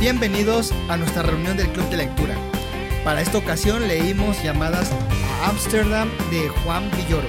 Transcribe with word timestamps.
Bienvenidos 0.00 0.72
a 0.88 0.96
nuestra 0.96 1.24
reunión 1.24 1.56
del 1.56 1.66
Club 1.70 1.90
de 1.90 1.96
Lectura. 1.96 2.36
Para 3.02 3.20
esta 3.20 3.36
ocasión 3.36 3.88
leímos 3.88 4.40
llamadas 4.44 4.92
a 5.42 5.48
Ámsterdam 5.48 6.08
de 6.30 6.48
Juan 6.48 6.88
Villoro. 6.96 7.26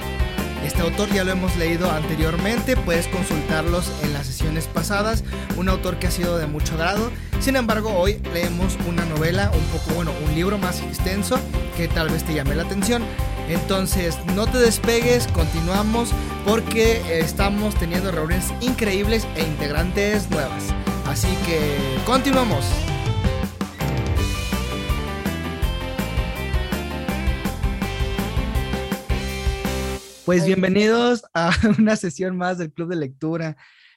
Este 0.64 0.80
autor 0.80 1.10
ya 1.12 1.24
lo 1.24 1.32
hemos 1.32 1.56
leído 1.56 1.90
anteriormente, 1.90 2.76
puedes 2.76 3.08
consultarlos 3.08 3.90
en 4.04 4.12
las 4.12 4.28
sesiones 4.28 4.68
pasadas, 4.68 5.24
un 5.56 5.68
autor 5.68 5.98
que 5.98 6.06
ha 6.06 6.10
sido 6.12 6.38
de 6.38 6.46
mucho 6.46 6.74
agrado. 6.74 7.10
Sin 7.40 7.56
embargo, 7.56 7.92
hoy 7.92 8.22
leemos 8.32 8.78
una 8.88 9.04
novela, 9.04 9.50
un 9.52 9.64
poco, 9.76 9.96
bueno, 9.96 10.12
un 10.24 10.36
libro 10.36 10.56
más 10.56 10.80
extenso 10.80 11.40
que 11.76 11.88
tal 11.88 12.08
vez 12.08 12.22
te 12.22 12.34
llame 12.34 12.54
la 12.54 12.62
atención. 12.62 13.02
Entonces, 13.48 14.16
no 14.36 14.46
te 14.46 14.58
despegues, 14.58 15.26
continuamos 15.32 16.10
porque 16.46 17.18
estamos 17.18 17.74
teniendo 17.74 18.12
reuniones 18.12 18.52
increíbles 18.60 19.26
e 19.34 19.42
integrantes 19.42 20.30
nuevas. 20.30 20.72
Así 21.10 21.26
que 21.44 21.76
continuamos. 22.06 22.64
Pues 30.24 30.46
bienvenidos 30.46 31.24
a 31.34 31.50
una 31.80 31.96
sesión 31.96 32.36
más 32.36 32.58
del 32.58 32.72
Club 32.72 32.90
de 32.90 32.94
Lectura. 32.94 33.56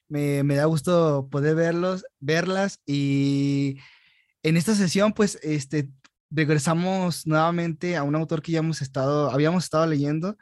Me, 0.10 0.44
da 0.44 0.66
gusto 0.66 1.28
poder 1.30 1.56
verlos, 1.56 2.04
verlas 2.20 2.82
y 2.88 3.78
en 4.42 4.58
esta 4.58 4.74
sesión 4.74 5.14
pues 5.14 5.38
este, 5.44 5.90
regresamos 6.32 7.28
nuevamente 7.28 7.96
a 7.96 8.02
un 8.02 8.16
autor 8.16 8.42
que 8.42 8.54
ya 8.54 8.60
hemos 8.60 8.82
estado, 8.82 9.30
habíamos 9.30 9.66
estado 9.66 9.86
leyendo, 9.86 10.36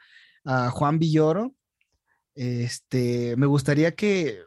a 0.45 0.69
Juan 0.69 0.99
Villoro. 0.99 1.53
Este, 2.33 3.35
me 3.35 3.45
gustaría 3.45 3.93
que 3.93 4.45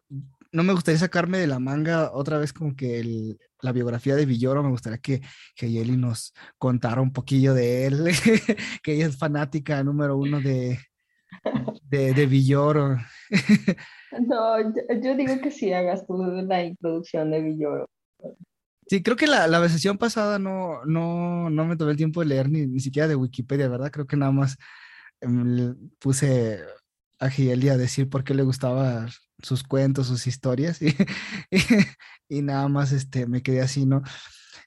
no 0.54 0.62
me 0.62 0.72
gustaría 0.72 1.00
sacarme 1.00 1.38
de 1.38 1.48
la 1.48 1.58
manga 1.58 2.12
otra 2.12 2.38
vez 2.38 2.52
como 2.52 2.76
que 2.76 3.36
la 3.60 3.72
biografía 3.72 4.14
de 4.14 4.24
Villoro, 4.24 4.62
me 4.62 4.70
gustaría 4.70 4.98
que, 4.98 5.20
que 5.56 5.68
Yeli 5.68 5.96
nos 5.96 6.32
contara 6.58 7.00
un 7.00 7.12
poquillo 7.12 7.54
de 7.54 7.86
él, 7.86 8.04
que 8.82 8.94
ella 8.94 9.06
es 9.06 9.18
fanática 9.18 9.82
número 9.82 10.16
uno 10.16 10.40
de, 10.40 10.78
de, 11.90 12.26
Villoro. 12.26 12.96
no, 14.28 14.72
yo, 15.02 15.16
digo 15.16 15.40
que 15.42 15.50
sí 15.50 15.72
hagas 15.72 16.06
tú 16.06 16.16
la 16.22 16.62
introducción 16.62 17.32
de 17.32 17.42
Villoro. 17.42 17.90
Sí, 18.86 19.02
creo 19.02 19.16
que 19.16 19.26
la, 19.26 19.48
la 19.48 19.68
sesión 19.68 19.98
pasada 19.98 20.38
no, 20.38 20.84
no, 20.84 21.50
no 21.50 21.64
me 21.64 21.76
tomé 21.76 21.90
el 21.92 21.96
tiempo 21.96 22.20
de 22.20 22.26
leer 22.26 22.48
ni, 22.48 22.64
ni 22.64 22.78
siquiera 22.78 23.08
de 23.08 23.16
Wikipedia, 23.16 23.68
¿verdad? 23.68 23.90
Creo 23.90 24.06
que 24.06 24.16
nada 24.16 24.30
más 24.30 24.56
em, 25.20 25.74
puse 25.98 26.60
a 27.18 27.30
Gieli 27.30 27.68
a 27.68 27.76
decir 27.76 28.08
por 28.08 28.24
qué 28.24 28.34
le 28.34 28.42
gustaba 28.42 29.06
sus 29.42 29.62
cuentos, 29.62 30.06
sus 30.06 30.26
historias 30.26 30.80
y, 30.82 30.94
y, 32.28 32.42
nada 32.42 32.68
más 32.68 32.92
este, 32.92 33.26
me 33.26 33.42
quedé 33.42 33.60
así, 33.60 33.86
¿no? 33.86 34.02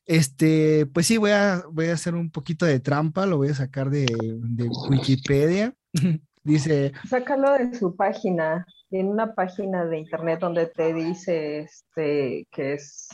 Este, 0.06 0.86
pues 0.86 1.06
sí, 1.08 1.18
voy 1.18 1.32
a, 1.32 1.64
voy 1.72 1.88
a 1.88 1.94
hacer 1.94 2.16
un 2.16 2.32
poquito 2.32 2.66
de 2.66 2.80
trampa, 2.80 3.26
lo 3.26 3.38
voy 3.38 3.50
a 3.50 3.56
sacar 3.56 3.90
de, 3.90 4.06
de 4.06 4.70
Wikipedia. 4.90 5.74
dice... 6.44 6.94
Sácalo 7.10 7.52
de 7.52 7.74
su 7.76 7.96
página, 7.96 8.66
en 8.90 9.08
una 9.08 9.36
página 9.36 9.86
de 9.86 9.98
internet 9.98 10.40
donde 10.40 10.68
te 10.68 10.94
dice 10.94 11.60
este, 11.60 12.48
que 12.52 12.74
es 12.74 13.10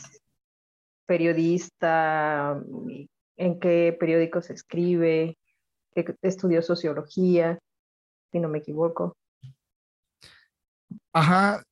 periodista, 1.06 2.62
en 3.36 3.58
qué 3.58 3.96
periódico 3.98 4.40
se 4.40 4.52
escribe, 4.52 5.36
que 5.94 6.14
estudió 6.22 6.62
sociología, 6.62 7.58
si 8.30 8.38
no 8.38 8.48
me 8.48 8.58
equivoco. 8.58 9.16
Ajá, 11.12 11.62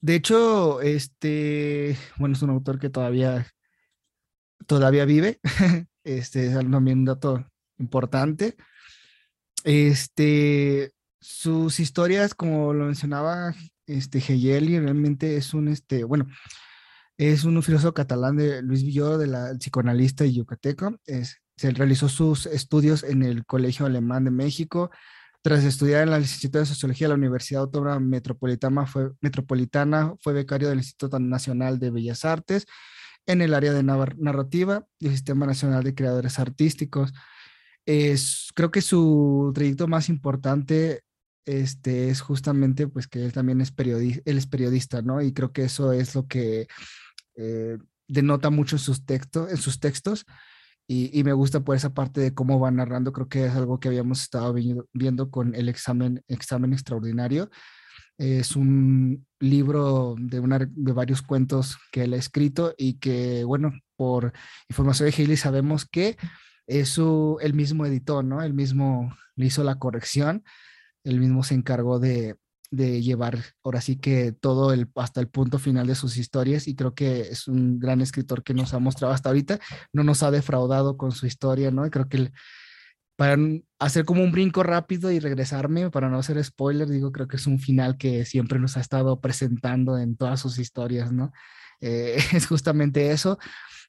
de 0.00 0.14
hecho, 0.16 0.80
este, 0.80 1.96
bueno, 2.16 2.34
es 2.34 2.42
un 2.42 2.50
autor 2.50 2.78
que 2.78 2.90
todavía, 2.90 3.46
todavía 4.66 5.04
vive, 5.04 5.40
este 6.04 6.46
es 6.46 6.54
también 6.54 6.98
un 6.98 7.04
dato 7.04 7.46
importante. 7.78 8.56
Este, 9.64 10.92
sus 11.20 11.78
historias, 11.78 12.34
como 12.34 12.72
lo 12.72 12.86
mencionaba 12.86 13.54
este 13.86 14.18
Hegel, 14.18 14.66
realmente 14.82 15.36
es 15.36 15.54
un, 15.54 15.68
este, 15.68 16.04
bueno, 16.04 16.26
es 17.16 17.44
un 17.44 17.62
filósofo 17.62 17.94
catalán 17.94 18.36
de 18.36 18.62
Luis 18.62 18.82
Villoro, 18.82 19.18
de 19.18 19.28
la 19.28 19.54
psicoanalista 19.54 20.24
y 20.24 20.34
yucateco. 20.34 20.96
Es, 21.06 21.36
se 21.56 21.70
realizó 21.70 22.08
sus 22.08 22.46
estudios 22.46 23.04
en 23.04 23.22
el 23.22 23.46
Colegio 23.46 23.86
Alemán 23.86 24.24
de 24.24 24.32
México, 24.32 24.90
tras 25.42 25.64
estudiar 25.64 26.02
en 26.02 26.10
la 26.10 26.20
licenciatura 26.20 26.60
de 26.60 26.66
Sociología 26.66 27.06
de 27.06 27.10
la 27.10 27.18
Universidad 27.18 27.62
Autónoma 27.62 27.98
Metropolitana 27.98 28.86
fue, 28.86 29.10
Metropolitana, 29.20 30.14
fue 30.20 30.32
becario 30.32 30.68
del 30.68 30.78
Instituto 30.78 31.18
Nacional 31.18 31.80
de 31.80 31.90
Bellas 31.90 32.24
Artes 32.24 32.66
en 33.26 33.42
el 33.42 33.52
área 33.54 33.72
de 33.72 33.82
narrativa 33.82 34.86
del 35.00 35.12
Sistema 35.12 35.44
Nacional 35.46 35.82
de 35.82 35.94
Creadores 35.94 36.38
Artísticos. 36.38 37.12
Es, 37.86 38.50
creo 38.54 38.70
que 38.70 38.80
su 38.80 39.50
trayecto 39.54 39.88
más 39.88 40.08
importante 40.08 41.02
este, 41.44 42.10
es 42.10 42.20
justamente 42.20 42.86
pues 42.86 43.08
que 43.08 43.24
él 43.24 43.32
también 43.32 43.60
es, 43.60 43.72
periodista, 43.72 44.22
él 44.24 44.38
es 44.38 44.46
periodista, 44.46 45.02
¿no? 45.02 45.20
Y 45.20 45.32
creo 45.32 45.52
que 45.52 45.64
eso 45.64 45.92
es 45.92 46.14
lo 46.14 46.28
que 46.28 46.68
eh, 47.34 47.78
denota 48.06 48.50
mucho 48.50 48.78
sus, 48.78 49.04
textos, 49.04 49.50
en 49.50 49.56
sus 49.56 49.80
textos 49.80 50.24
y, 50.88 51.22
me 51.24 51.32
gusta 51.32 51.60
por 51.60 51.76
esa 51.76 51.94
parte 51.94 52.20
de 52.20 52.34
cómo 52.34 52.60
va 52.60 52.70
narrando, 52.70 53.12
creo 53.12 53.28
que 53.28 53.46
es 53.46 53.52
algo 53.54 53.80
que 53.80 53.88
habíamos 53.88 54.22
estado 54.22 54.54
viendo, 54.92 55.30
con 55.30 55.54
el 55.54 55.68
examen, 55.68 56.22
examen 56.28 56.72
extraordinario. 56.72 57.50
Es 58.18 58.56
un 58.56 59.26
libro 59.40 60.14
de, 60.18 60.40
una, 60.40 60.58
de 60.58 60.92
varios 60.92 61.22
cuentos 61.22 61.78
que 61.90 62.04
él 62.04 62.12
ha 62.14 62.18
escrito 62.18 62.74
y 62.76 62.94
que, 62.94 63.44
bueno, 63.44 63.72
por 63.96 64.32
información 64.68 65.08
de 65.08 65.16
Haley 65.16 65.36
sabemos 65.36 65.86
que 65.86 66.16
es 66.66 66.90
su, 66.90 67.38
el 67.40 67.54
mismo 67.54 67.86
editor, 67.86 68.24
¿no? 68.24 68.42
El 68.42 68.52
mismo 68.52 69.16
le 69.36 69.46
hizo 69.46 69.64
la 69.64 69.78
corrección, 69.78 70.44
el 71.04 71.20
mismo 71.20 71.42
se 71.42 71.54
encargó 71.54 71.98
de, 72.00 72.36
de 72.72 73.02
llevar 73.02 73.38
ahora 73.62 73.82
sí 73.82 73.96
que 73.96 74.32
todo 74.32 74.72
el, 74.72 74.88
hasta 74.96 75.20
el 75.20 75.28
punto 75.28 75.58
final 75.58 75.86
de 75.86 75.94
sus 75.94 76.16
historias 76.16 76.66
y 76.66 76.74
creo 76.74 76.94
que 76.94 77.20
es 77.20 77.46
un 77.46 77.78
gran 77.78 78.00
escritor 78.00 78.42
que 78.42 78.54
nos 78.54 78.72
ha 78.72 78.78
mostrado 78.78 79.12
hasta 79.12 79.28
ahorita, 79.28 79.60
no 79.92 80.02
nos 80.02 80.22
ha 80.22 80.30
defraudado 80.30 80.96
con 80.96 81.12
su 81.12 81.26
historia, 81.26 81.70
¿no? 81.70 81.86
Y 81.86 81.90
creo 81.90 82.08
que 82.08 82.32
para 83.14 83.36
hacer 83.78 84.06
como 84.06 84.24
un 84.24 84.32
brinco 84.32 84.62
rápido 84.62 85.12
y 85.12 85.20
regresarme, 85.20 85.90
para 85.90 86.08
no 86.08 86.18
hacer 86.18 86.42
spoiler, 86.42 86.88
digo, 86.88 87.12
creo 87.12 87.28
que 87.28 87.36
es 87.36 87.46
un 87.46 87.58
final 87.60 87.98
que 87.98 88.24
siempre 88.24 88.58
nos 88.58 88.78
ha 88.78 88.80
estado 88.80 89.20
presentando 89.20 89.98
en 89.98 90.16
todas 90.16 90.40
sus 90.40 90.58
historias, 90.58 91.12
¿no? 91.12 91.30
Eh, 91.82 92.16
es 92.32 92.46
justamente 92.46 93.10
eso. 93.10 93.38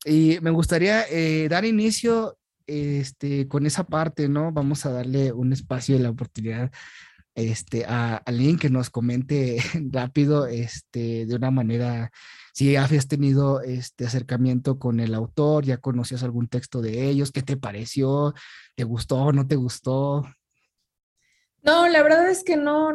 Y 0.06 0.40
me 0.42 0.52
gustaría 0.52 1.06
eh, 1.10 1.48
dar 1.48 1.64
inicio 1.64 2.38
este, 2.68 3.48
con 3.48 3.66
esa 3.66 3.86
parte, 3.86 4.28
¿no? 4.28 4.52
Vamos 4.52 4.86
a 4.86 4.92
darle 4.92 5.32
un 5.32 5.54
espacio 5.54 5.96
y 5.96 6.00
la 6.00 6.10
oportunidad 6.10 6.70
este, 7.36 7.86
a, 7.86 8.18
alguien 8.18 8.58
que 8.58 8.70
nos 8.70 8.90
comente 8.90 9.58
rápido, 9.92 10.46
este, 10.48 11.26
de 11.26 11.36
una 11.36 11.52
manera, 11.52 12.12
si 12.54 12.76
has 12.76 13.08
tenido 13.08 13.62
este 13.62 14.06
acercamiento 14.06 14.80
con 14.80 15.00
el 15.00 15.14
autor, 15.14 15.66
ya 15.66 15.78
conocías 15.78 16.24
algún 16.24 16.48
texto 16.48 16.82
de 16.82 17.10
ellos, 17.10 17.32
¿qué 17.32 17.42
te 17.42 17.58
pareció? 17.58 18.34
¿Te 18.76 18.84
gustó? 18.84 19.32
¿No 19.32 19.48
te 19.48 19.56
gustó? 19.56 20.24
No, 21.64 21.88
la 21.88 22.04
verdad 22.04 22.30
es 22.30 22.44
que 22.44 22.58
no, 22.58 22.92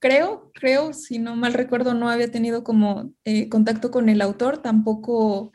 creo, 0.00 0.50
creo, 0.54 0.92
si 0.92 1.18
no 1.18 1.36
mal 1.36 1.52
recuerdo, 1.52 1.94
no 1.94 2.08
había 2.08 2.30
tenido 2.30 2.64
como 2.64 3.12
eh, 3.24 3.48
contacto 3.48 3.90
con 3.90 4.08
el 4.08 4.22
autor, 4.22 4.58
tampoco 4.58 5.52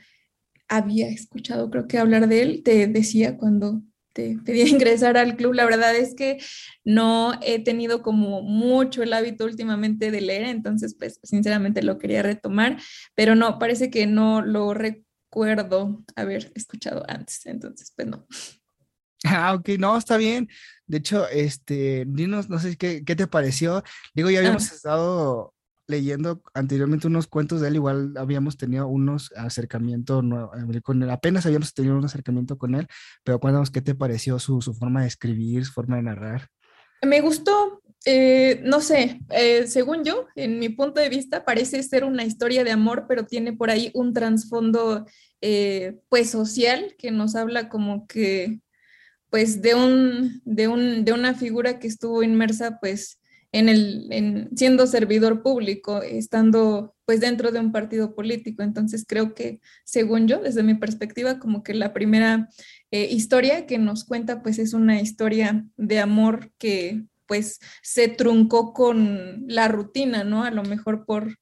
había 0.68 1.10
escuchado, 1.10 1.70
creo 1.70 1.88
que 1.88 1.98
hablar 1.98 2.28
de 2.28 2.42
él, 2.42 2.64
te 2.64 2.88
decía 2.88 3.38
cuando 3.38 3.82
te 4.16 4.40
pedí 4.44 4.62
ingresar 4.70 5.18
al 5.18 5.36
club. 5.36 5.54
La 5.54 5.66
verdad 5.66 5.96
es 5.96 6.16
que 6.16 6.38
no 6.84 7.34
he 7.44 7.64
tenido 7.64 8.02
como 8.02 8.42
mucho 8.42 9.04
el 9.04 9.14
hábito 9.14 9.46
últimamente 9.46 10.10
de 10.10 10.22
leer, 10.22 10.46
entonces 10.46 10.96
pues 10.98 11.20
sinceramente 11.22 11.84
lo 11.84 12.00
quería 12.00 12.24
retomar, 12.24 12.78
pero 13.14 13.36
no, 13.36 13.60
parece 13.60 13.92
que 13.92 14.08
no 14.08 14.42
lo 14.42 14.74
recuerdo 14.74 16.04
haber 16.16 16.52
escuchado 16.56 17.04
antes, 17.08 17.46
entonces 17.46 17.94
pues 17.96 18.08
no. 18.08 18.26
Ah, 19.28 19.56
ok, 19.56 19.70
no, 19.80 19.98
está 19.98 20.18
bien. 20.18 20.48
De 20.86 20.98
hecho, 20.98 21.28
este, 21.30 22.06
dinos, 22.08 22.48
no 22.48 22.60
sé 22.60 22.78
qué, 22.78 23.04
qué 23.04 23.16
te 23.16 23.26
pareció. 23.26 23.84
Digo, 24.14 24.30
ya 24.30 24.38
habíamos 24.38 24.72
estado 24.72 25.55
leyendo 25.88 26.42
anteriormente 26.54 27.08
unos 27.08 27.28
cuentos 27.28 27.62
de 27.62 27.68
él, 27.68 27.76
igual 27.76 28.14
habíamos 28.18 28.58
tenido 28.58 28.88
unos 28.88 29.32
acercamientos 29.36 30.24
eh, 30.24 30.82
con 30.82 31.04
él, 31.04 31.10
apenas 31.10 31.46
habíamos 31.46 31.74
tenido 31.74 31.98
un 31.98 32.06
acercamiento 32.06 32.58
con 32.58 32.76
él, 32.76 32.88
pero 33.24 33.40
cuéntanos 33.40 33.72
qué 33.72 33.82
te 33.82 33.96
pareció 33.96 34.40
su, 34.40 34.62
su 34.62 34.74
forma 34.74 35.02
de 35.02 35.08
escribir, 35.08 35.66
su 35.66 35.74
forma 35.74 35.98
de 35.98 36.04
narrar. 36.04 36.48
Me 37.04 37.22
gustó, 37.22 37.82
eh, 38.06 38.62
no 38.64 38.82
sé, 38.82 39.20
eh, 39.30 39.68
según 39.68 40.04
yo, 40.04 40.28
en 40.36 40.60
mi 40.60 40.70
punto 40.70 41.00
de 41.00 41.10
vista, 41.10 41.46
parece 41.46 41.84
ser 41.84 42.04
una 42.04 42.24
historia 42.24 42.64
de 42.64 42.72
amor, 42.72 43.06
pero 43.08 43.26
tiene 43.26 43.54
por 43.54 43.70
ahí 43.70 43.92
un 43.94 44.14
trasfondo, 44.14 45.06
pues, 46.10 46.32
social 46.32 46.96
que 46.98 47.12
nos 47.12 47.36
habla 47.36 47.70
como 47.70 48.08
que, 48.08 48.60
pues, 49.30 49.62
de, 49.62 49.76
un, 49.76 50.42
de, 50.46 50.68
un, 50.68 51.06
de 51.06 51.14
una 51.14 51.36
figura 51.36 51.78
que 51.78 51.88
estuvo 51.88 52.24
inmersa, 52.24 52.80
pues, 52.80 53.20
en 53.56 53.70
el, 53.70 54.08
en, 54.12 54.50
siendo 54.54 54.86
servidor 54.86 55.42
público, 55.42 56.02
estando 56.02 56.94
pues 57.06 57.22
dentro 57.22 57.54
de 57.54 57.60
un 57.62 57.72
partido 57.72 58.14
político. 58.14 58.64
Entonces 58.64 59.06
creo 59.08 59.34
que, 59.34 59.62
según 59.86 60.28
yo, 60.28 60.42
desde 60.42 60.62
mi 60.62 60.74
perspectiva, 60.74 61.40
como 61.40 61.64
que 61.64 61.74
la 61.74 61.94
primera 61.94 62.50
eh, 62.92 63.08
historia 63.10 63.66
que 63.66 63.78
nos 63.78 64.04
cuenta 64.04 64.44
pues 64.44 64.60
es 64.60 64.74
una 64.74 65.00
historia 65.02 65.66
de 65.78 66.00
amor 66.00 66.52
que 66.58 67.06
pues 67.28 67.62
se 67.82 68.10
truncó 68.10 68.74
con 68.74 69.46
la 69.48 69.70
rutina, 69.70 70.26
¿no? 70.26 70.44
A 70.44 70.52
lo 70.52 70.64
mejor 70.64 71.06
por 71.06 71.40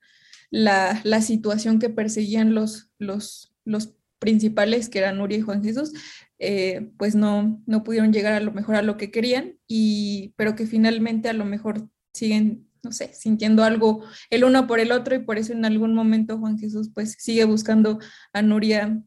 la, 0.51 1.01
la 1.03 1.19
situación 1.19 1.79
que 1.79 1.89
perseguían 1.89 2.53
los, 2.53 2.91
los, 2.99 3.55
los 3.65 3.95
principales, 4.19 4.87
que 4.87 4.99
eran 4.99 5.17
Nuria 5.17 5.39
y 5.39 5.41
Juan 5.41 5.63
Jesús, 5.63 5.93
eh, 6.37 6.91
pues 6.97 7.15
no, 7.15 7.59
no 7.65 7.83
pudieron 7.83 8.13
llegar 8.13 8.33
a 8.33 8.39
lo 8.39 8.51
mejor 8.51 8.75
a 8.75 8.83
lo 8.83 8.97
que 8.97 9.09
querían, 9.09 9.57
y, 9.67 10.33
pero 10.37 10.55
que 10.55 10.67
finalmente 10.67 11.27
a 11.27 11.33
lo 11.33 11.45
mejor 11.45 11.89
siguen, 12.13 12.67
no 12.83 12.91
sé, 12.91 13.13
sintiendo 13.13 13.63
algo 13.63 14.03
el 14.29 14.43
uno 14.43 14.67
por 14.67 14.79
el 14.79 14.91
otro 14.91 15.15
y 15.15 15.19
por 15.19 15.37
eso 15.37 15.53
en 15.53 15.65
algún 15.65 15.93
momento 15.93 16.37
Juan 16.37 16.57
Jesús 16.57 16.91
pues 16.93 17.15
sigue 17.19 17.45
buscando 17.45 17.99
a 18.33 18.41
Nuria 18.41 19.03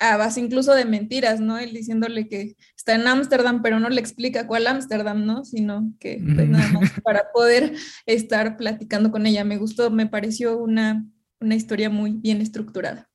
a 0.00 0.16
base 0.16 0.40
incluso 0.40 0.74
de 0.74 0.84
mentiras, 0.84 1.40
¿no? 1.40 1.58
Él 1.58 1.72
diciéndole 1.72 2.28
que 2.28 2.56
está 2.76 2.94
en 2.94 3.06
Ámsterdam, 3.06 3.62
pero 3.62 3.80
no 3.80 3.88
le 3.88 4.00
explica 4.00 4.46
cuál 4.46 4.66
Ámsterdam, 4.66 5.24
¿no? 5.24 5.44
Sino 5.44 5.92
que 5.98 6.22
pues 6.34 6.48
nada 6.48 6.68
más 6.72 6.92
para 7.04 7.32
poder 7.32 7.74
estar 8.06 8.56
platicando 8.56 9.10
con 9.10 9.26
ella. 9.26 9.44
Me 9.44 9.58
gustó, 9.58 9.90
me 9.90 10.06
pareció 10.06 10.56
una, 10.56 11.04
una 11.40 11.54
historia 11.54 11.90
muy 11.90 12.12
bien 12.12 12.40
estructurada. 12.40 13.08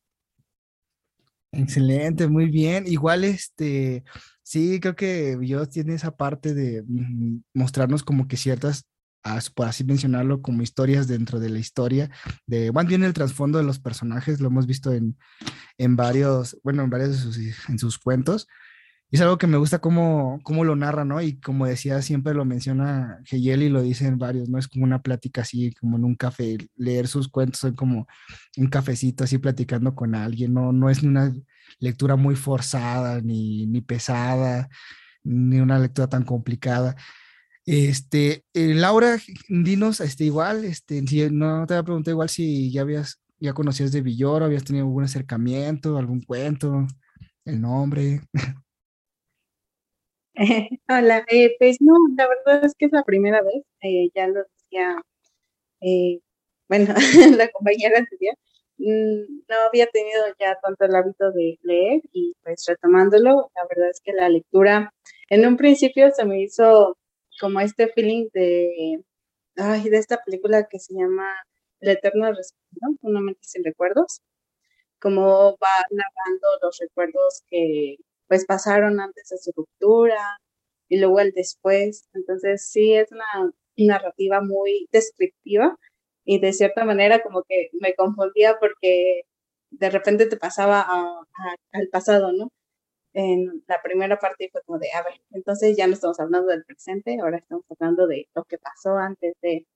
Excelente, 1.54 2.28
muy 2.28 2.50
bien. 2.50 2.86
Igual, 2.88 3.24
este, 3.24 4.04
sí, 4.42 4.80
creo 4.80 4.96
que 4.96 5.38
Dios 5.38 5.70
tiene 5.70 5.94
esa 5.94 6.16
parte 6.16 6.54
de 6.54 6.84
mm, 6.86 7.44
mostrarnos 7.54 8.04
como 8.04 8.28
que 8.28 8.38
ciertas 8.38 8.88
por 9.54 9.68
así 9.68 9.84
mencionarlo, 9.84 10.42
como 10.42 10.62
historias 10.62 11.08
dentro 11.08 11.40
de 11.40 11.50
la 11.50 11.60
historia, 11.60 12.10
de 12.46 12.72
más 12.72 12.86
bien 12.86 13.04
el 13.04 13.14
trasfondo 13.14 13.58
de 13.58 13.64
los 13.64 13.80
personajes, 13.80 14.40
lo 14.40 14.48
hemos 14.48 14.68
visto 14.68 14.92
en, 14.92 15.18
en 15.78 15.96
varios, 15.96 16.58
bueno, 16.64 16.84
en 16.84 16.90
varios 16.90 17.12
de 17.12 17.18
sus, 17.18 17.38
en 17.70 17.80
sus 17.80 17.98
cuentos. 17.98 18.48
Y 19.10 19.18
es 19.18 19.22
algo 19.22 19.38
que 19.38 19.46
me 19.46 19.58
gusta 19.58 19.78
cómo, 19.78 20.40
cómo 20.42 20.64
lo 20.64 20.76
narra, 20.76 21.06
¿no? 21.06 21.22
Y 21.22 21.40
como 21.40 21.68
decía, 21.68 22.02
siempre 22.02 22.34
lo 22.34 22.46
menciona 22.46 23.20
Hegel 23.30 23.62
y 23.62 23.70
lo 23.70 23.84
dicen 23.84 24.18
varios, 24.18 24.50
¿no? 24.50 24.58
Es 24.58 24.68
como 24.68 24.86
una 24.86 25.04
plática 25.04 25.42
así, 25.42 25.72
como 25.76 25.98
en 25.98 26.04
un 26.04 26.16
café. 26.16 26.58
Leer 26.76 27.08
sus 27.08 27.28
cuentos 27.28 27.60
son 27.60 27.76
como 27.76 28.08
un 28.58 28.68
cafecito 28.70 29.24
así 29.24 29.38
platicando 29.38 29.94
con 29.94 30.16
alguien, 30.16 30.56
¿no? 30.56 30.72
No 30.74 30.90
es 30.90 31.04
una 31.04 31.32
lectura 31.80 32.16
muy 32.16 32.36
forzada, 32.36 33.22
ni, 33.22 33.68
ni 33.68 33.82
pesada, 33.82 34.68
ni 35.24 35.60
una 35.60 35.78
lectura 35.78 36.10
tan 36.10 36.24
complicada. 36.24 36.96
Este, 37.66 38.44
eh, 38.54 38.74
Laura, 38.74 39.18
dinos, 39.48 40.02
este, 40.02 40.26
igual, 40.26 40.66
este, 40.66 41.02
si 41.08 41.30
no 41.30 41.66
te 41.66 41.74
había 41.76 41.84
preguntado 41.84 42.14
igual 42.14 42.28
si 42.28 42.72
ya 42.74 42.82
habías, 42.82 43.22
ya 43.40 43.54
conocías 43.54 43.94
de 43.94 44.02
Villoro, 44.02 44.46
habías 44.46 44.66
tenido 44.66 44.86
algún 44.86 45.06
acercamiento, 45.06 45.98
algún 45.98 46.22
cuento, 46.22 46.86
el 47.46 47.62
nombre. 47.62 48.20
Hola, 50.90 51.26
eh, 51.30 51.56
pues 51.58 51.78
no, 51.80 51.94
la 52.18 52.28
verdad 52.28 52.66
es 52.66 52.76
que 52.78 52.86
es 52.88 52.92
la 52.92 53.04
primera 53.04 53.42
vez, 53.42 53.64
eh, 53.82 54.10
ya 54.14 54.28
lo 54.28 54.42
decía, 54.44 55.02
bueno, 56.68 56.94
la 57.38 57.48
compañera 57.50 58.00
anterior, 58.00 58.36
mm, 58.78 59.42
no 59.48 59.56
había 59.70 59.88
tenido 59.88 60.22
ya 60.38 60.58
tanto 60.62 60.84
el 60.84 60.96
hábito 60.96 61.32
de 61.32 61.60
leer 61.62 62.02
y 62.12 62.34
pues 62.44 62.66
retomándolo, 62.68 63.52
la 63.56 63.62
verdad 63.70 63.90
es 63.90 64.02
que 64.04 64.12
la 64.12 64.28
lectura 64.28 64.94
en 65.30 65.48
un 65.48 65.56
principio 65.56 66.12
se 66.12 66.26
me 66.26 66.42
hizo 66.42 66.98
como 67.40 67.60
este 67.60 67.88
feeling 67.90 68.30
de, 68.34 69.04
ay, 69.58 69.90
de 69.90 69.98
esta 69.98 70.20
película 70.26 70.68
que 70.70 70.80
se 70.80 70.94
llama 70.96 71.28
El 71.80 71.90
Eterno 71.92 72.32
Respiro, 72.32 72.98
Una 73.02 73.22
mente 73.22 73.42
sin 73.44 73.64
recuerdos, 73.64 74.22
como 75.00 75.58
va 75.64 75.86
narrando 75.92 76.48
los 76.62 76.80
recuerdos 76.80 77.44
que 77.50 77.98
pues 78.28 78.46
pasaron 78.46 79.00
antes 79.02 79.30
de 79.30 79.38
su 79.38 79.52
ruptura 79.56 80.40
y 80.90 81.00
luego 81.00 81.20
el 81.20 81.34
después. 81.34 82.08
Entonces 82.14 82.68
sí 82.70 82.94
es 82.94 83.12
una 83.12 83.54
narrativa 83.78 84.42
muy 84.42 84.88
descriptiva 84.92 85.78
y 86.26 86.40
de 86.40 86.54
cierta 86.54 86.86
manera 86.86 87.22
como 87.22 87.44
que 87.44 87.70
me 87.82 87.96
confundía 87.96 88.58
porque 88.60 89.24
de 89.72 89.90
repente 89.90 90.28
te 90.28 90.38
pasaba 90.38 90.82
al 91.72 91.88
pasado, 91.92 92.32
¿no? 92.34 92.50
En 93.14 93.64
la 93.68 93.82
primera 93.82 94.18
parte 94.20 94.50
fue 94.52 94.62
como 94.64 94.80
de, 94.80 94.92
a 94.92 95.04
ver, 95.04 95.22
entonces 95.32 95.78
ya 95.78 95.88
no 95.88 95.94
estamos 95.94 96.20
hablando 96.20 96.50
del 96.50 96.66
presente, 96.66 97.18
ahora 97.22 97.38
estamos 97.38 97.66
hablando 97.70 98.08
de 98.08 98.28
lo 98.36 98.44
que 98.46 98.58
pasó 98.58 98.98
antes 98.98 99.36
de... 99.42 99.68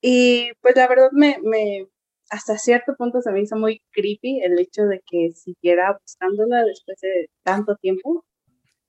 Y 0.00 0.50
pues 0.60 0.76
la 0.76 0.88
verdad 0.88 1.10
me, 1.12 1.38
me 1.42 1.88
hasta 2.30 2.58
cierto 2.58 2.94
punto 2.96 3.20
se 3.22 3.30
me 3.32 3.40
hizo 3.40 3.56
muy 3.56 3.82
creepy 3.92 4.40
el 4.42 4.58
hecho 4.58 4.84
de 4.84 5.02
que 5.06 5.32
siguiera 5.32 5.98
buscándola 6.00 6.64
después 6.64 7.00
de 7.00 7.30
tanto 7.42 7.76
tiempo. 7.76 8.24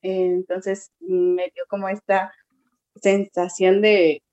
entonces 0.01 0.91
me 0.99 1.51
dio 1.53 1.63
como 1.69 1.89
esta 1.89 2.33
sensación 3.01 3.81
de, 3.81 4.23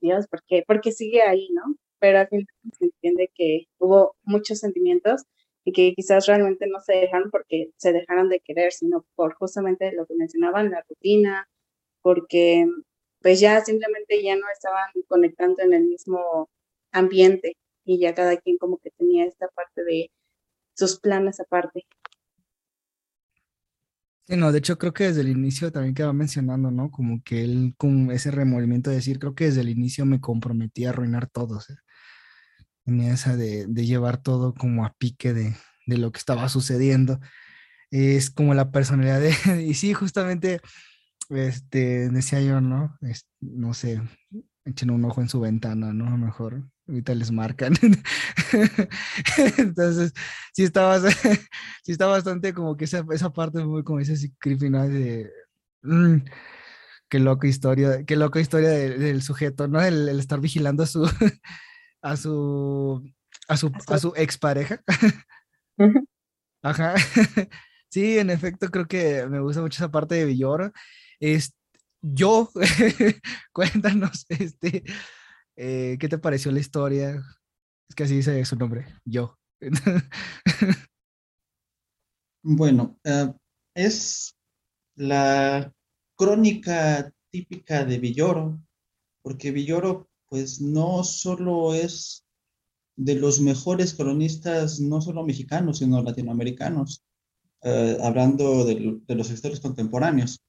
Dios, 0.00 0.26
¿por 0.28 0.42
qué? 0.46 0.64
Porque 0.66 0.92
sigue 0.92 1.22
ahí, 1.22 1.48
¿no? 1.52 1.76
Pero 1.98 2.20
al 2.20 2.28
final 2.28 2.46
se 2.78 2.86
entiende 2.86 3.30
que 3.34 3.66
hubo 3.78 4.16
muchos 4.24 4.58
sentimientos 4.60 5.24
y 5.70 5.72
que 5.72 5.94
quizás 5.94 6.26
realmente 6.26 6.66
no 6.66 6.80
se 6.80 6.94
dejaron 6.94 7.30
porque 7.30 7.70
se 7.76 7.92
dejaron 7.92 8.28
de 8.28 8.40
querer, 8.40 8.72
sino 8.72 9.06
por 9.14 9.34
justamente 9.34 9.92
lo 9.92 10.04
que 10.04 10.14
mencionaban, 10.14 10.70
la 10.70 10.84
rutina, 10.88 11.48
porque 12.02 12.66
pues 13.22 13.38
ya 13.38 13.60
simplemente 13.64 14.22
ya 14.22 14.34
no 14.34 14.46
estaban 14.52 14.90
conectando 15.06 15.62
en 15.62 15.72
el 15.74 15.84
mismo 15.84 16.50
ambiente 16.90 17.56
y 17.84 18.00
ya 18.00 18.14
cada 18.14 18.36
quien 18.38 18.58
como 18.58 18.78
que 18.78 18.90
tenía 18.90 19.26
esta 19.26 19.46
parte 19.48 19.84
de 19.84 20.10
sus 20.74 20.98
planes 20.98 21.38
aparte. 21.38 21.86
Sí, 24.26 24.36
no, 24.36 24.50
de 24.50 24.58
hecho 24.58 24.78
creo 24.78 24.92
que 24.92 25.04
desde 25.04 25.20
el 25.20 25.28
inicio 25.28 25.70
también 25.70 25.94
quedaba 25.94 26.12
mencionando, 26.12 26.70
¿no? 26.70 26.90
Como 26.90 27.22
que 27.22 27.44
él 27.44 27.74
con 27.76 28.10
ese 28.10 28.30
remordimiento 28.32 28.90
de 28.90 28.96
decir, 28.96 29.18
creo 29.20 29.34
que 29.34 29.44
desde 29.46 29.60
el 29.60 29.68
inicio 29.68 30.04
me 30.04 30.20
comprometí 30.20 30.84
a 30.84 30.90
arruinar 30.90 31.28
todo. 31.28 31.58
O 31.58 31.60
esa 33.00 33.36
de, 33.36 33.66
llevar 33.74 34.22
todo 34.22 34.54
como 34.54 34.84
a 34.84 34.94
pique 34.98 35.32
de, 35.32 35.54
lo 35.86 36.12
que 36.12 36.18
estaba 36.18 36.48
sucediendo. 36.48 37.20
Es 37.90 38.30
como 38.30 38.54
la 38.54 38.70
personalidad 38.70 39.20
de, 39.20 39.32
y 39.66 39.74
sí, 39.74 39.94
justamente, 39.94 40.60
este, 41.28 42.08
decía 42.10 42.40
yo, 42.40 42.60
¿no? 42.60 42.98
no 43.40 43.74
sé, 43.74 44.00
echen 44.64 44.90
un 44.90 45.04
ojo 45.04 45.20
en 45.20 45.28
su 45.28 45.40
ventana, 45.40 45.92
¿no? 45.92 46.08
A 46.08 46.10
lo 46.10 46.18
mejor 46.18 46.64
ahorita 46.88 47.14
les 47.14 47.30
marcan. 47.30 47.74
Entonces, 49.58 50.12
sí 50.52 50.64
está, 50.64 51.00
sí 51.84 51.92
está 51.92 52.06
bastante 52.06 52.52
como 52.54 52.76
que 52.76 52.84
esa, 52.84 53.04
esa 53.12 53.32
parte 53.32 53.64
muy 53.64 53.84
como 53.84 54.00
ese 54.00 54.32
creepy, 54.38 54.70
¿no? 54.70 54.88
De, 54.88 55.30
mm, 55.82 56.16
qué 57.08 57.18
loca 57.18 57.48
historia, 57.48 58.04
qué 58.04 58.16
loca 58.16 58.40
historia 58.40 58.70
del, 58.70 59.22
sujeto, 59.22 59.68
¿no? 59.68 59.82
El, 59.82 60.08
el, 60.08 60.20
estar 60.20 60.40
vigilando 60.40 60.82
a 60.84 60.86
su, 60.86 61.08
a 62.02 62.16
su, 62.16 63.02
a 63.48 63.56
su, 63.56 63.72
a 63.88 63.98
su 63.98 64.12
expareja. 64.16 64.82
Ajá. 66.62 66.94
Sí, 67.92 68.18
en 68.18 68.30
efecto, 68.30 68.68
creo 68.68 68.86
que 68.86 69.26
me 69.26 69.40
gusta 69.40 69.62
mucho 69.62 69.82
esa 69.82 69.90
parte 69.90 70.14
de 70.14 70.24
Villoro. 70.24 70.72
Es, 71.18 71.56
yo, 72.00 72.48
cuéntanos, 73.52 74.26
este, 74.28 74.84
eh, 75.56 75.96
¿qué 75.98 76.08
te 76.08 76.18
pareció 76.18 76.52
la 76.52 76.60
historia? 76.60 77.20
Es 77.88 77.96
que 77.96 78.04
así 78.04 78.14
dice 78.14 78.44
su 78.44 78.54
nombre, 78.54 78.86
yo. 79.04 79.36
bueno, 82.44 82.96
eh, 83.02 83.32
es 83.74 84.36
la 84.94 85.72
crónica 86.16 87.10
típica 87.32 87.84
de 87.84 87.98
Villoro, 87.98 88.60
porque 89.20 89.50
Villoro 89.50 90.09
pues 90.30 90.60
no 90.60 91.02
solo 91.02 91.74
es 91.74 92.24
de 92.96 93.16
los 93.16 93.40
mejores 93.40 93.94
cronistas, 93.94 94.80
no 94.80 95.00
solo 95.00 95.24
mexicanos, 95.24 95.78
sino 95.78 96.02
latinoamericanos, 96.02 97.02
eh, 97.62 97.98
hablando 98.00 98.64
de, 98.64 99.00
los 99.08 99.26
sectores 99.26 99.60
contemporáneos, 99.60 100.40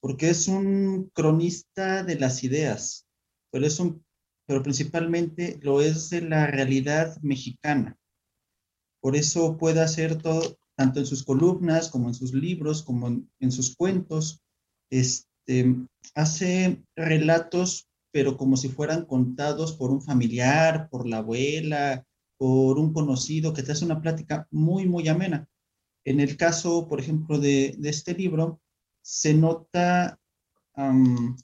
porque 0.00 0.30
es 0.30 0.46
un 0.46 1.10
cronista 1.12 2.04
de 2.04 2.18
las 2.18 2.44
ideas, 2.44 3.06
pero, 3.50 3.66
es 3.66 3.80
un, 3.80 4.04
pero 4.46 4.62
principalmente 4.62 5.58
lo 5.60 5.80
es 5.80 6.08
de 6.10 6.22
la 6.22 6.46
realidad 6.46 7.20
mexicana. 7.22 7.98
Por 9.00 9.16
eso 9.16 9.56
puede 9.56 9.80
hacer 9.80 10.22
todo, 10.22 10.56
tanto 10.76 11.00
en 11.00 11.06
sus 11.06 11.24
columnas 11.24 11.88
como 11.88 12.08
en 12.08 12.14
sus 12.14 12.32
libros, 12.32 12.82
como 12.82 13.08
en, 13.08 13.30
en 13.40 13.50
sus 13.50 13.74
cuentos, 13.74 14.40
este, 14.90 15.74
hace 16.14 16.84
relatos 16.94 17.88
pero 18.16 18.38
como 18.38 18.56
si 18.56 18.70
fueran 18.70 19.04
contados 19.04 19.74
por 19.74 19.90
un 19.90 20.00
familiar, 20.00 20.88
por 20.88 21.06
la 21.06 21.18
abuela, 21.18 22.06
por 22.38 22.78
un 22.78 22.94
conocido, 22.94 23.52
que 23.52 23.62
te 23.62 23.72
hace 23.72 23.84
una 23.84 24.00
plática 24.00 24.48
muy, 24.50 24.86
muy 24.86 25.06
amena. 25.08 25.46
En 26.02 26.20
el 26.20 26.38
caso, 26.38 26.88
por 26.88 26.98
ejemplo, 26.98 27.38
de, 27.38 27.76
este 27.84 28.14
libro, 28.14 28.62
se 29.02 29.34
nota 29.34 30.18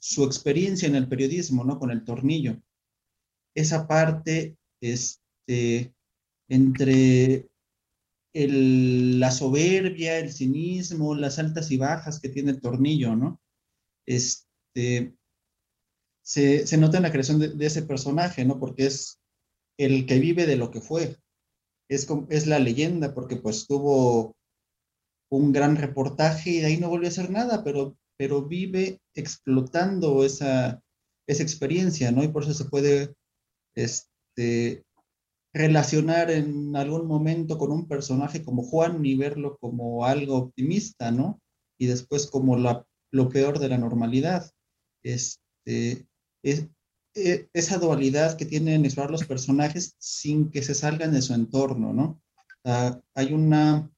su 0.01 0.23
experiencia 0.23 0.87
en 0.87 0.95
el 0.95 1.07
periodismo, 1.07 1.63
¿no? 1.63 1.77
Con 1.77 1.91
el 1.91 2.03
tornillo. 2.03 2.59
Esa 3.53 3.87
parte, 3.87 4.57
este, 4.81 5.93
entre 6.47 7.51
la 8.33 9.29
soberbia, 9.29 10.17
el 10.17 10.33
cinismo, 10.33 11.13
las 11.13 11.37
altas 11.37 11.69
y 11.69 11.77
bajas 11.77 12.19
que 12.19 12.29
tiene 12.29 12.49
el 12.49 12.61
tornillo, 12.61 13.15
¿no? 13.15 13.39
Este, 14.07 15.13
se, 16.23 16.77
nota 16.77 16.97
en 16.97 17.03
la 17.03 17.11
creación 17.11 17.39
de, 17.39 17.65
ese 17.65 17.83
personaje, 17.83 18.45
¿no? 18.45 18.59
Porque 18.59 18.85
es 18.85 19.19
el 19.77 20.05
que 20.05 20.19
vive 20.19 20.45
de 20.45 20.55
lo 20.55 20.71
que 20.71 20.81
fue. 20.81 21.17
Es, 21.89 22.07
es 22.29 22.47
la 22.47 22.59
leyenda, 22.59 23.13
porque 23.13 23.35
pues 23.35 23.67
tuvo 23.67 24.35
un 25.29 25.51
gran 25.51 25.75
reportaje 25.75 26.49
y 26.51 26.59
de 26.59 26.67
ahí 26.67 26.77
no 26.77 26.89
volvió 26.89 27.07
a 27.07 27.11
hacer 27.11 27.29
nada, 27.29 27.63
pero, 27.63 27.97
pero 28.17 28.43
vive 28.43 29.01
explotando 29.13 30.23
esa, 30.23 30.81
esa 31.27 31.43
experiencia, 31.43 32.11
¿no? 32.11 32.23
Y 32.23 32.29
por 32.29 32.43
eso 32.43 32.53
se 32.53 32.65
puede 32.65 33.13
este, 33.75 34.83
relacionar 35.53 36.31
en 36.31 36.75
algún 36.75 37.07
momento 37.07 37.57
con 37.57 37.71
un 37.71 37.87
personaje 37.87 38.43
como 38.43 38.63
Juan 38.63 39.05
y 39.05 39.15
verlo 39.15 39.57
como 39.59 40.05
algo 40.05 40.37
optimista, 40.37 41.11
¿no? 41.11 41.41
Y 41.77 41.87
después 41.87 42.27
como 42.27 42.55
la, 42.55 42.85
lo 43.11 43.29
peor 43.29 43.59
de 43.59 43.69
la 43.69 43.77
normalidad. 43.77 44.49
Este, 45.03 46.07
es, 46.43 46.67
e, 47.15 47.49
esa 47.53 47.77
dualidad 47.77 48.37
que 48.37 48.45
tienen 48.45 48.83
los 48.83 49.25
personajes 49.25 49.95
sin 49.97 50.51
que 50.51 50.61
se 50.61 50.75
salgan 50.75 51.13
de 51.13 51.21
su 51.21 51.33
entorno, 51.33 51.93
¿no? 51.93 52.19
hay 52.65 53.33
una 53.33 53.91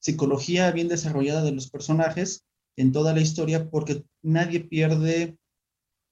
psicología 0.00 0.70
bien 0.70 0.88
desarrollada 0.88 1.42
de 1.42 1.52
los 1.52 1.68
personajes 1.68 2.46
en 2.76 2.90
toda 2.90 3.12
la 3.12 3.20
historia 3.20 3.68
porque 3.68 4.02
nadie 4.22 4.60
pierde, 4.60 5.36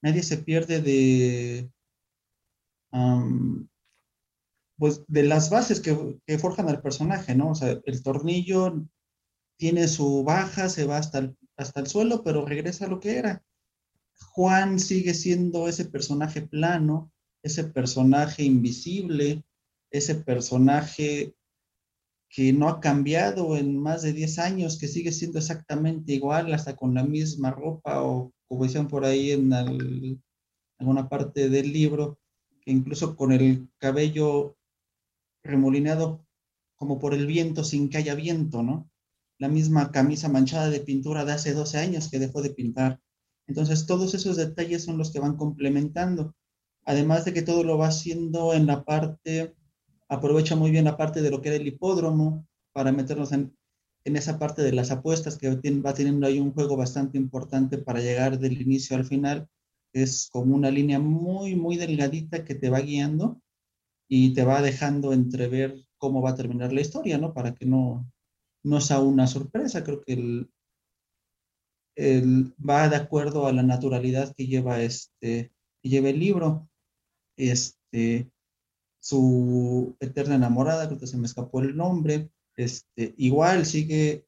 nadie 0.03 0.23
se 0.23 0.37
pierde 0.37 0.83
de, 0.83 1.71
pues 4.77 5.05
de 5.09 5.23
las 5.23 5.51
bases 5.51 5.81
que, 5.81 6.19
que, 6.27 6.39
forjan 6.39 6.69
al 6.69 6.83
personaje, 6.83 7.35
¿no? 7.35 7.51
O 7.51 7.55
sea, 7.55 7.81
el 7.83 8.03
tornillo 8.03 8.85
tiene 9.57 9.89
su 9.89 10.23
baja, 10.23 10.69
se 10.69 10.85
va 10.85 10.99
hasta 10.99 11.19
el, 11.19 11.37
hasta 11.57 11.81
el 11.81 11.87
suelo, 11.87 12.23
pero 12.23 12.45
regresa 12.45 12.85
a 12.85 12.89
lo 12.89 13.01
que 13.01 13.17
era. 13.17 13.43
Juan 14.33 14.79
sigue 14.79 15.15
siendo 15.15 15.69
ese 15.69 15.85
personaje 15.85 16.43
plano, 16.43 17.13
ese 17.43 17.65
personaje 17.65 18.45
invisible, 18.45 19.45
ese 19.91 20.15
personaje 20.15 21.35
que 22.29 22.53
no 22.53 22.69
ha 22.69 22.81
cambiado 22.81 23.57
en 23.57 23.79
más 23.79 24.03
de 24.03 24.13
10 24.13 24.39
años, 24.39 24.79
que 24.79 24.87
sigue 24.87 25.13
siendo 25.13 25.39
exactamente 25.39 26.13
igual, 26.13 26.53
hasta 26.53 26.77
con 26.77 26.95
la 26.95 27.05
misma 27.05 27.51
ropa 27.51 28.03
o 28.03 28.33
como 28.49 28.65
decían 28.65 28.89
por 28.89 29.05
ahí 29.05 29.33
en 29.33 29.53
alguna 30.79 31.09
parte 31.09 31.49
del 31.49 31.73
libro, 31.73 32.19
que 32.61 32.71
incluso 32.71 33.17
con 33.17 33.33
el 33.33 33.69
cabello 33.79 34.57
remolinado 35.43 36.25
como 36.77 36.99
por 36.99 37.15
el 37.15 37.27
viento 37.27 37.65
sin 37.65 37.89
que 37.91 37.99
haya 37.99 38.15
viento, 38.15 38.63
¿no? 38.63 38.91
La 39.39 39.49
misma 39.49 39.91
camisa 39.91 40.29
manchada 40.29 40.71
de 40.71 40.81
pintura 40.81 41.25
de 41.25 41.33
hace 41.33 41.53
12 41.53 41.79
años 41.79 42.11
que 42.11 42.19
dejó 42.19 42.41
de 42.43 42.51
pintar. 42.51 43.01
Entonces, 43.49 43.87
todos 43.87 44.15
esos 44.15 44.37
detalles 44.37 44.85
son 44.85 44.99
los 44.99 45.11
que 45.11 45.21
van 45.21 45.37
complementando. 45.37 46.35
Además 46.85 47.25
de 47.25 47.33
que 47.33 47.43
todo 47.43 47.65
lo 47.65 47.79
va 47.79 47.89
haciendo 47.89 48.53
en 48.53 48.67
la 48.67 48.85
parte, 48.85 49.55
aprovecha 50.09 50.55
muy 50.55 50.71
bien 50.71 50.85
la 50.85 50.97
parte 50.97 51.23
de 51.23 51.31
lo 51.31 51.41
que 51.41 51.49
era 51.49 51.57
el 51.57 51.67
hipódromo 51.67 52.47
para 52.73 52.93
meternos 52.93 53.33
en, 53.33 53.57
esa 54.05 54.39
parte 54.39 54.63
de 54.63 54.73
las 54.73 54.91
apuestas 54.91 55.37
que 55.37 55.51
va 55.51 55.93
teniendo 55.93 56.27
ahí 56.27 56.39
un 56.39 56.53
juego 56.53 56.79
bastante 56.79 57.19
importante 57.19 57.77
para 57.77 58.01
llegar 58.01 58.39
del 58.39 58.61
inicio 58.61 58.97
al 58.97 59.05
final. 59.05 59.49
Es 59.93 60.31
como 60.33 60.55
una 60.55 60.71
línea 60.71 60.99
muy, 60.99 61.57
muy 61.57 61.77
delgadita 61.77 62.45
que 62.45 62.55
te 62.55 62.71
va 62.71 62.81
guiando 62.81 63.43
y 64.09 64.33
te 64.33 64.45
va 64.45 64.63
dejando 64.63 65.13
entrever 65.13 65.85
cómo 65.99 66.23
va 66.23 66.31
a 66.31 66.35
terminar 66.35 66.73
la 66.73 66.81
historia, 66.81 67.19
¿no? 67.19 67.35
Para 67.35 67.55
que 67.55 67.67
no, 67.67 68.11
no 68.63 68.81
sea 68.81 69.01
una 69.01 69.27
sorpresa. 69.27 69.85
Creo 69.85 70.01
que 70.01 70.15
el, 70.15 70.51
va 71.99 72.89
de 72.89 72.97
acuerdo 72.97 73.47
a 73.47 73.53
la 73.53 73.63
naturalidad 73.63 74.35
que 74.37 74.47
lleva, 74.47 74.83
este, 74.83 75.53
lleva 75.83 76.11
el 76.11 76.21
libro. 76.21 76.69
Este, 77.37 78.31
su 79.01 79.97
eterna 80.01 80.35
enamorada, 80.37 80.87
creo 80.87 80.99
que 80.99 81.07
se 81.07 81.17
me 81.17 81.27
escapó 81.27 81.61
el 81.61 81.77
nombre, 81.77 82.31
este, 82.57 83.15
igual 83.17 83.65
sigue, 83.65 84.27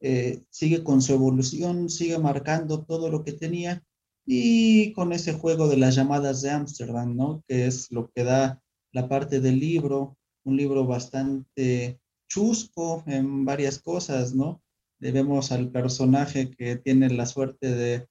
eh, 0.00 0.44
sigue 0.50 0.84
con 0.84 1.02
su 1.02 1.14
evolución, 1.14 1.88
sigue 1.88 2.18
marcando 2.18 2.84
todo 2.84 3.10
lo 3.10 3.24
que 3.24 3.32
tenía 3.32 3.82
y 4.26 4.92
con 4.92 5.12
ese 5.12 5.32
juego 5.32 5.68
de 5.68 5.78
las 5.78 5.94
llamadas 5.96 6.42
de 6.42 6.50
Ámsterdam, 6.50 7.16
¿no? 7.16 7.42
Que 7.48 7.66
es 7.66 7.90
lo 7.90 8.10
que 8.10 8.22
da 8.24 8.62
la 8.92 9.08
parte 9.08 9.40
del 9.40 9.58
libro, 9.58 10.16
un 10.44 10.56
libro 10.56 10.86
bastante 10.86 12.00
chusco 12.28 13.02
en 13.06 13.44
varias 13.44 13.78
cosas, 13.78 14.34
¿no? 14.34 14.62
Vemos 15.00 15.50
al 15.50 15.70
personaje 15.70 16.50
que 16.50 16.76
tiene 16.76 17.08
la 17.10 17.26
suerte 17.26 17.74
de 17.74 18.06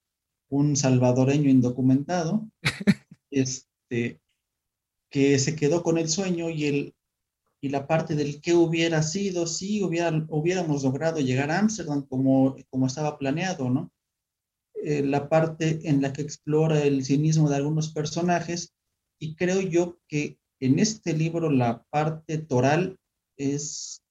un 0.50 0.76
salvadoreño 0.76 1.50
indocumentado, 1.50 2.50
este, 3.32 4.20
que 5.10 5.40
se 5.40 5.56
quedó 5.56 5.84
con 5.84 5.98
el 5.98 6.10
sueño 6.10 6.50
y, 6.50 6.66
el, 6.66 6.96
y 7.62 7.70
la 7.70 7.88
parte 7.88 8.16
del 8.16 8.42
qué 8.42 8.56
hubiera 8.56 9.04
sido 9.04 9.46
si 9.46 9.84
hubiera, 9.84 10.26
hubiéramos 10.30 10.84
logrado 10.84 11.20
llegar 11.20 11.52
a 11.52 11.60
Ámsterdam 11.60 12.06
como, 12.08 12.56
como 12.70 12.88
estaba 12.88 13.18
planeado, 13.18 13.70
¿no? 13.70 13.92
Eh, 14.82 15.04
la 15.04 15.28
parte 15.28 15.82
en 15.90 16.02
la 16.02 16.14
que 16.14 16.22
explora 16.22 16.82
el 16.84 17.04
cinismo 17.04 17.50
de 17.50 17.58
algunos 17.58 17.92
personajes 17.92 18.74
y 19.20 19.36
creo 19.36 19.60
yo 19.60 20.00
que 20.08 20.40
en 20.62 20.80
este 20.80 21.14
libro 21.14 21.50
la 21.50 21.84
parte 21.90 22.38
toral 22.38 22.98
es 23.38 24.02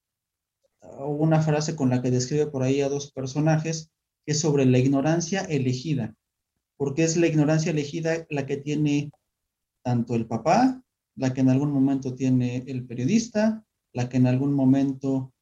una 0.80 1.42
frase 1.42 1.76
con 1.76 1.90
la 1.90 2.02
que 2.02 2.10
describe 2.10 2.46
por 2.46 2.62
ahí 2.62 2.80
a 2.80 2.88
dos 2.88 3.12
personajes, 3.12 3.90
que 4.24 4.32
es 4.32 4.40
sobre 4.40 4.66
la 4.66 4.78
ignorancia 4.78 5.42
elegida, 5.42 6.14
porque 6.76 7.04
es 7.04 7.16
la 7.16 7.26
ignorancia 7.26 7.70
elegida 7.70 8.26
la 8.30 8.46
que 8.46 8.56
tiene 8.56 9.10
tanto 9.82 10.14
el 10.14 10.26
papá, 10.26 10.82
la 11.16 11.34
que 11.34 11.40
en 11.40 11.48
algún 11.48 11.72
momento 11.72 12.14
tiene 12.14 12.64
el 12.66 12.86
periodista, 12.86 13.64
la 13.92 14.08
que 14.08 14.18
en 14.18 14.26
algún 14.26 14.52
momento 14.52 15.32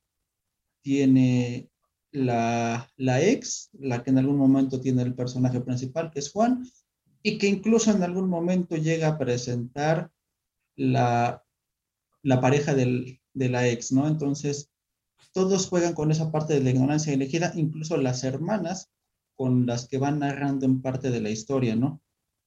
tiene 0.83 1.69
la, 2.13 2.91
la 2.97 3.23
ex, 3.23 3.71
la 3.73 4.03
que 4.03 4.11
en 4.11 4.19
algún 4.19 4.39
momento 4.39 4.81
tiene 4.81 5.03
el 5.03 5.15
personaje 5.15 5.61
principal, 5.61 6.11
que 6.11 6.21
es 6.21 6.31
Juan, 6.31 6.65
y 7.23 7.39
que 7.39 7.49
incluso 7.49 7.91
en 7.91 8.03
algún 8.03 8.29
momento 8.29 8.77
llega 8.77 9.09
a 9.09 9.19
presentar 9.19 10.11
la, 10.77 11.45
la 12.23 12.41
pareja 12.41 12.75
del, 12.75 13.21
de 13.35 13.49
la 13.49 13.69
ex, 13.69 13.93
¿no? 13.93 14.07
Entonces, 14.07 14.71
todos 15.37 15.69
juegan 15.69 15.93
con 15.93 16.11
esa 16.11 16.33
parte 16.33 16.55
de 16.55 16.61
la 16.61 16.71
ignorancia 16.71 17.13
elegida, 17.13 17.53
incluso 17.55 17.99
las 17.99 18.25
hermanas 18.25 18.89
con 19.35 19.67
las 19.67 19.87
que 19.87 19.99
van 19.99 20.21
narrando 20.21 20.65
en 20.65 20.81
parte 20.81 21.11
de 21.11 21.21
la 21.21 21.29
historia, 21.29 21.77
¿no? 21.77 22.01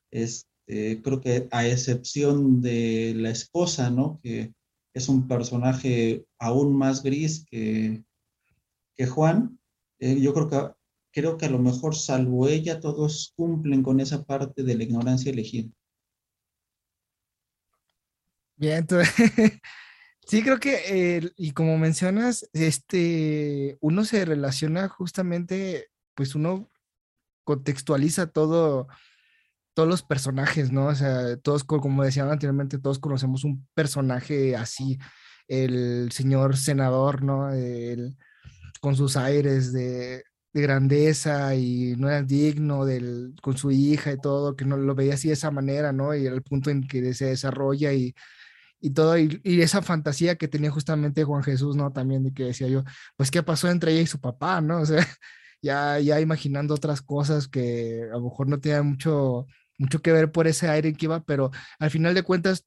Este, 0.09 0.99
creo 1.03 1.21
que 1.21 1.47
a 1.51 1.67
excepción 1.67 2.61
de 2.61 3.13
la 3.15 3.29
esposa, 3.29 3.91
¿no? 3.91 4.19
Que 4.23 4.55
es 4.95 5.07
un 5.07 5.27
personaje 5.27 6.25
aún 6.39 6.75
más 6.75 7.03
gris 7.03 7.45
que, 7.45 8.03
que 8.97 9.05
Juan, 9.05 9.59
eh, 9.99 10.19
yo 10.19 10.33
creo 10.33 10.49
que, 10.49 10.73
creo 11.13 11.37
que 11.37 11.45
a 11.45 11.51
lo 11.51 11.59
mejor 11.59 11.95
salvo 11.95 12.47
ella, 12.47 12.79
todos 12.79 13.33
cumplen 13.35 13.83
con 13.83 13.99
esa 13.99 14.23
parte 14.23 14.63
de 14.63 14.75
la 14.75 14.83
ignorancia 14.85 15.31
elegida. 15.31 15.69
Bien, 18.55 18.87
sí 20.29 20.43
creo 20.43 20.59
que, 20.59 21.31
y 21.35 21.51
como 21.51 21.77
mencionas, 21.77 22.47
este, 22.53 23.77
uno 23.81 24.05
se 24.05 24.25
relaciona 24.25 24.87
justamente, 24.87 25.89
pues 26.13 26.35
uno 26.35 26.69
contextualiza 27.43 28.27
todo, 28.27 28.87
todos 29.73 29.89
los 29.89 30.03
personajes, 30.03 30.71
¿no? 30.71 30.87
O 30.87 30.95
sea, 30.95 31.37
todos, 31.37 31.63
como 31.63 32.03
decían 32.03 32.29
anteriormente, 32.29 32.77
todos 32.77 32.99
conocemos 32.99 33.43
un 33.43 33.67
personaje 33.73 34.55
así, 34.55 34.99
el 35.47 36.11
señor 36.11 36.57
senador, 36.57 37.23
¿no? 37.23 37.49
con 38.81 38.95
sus 38.95 39.17
aires 39.17 39.73
de, 39.73 40.23
de 40.53 40.61
grandeza 40.61 41.55
y 41.55 41.95
no 41.97 42.07
era 42.07 42.21
digno 42.23 42.85
del, 42.85 43.35
con 43.41 43.57
su 43.57 43.71
hija 43.71 44.13
y 44.13 44.21
todo, 44.21 44.55
que 44.55 44.65
no 44.65 44.77
lo 44.77 44.95
veía 44.95 45.15
así 45.15 45.27
de 45.27 45.33
esa 45.33 45.51
manera, 45.51 45.91
¿no? 45.91 46.15
Y 46.15 46.25
era 46.25 46.35
el 46.35 46.43
punto 46.43 46.69
en 46.69 46.87
que 46.87 47.13
se 47.13 47.25
desarrolla 47.25 47.93
y 47.93 48.13
y 48.81 48.91
todo, 48.91 49.17
y, 49.17 49.41
esa 49.43 49.81
fantasía 49.81 50.35
que 50.35 50.47
tenía 50.47 50.71
justamente 50.71 51.23
Juan 51.23 51.43
Jesús, 51.43 51.75
¿no? 51.75 51.91
También 51.91 52.23
de 52.23 52.33
que 52.33 52.45
decía 52.45 52.67
yo, 52.67 52.83
pues, 53.17 53.31
¿qué 53.31 53.43
pasó 53.43 53.69
entre 53.69 53.91
ella 53.93 54.01
y 54.01 54.07
su 54.07 54.19
papá, 54.19 54.61
¿no? 54.61 54.79
O 54.81 54.85
sea, 54.85 55.05
ya, 55.61 55.99
ya 55.99 56.19
imaginando 56.21 56.73
otras 56.75 57.01
cosas 57.01 57.47
que 57.47 58.03
a 58.09 58.17
lo 58.17 58.21
mejor 58.21 58.47
no 58.47 58.59
tenían 58.59 58.87
mucho, 58.87 59.47
mucho 59.77 60.01
que 60.01 60.11
ver 60.11 60.31
por 60.31 60.47
ese 60.47 60.69
aire 60.69 60.93
que 60.93 61.05
iba, 61.05 61.23
pero 61.23 61.51
al 61.79 61.91
final 61.91 62.13
de 62.13 62.23
cuentas, 62.23 62.65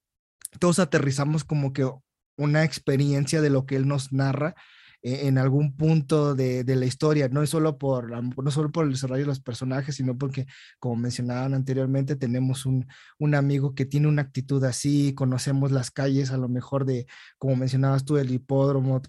todos 0.59 0.78
aterrizamos 0.78 1.45
como 1.45 1.73
que 1.73 1.88
una 2.37 2.64
experiencia 2.64 3.40
de 3.40 3.50
lo 3.50 3.66
que 3.66 3.76
él 3.76 3.88
nos 3.88 4.12
narra 4.12 4.54
en 5.02 5.38
algún 5.38 5.76
punto 5.76 6.35
de, 6.35 6.64
de, 6.64 6.76
la 6.76 6.87
historia, 6.87 7.28
no 7.28 7.42
es 7.42 7.50
solo 7.50 7.76
por, 7.78 8.11
no 8.11 8.50
solo 8.50 8.71
por 8.71 8.85
el 8.85 8.92
desarrollo 8.92 9.23
de 9.23 9.26
los 9.26 9.40
personajes, 9.40 9.97
sino 9.97 10.16
porque, 10.16 10.47
como 10.78 10.97
mencionaban 10.97 11.54
anteriormente, 11.54 12.16
tenemos 12.16 12.66
un, 12.66 12.87
un 13.18 13.35
amigo 13.35 13.75
que 13.75 13.85
tiene 13.85 14.09
una 14.09 14.23
actitud 14.23 14.62
así, 14.64 15.12
conocemos 15.14 15.73
las 15.73 15.90
calles 15.90 16.30
a 16.30 16.37
lo 16.37 16.49
mejor 16.49 16.85
de, 16.85 17.06
como 17.38 17.56
mencionabas 17.56 18.04
tú, 18.04 18.16
el 18.16 18.30
hipódromo, 18.30 19.00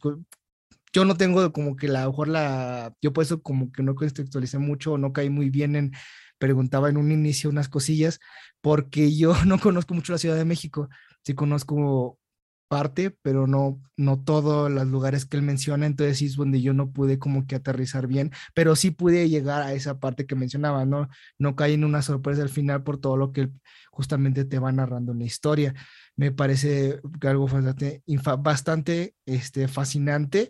yo 0.94 1.06
no 1.06 1.16
tengo 1.16 1.52
como 1.52 1.76
que 1.76 1.88
la, 1.88 2.08
mejor 2.08 2.28
la, 2.28 2.94
yo 3.02 3.14
por 3.14 3.24
eso 3.24 3.42
como 3.42 3.72
que 3.72 3.84
no 3.84 3.96
contextualicé 3.96 4.60
mucho, 4.60 4.98
no 4.98 5.12
caí 5.14 5.30
muy 5.30 5.50
bien 5.50 5.76
en, 5.76 5.92
preguntaba 6.38 6.90
en 6.90 6.98
un 6.98 7.12
inicio 7.12 7.50
unas 7.50 7.70
cosillas, 7.70 8.20
porque 8.62 9.16
yo 9.16 9.34
no 9.46 9.60
conozco 9.60 9.94
mucho 9.94 10.14
la 10.14 10.20
Ciudad 10.20 10.36
de 10.36 10.46
México, 10.46 10.90
sí 11.24 11.34
conozco 11.34 12.20
parte, 12.74 13.16
pero 13.22 13.46
no, 13.46 13.80
no 13.98 14.24
todos 14.24 14.72
los 14.72 14.88
lugares 14.88 15.26
que 15.28 15.38
él 15.38 15.44
menciona, 15.44 15.86
entonces 15.86 16.24
es 16.24 16.36
donde 16.36 16.60
yo 16.60 16.74
no 16.74 16.90
pude 16.90 17.20
como 17.20 17.46
que 17.46 17.54
aterrizar 17.54 18.08
bien, 18.08 18.32
pero 18.56 18.76
sí 18.76 18.90
pude 18.90 19.30
llegar 19.30 19.62
a 19.62 19.74
esa 19.74 20.00
parte 20.00 20.26
que 20.26 20.34
mencionaba, 20.34 20.84
¿no? 20.84 21.08
No 21.38 21.56
caí 21.56 21.76
en 21.76 21.84
una 21.84 22.02
sorpresa 22.02 22.42
al 22.42 22.50
final 22.50 22.82
por 22.82 23.00
todo 23.00 23.16
lo 23.16 23.32
que 23.32 23.52
justamente 23.92 24.44
te 24.44 24.58
va 24.58 24.72
narrando 24.72 25.12
en 25.12 25.20
la 25.20 25.26
historia. 25.26 25.76
Me 26.16 26.32
parece 26.32 27.00
algo 27.22 27.48
bastante, 27.48 28.02
bastante 28.40 29.14
este, 29.28 29.68
fascinante. 29.68 30.50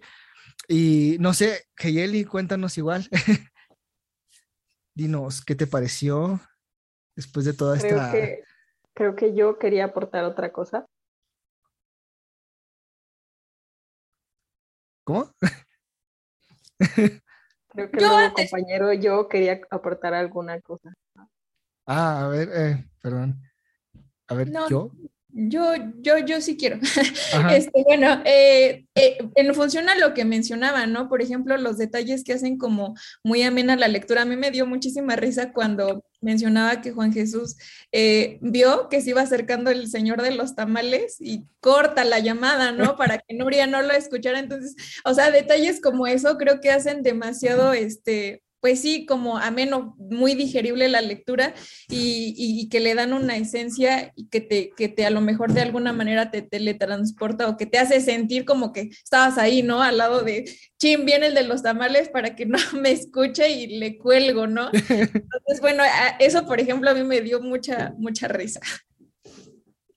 Y 0.70 1.18
no 1.20 1.34
sé, 1.34 1.66
Heyeli, 1.78 2.24
cuéntanos 2.24 2.78
igual. 2.78 3.10
Dinos, 4.96 5.44
¿qué 5.44 5.56
te 5.56 5.68
pareció 5.68 6.40
después 7.18 7.44
de 7.44 7.52
toda 7.52 7.76
esta... 7.76 8.14
creo 8.94 9.14
que 9.14 9.36
yo 9.36 9.60
quería 9.60 9.84
aportar 9.84 10.24
otra 10.24 10.54
cosa. 10.54 10.86
¿Cómo? 15.04 15.32
Creo 17.74 17.90
que 17.92 18.00
yo 18.00 18.34
compañero, 18.34 18.94
yo 18.94 19.28
quería 19.28 19.62
aportar 19.72 20.14
alguna 20.14 20.62
cosa. 20.62 20.94
Ah, 21.86 22.26
a 22.26 22.28
ver, 22.28 22.50
eh, 22.54 22.86
perdón. 23.02 23.42
A 24.28 24.36
ver, 24.36 24.52
yo. 24.70 24.92
Yo, 25.36 25.74
yo, 26.00 26.20
yo 26.20 26.40
sí 26.42 26.56
quiero. 26.56 26.80
Este, 27.52 27.84
bueno, 27.84 28.22
eh, 28.24 28.86
eh, 28.94 29.18
en 29.34 29.56
función 29.56 29.90
a 29.90 29.96
lo 29.96 30.14
que 30.14 30.26
mencionaba, 30.26 30.86
¿no? 30.86 31.10
Por 31.10 31.24
ejemplo, 31.24 31.58
los 31.58 31.80
detalles 31.80 32.24
que 32.24 32.34
hacen 32.34 32.58
como 32.60 32.96
muy 33.24 33.42
amena 33.42 33.76
la 33.76 33.88
lectura. 33.88 34.22
A 34.22 34.26
mí 34.26 34.36
me 34.36 34.52
dio 34.52 34.68
muchísima 34.68 35.16
risa 35.16 35.52
cuando 35.52 36.04
mencionaba 36.24 36.82
que 36.82 36.92
Juan 36.92 37.14
Jesús 37.14 37.58
eh, 37.92 38.38
vio 38.42 38.90
que 38.90 39.02
se 39.02 39.12
iba 39.12 39.22
acercando 39.22 39.70
el 39.70 39.88
señor 39.88 40.22
de 40.22 40.32
los 40.32 40.56
tamales 40.56 41.18
y 41.20 41.46
corta 41.60 42.04
la 42.04 42.20
llamada, 42.20 42.72
¿no? 42.72 42.96
Para 42.96 43.20
que 43.20 43.36
Nuria 43.36 43.68
no 43.68 43.82
lo 43.82 43.94
escuchara. 43.94 44.40
Entonces, 44.40 44.76
o 45.06 45.14
sea, 45.14 45.32
detalles 45.32 45.82
como 45.82 46.08
eso 46.08 46.38
creo 46.38 46.62
que 46.62 46.72
hacen 46.72 47.04
demasiado, 47.04 47.74
este, 47.74 48.44
pues 48.64 48.80
sí, 48.80 49.06
como 49.06 49.38
ameno, 49.38 49.94
muy 50.00 50.36
digerible 50.36 50.88
la 50.88 51.02
lectura 51.02 51.54
y, 51.90 52.70
que 52.70 52.80
le 52.80 52.96
dan 52.96 53.12
una 53.12 53.36
esencia 53.36 54.14
y 54.16 54.30
que 54.30 54.40
te, 54.40 54.70
que 54.70 54.88
te 54.88 55.06
a 55.06 55.10
lo 55.10 55.20
mejor 55.20 55.52
de 55.52 55.60
alguna 55.60 55.92
manera 55.92 56.32
te 56.32 56.42
teletransporta 56.42 57.50
o 57.50 57.58
que 57.58 57.66
te 57.66 57.78
hace 57.78 58.00
sentir 58.00 58.46
como 58.46 58.72
que 58.72 58.92
estabas 59.04 59.38
ahí, 59.38 59.64
¿no? 59.64 59.84
Al 59.84 59.98
lado 59.98 60.22
de, 60.22 60.46
chin, 60.80 61.06
viene 61.06 61.26
el 61.26 61.34
de 61.34 61.44
los 61.44 61.62
tamales 61.62 62.08
para 62.08 62.38
que 62.38 62.46
no 62.46 62.58
me 62.80 62.94
escuche 62.94 63.50
y 63.50 63.80
le 63.80 63.98
cuelgo, 63.98 64.48
¿no? 64.48 64.70
Entonces, 64.72 65.60
bueno, 65.60 65.84
eso, 66.20 66.46
por 66.46 66.62
ejemplo, 66.62 66.90
a 66.90 66.94
mí 66.94 67.04
me 67.04 67.20
dio 67.20 67.42
mucha, 67.42 67.94
mucha 67.98 68.30
risa. 68.30 68.62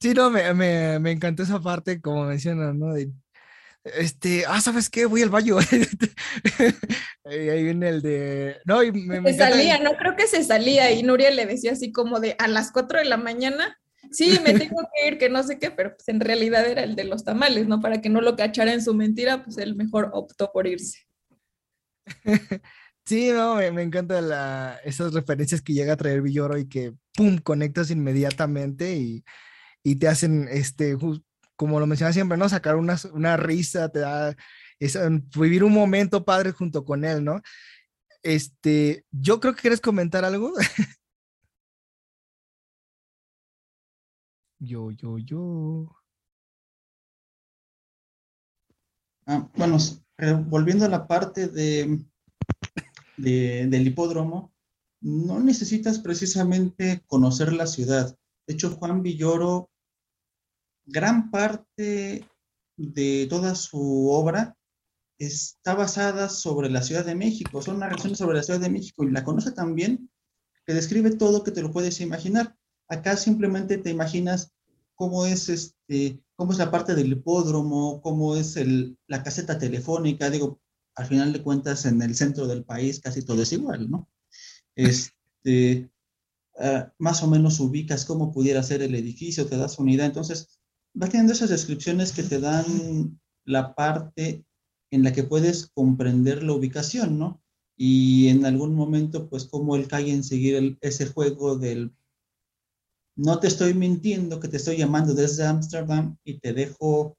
Sí, 0.01 0.13
no, 0.13 0.29
me, 0.29 0.53
me, 0.55 0.99
me 0.99 1.13
encantó 1.13 1.45
esa 1.45 1.61
parte, 1.61 2.01
como 2.01 2.25
mencionas, 2.25 2.75
¿no? 2.75 2.93
Este, 3.95 4.45
ah, 4.47 4.61
¿sabes 4.61 4.91
qué? 4.91 5.07
Voy 5.07 5.23
al 5.23 5.31
baño. 5.31 5.57
ahí 7.25 7.63
viene 7.63 7.89
el 7.89 8.03
de, 8.03 8.57
no, 8.65 8.83
y 8.83 8.93
me, 8.93 9.33
se 9.33 9.39
salía, 9.39 9.79
no 9.79 9.97
creo 9.97 10.17
que 10.17 10.27
se 10.27 10.43
salía 10.43 10.91
y 10.93 11.03
Nuria 11.03 11.31
le 11.31 11.47
decía 11.47 11.73
así 11.73 11.93
como 11.93 12.21
de 12.21 12.35
a 12.39 12.49
las 12.49 12.73
4 12.73 12.99
de 12.99 13.05
la 13.05 13.17
mañana, 13.17 13.79
sí, 14.11 14.39
me 14.45 14.55
tengo 14.55 14.83
que 14.95 15.09
ir, 15.09 15.19
que 15.19 15.29
no 15.29 15.43
sé 15.43 15.59
qué, 15.59 15.71
pero 15.71 15.95
pues 15.95 16.09
en 16.09 16.21
realidad 16.21 16.67
era 16.67 16.83
el 16.83 16.97
de 16.97 17.05
los 17.05 17.25
tamales, 17.25 17.69
¿no? 17.69 17.81
Para 17.81 18.01
que 18.01 18.09
no 18.09 18.21
lo 18.21 18.37
cachara 18.37 18.73
en 18.73 18.83
su 18.83 18.95
mentira, 18.95 19.45
pues 19.45 19.59
él 19.59 19.77
mejor 19.77 20.11
optó 20.13 20.51
por 20.53 20.67
irse. 20.67 21.07
Sí, 23.09 23.31
no, 23.31 23.55
me, 23.55 23.71
me 23.71 23.83
encantan 23.85 24.25
esas 24.83 25.15
referencias 25.15 25.63
que 25.63 25.73
llega 25.73 25.93
a 25.93 25.97
traer 25.97 26.23
Villoro 26.23 26.59
y 26.59 26.69
que, 26.69 26.93
¡pum!, 27.15 27.39
conectas 27.39 27.93
inmediatamente 27.93 28.97
y, 28.97 29.25
y 29.85 29.95
te 29.95 30.09
hacen, 30.09 30.49
este, 30.51 30.97
como 31.57 31.81
lo 31.81 31.87
mencionaba 31.87 32.13
siempre, 32.13 32.39
¿no? 32.39 32.49
Sacar 32.49 32.77
una, 32.77 33.37
risa, 33.37 33.89
te 33.89 34.01
da, 34.01 34.37
es, 34.79 34.99
vivir 35.39 35.65
un 35.65 35.73
momento 35.73 36.25
padre 36.25 36.53
junto 36.53 36.85
con 36.85 37.05
él, 37.05 37.25
¿no? 37.25 37.41
Este, 38.23 39.05
yo 39.11 39.41
creo 39.41 39.55
que 39.55 39.63
quieres 39.63 39.81
comentar 39.81 40.25
algo. 40.25 40.53
yo, 44.59 44.91
yo, 44.93 45.19
yo. 45.19 45.97
Ah, 49.27 49.49
bueno, 49.57 49.79
volviendo 50.47 50.85
a 50.85 50.89
la 50.89 51.07
parte 51.07 51.49
de, 51.49 52.05
de, 53.17 53.67
del 53.69 53.87
hipódromo, 53.87 54.53
no 55.01 55.41
necesitas 55.41 55.99
precisamente 55.99 57.03
conocer 57.07 57.53
la 57.53 57.67
ciudad. 57.67 58.17
De 58.47 58.55
hecho, 58.55 58.71
Juan 58.71 59.03
Villoro 59.03 59.71
gran 60.87 61.31
parte 61.31 62.27
de 62.77 63.27
toda 63.29 63.55
su 63.55 64.09
obra 64.11 64.57
está 65.19 65.75
basada 65.75 66.29
sobre 66.29 66.71
la 66.71 66.83
Ciudad 66.83 67.05
de 67.05 67.15
México, 67.15 67.63
son 67.63 67.79
narraciones 67.79 68.19
sobre 68.19 68.37
la 68.37 68.43
Ciudad 68.43 68.61
de 68.61 68.71
México 68.71 69.05
y 69.05 69.11
la 69.11 69.25
conoce 69.25 69.53
también, 69.53 70.11
que 70.67 70.75
describe 70.75 71.11
todo 71.11 71.43
que 71.43 71.51
te 71.51 71.63
lo 71.63 71.73
puedes 71.73 72.01
imaginar. 72.01 72.57
Acá 72.89 73.17
simplemente 73.17 73.79
te 73.79 73.91
imaginas 73.91 74.53
cómo 74.95 75.27
es 75.27 75.49
este, 75.49 76.23
cómo 76.37 76.53
es 76.53 76.59
la 76.59 76.71
parte 76.71 76.95
del 76.95 77.13
hipódromo, 77.13 78.01
cómo 78.03 78.37
es 78.37 78.57
el, 78.57 78.99
la 79.07 79.23
caseta 79.23 79.59
telefónica, 79.59 80.31
digo, 80.31 80.61
al 80.95 81.07
final 81.07 81.33
de 81.33 81.43
cuentas 81.43 81.85
en 81.87 82.01
el 82.03 82.15
centro 82.15 82.47
del 82.47 82.65
país 82.65 83.01
casi 83.01 83.23
todo 83.23 83.43
es 83.43 83.53
igual, 83.53 83.91
¿no? 83.91 84.09
Este, 84.75 85.91
ah, 86.59 86.93
más 86.99 87.23
o 87.23 87.27
menos 87.29 87.61
ubicas 87.61 88.05
cómo 88.05 88.33
pudiera 88.33 88.63
ser 88.63 88.83
el 88.83 88.95
edificio, 88.95 89.47
te 89.47 89.57
das 89.57 89.79
una 89.79 89.93
idea, 89.93 90.07
entonces 90.07 90.59
va 91.01 91.09
teniendo 91.09 91.33
esas 91.33 91.51
descripciones 91.51 92.13
que 92.13 92.23
te 92.23 92.41
dan 92.41 93.21
la 93.45 93.75
parte 93.75 94.45
en 94.91 95.03
la 95.03 95.13
que 95.13 95.23
puedes 95.23 95.71
comprender 95.75 96.43
la 96.43 96.53
ubicación, 96.53 97.19
¿no? 97.19 97.43
Y 97.77 98.29
en 98.29 98.47
algún 98.47 98.75
momento, 98.75 99.29
pues, 99.29 99.45
cómo 99.47 99.77
él 99.77 99.87
cae 99.89 100.11
en 100.11 100.25
seguir 100.25 100.79
ese 100.81 101.07
juego 101.07 101.57
del 101.57 101.93
no 103.17 103.41
te 103.41 103.49
estoy 103.49 103.73
mintiendo, 103.73 104.41
que 104.41 104.49
te 104.49 104.59
estoy 104.59 104.77
llamando 104.77 105.15
desde 105.15 105.47
Ámsterdam 105.47 106.19
y 106.23 106.39
te 106.39 106.53
dejo 106.53 107.17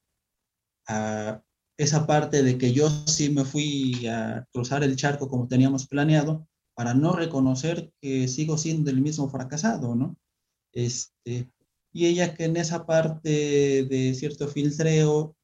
a 0.88 1.42
esa 1.78 2.06
parte 2.08 2.44
de 2.44 2.58
que 2.58 2.72
yo 2.72 2.90
sí 3.08 3.30
me 3.30 3.46
fui 3.46 4.08
a 4.08 4.46
cruzar 4.54 4.84
el 4.84 4.96
charco 4.96 5.28
como 5.28 5.48
teníamos 5.48 5.88
planeado 5.88 6.48
para 6.76 6.94
no 6.94 7.13
reconocer 7.13 7.92
que 8.00 8.28
sigo 8.28 8.58
siendo 8.58 8.92
el 8.92 9.02
mismo 9.02 9.30
fracasado, 9.30 9.96
¿no? 9.96 10.16
Este, 10.72 11.52
y 11.98 12.06
ella 12.06 12.36
que 12.36 12.46
en 12.46 12.58
esa 12.58 12.86
parte 12.86 13.30
de 13.90 14.14
cierto 14.14 14.48
filtreo 14.48 15.36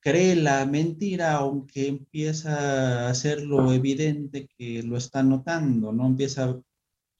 cree 0.00 0.36
la 0.36 0.66
mentira, 0.66 1.32
aunque 1.36 1.88
empieza 1.88 3.06
a 3.06 3.08
hacerlo 3.08 3.72
evidente 3.72 4.48
que 4.58 4.82
lo 4.82 4.98
está 4.98 5.22
notando, 5.22 5.92
¿no? 5.92 6.06
Empieza, 6.06 6.60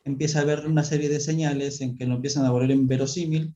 empieza 0.04 0.40
a 0.40 0.44
ver 0.44 0.66
una 0.66 0.84
serie 0.84 1.08
de 1.08 1.18
señales 1.18 1.80
en 1.80 1.96
que 1.96 2.04
lo 2.04 2.16
empiezan 2.16 2.44
a 2.44 2.50
volver 2.50 2.72
inverosímil, 2.72 3.54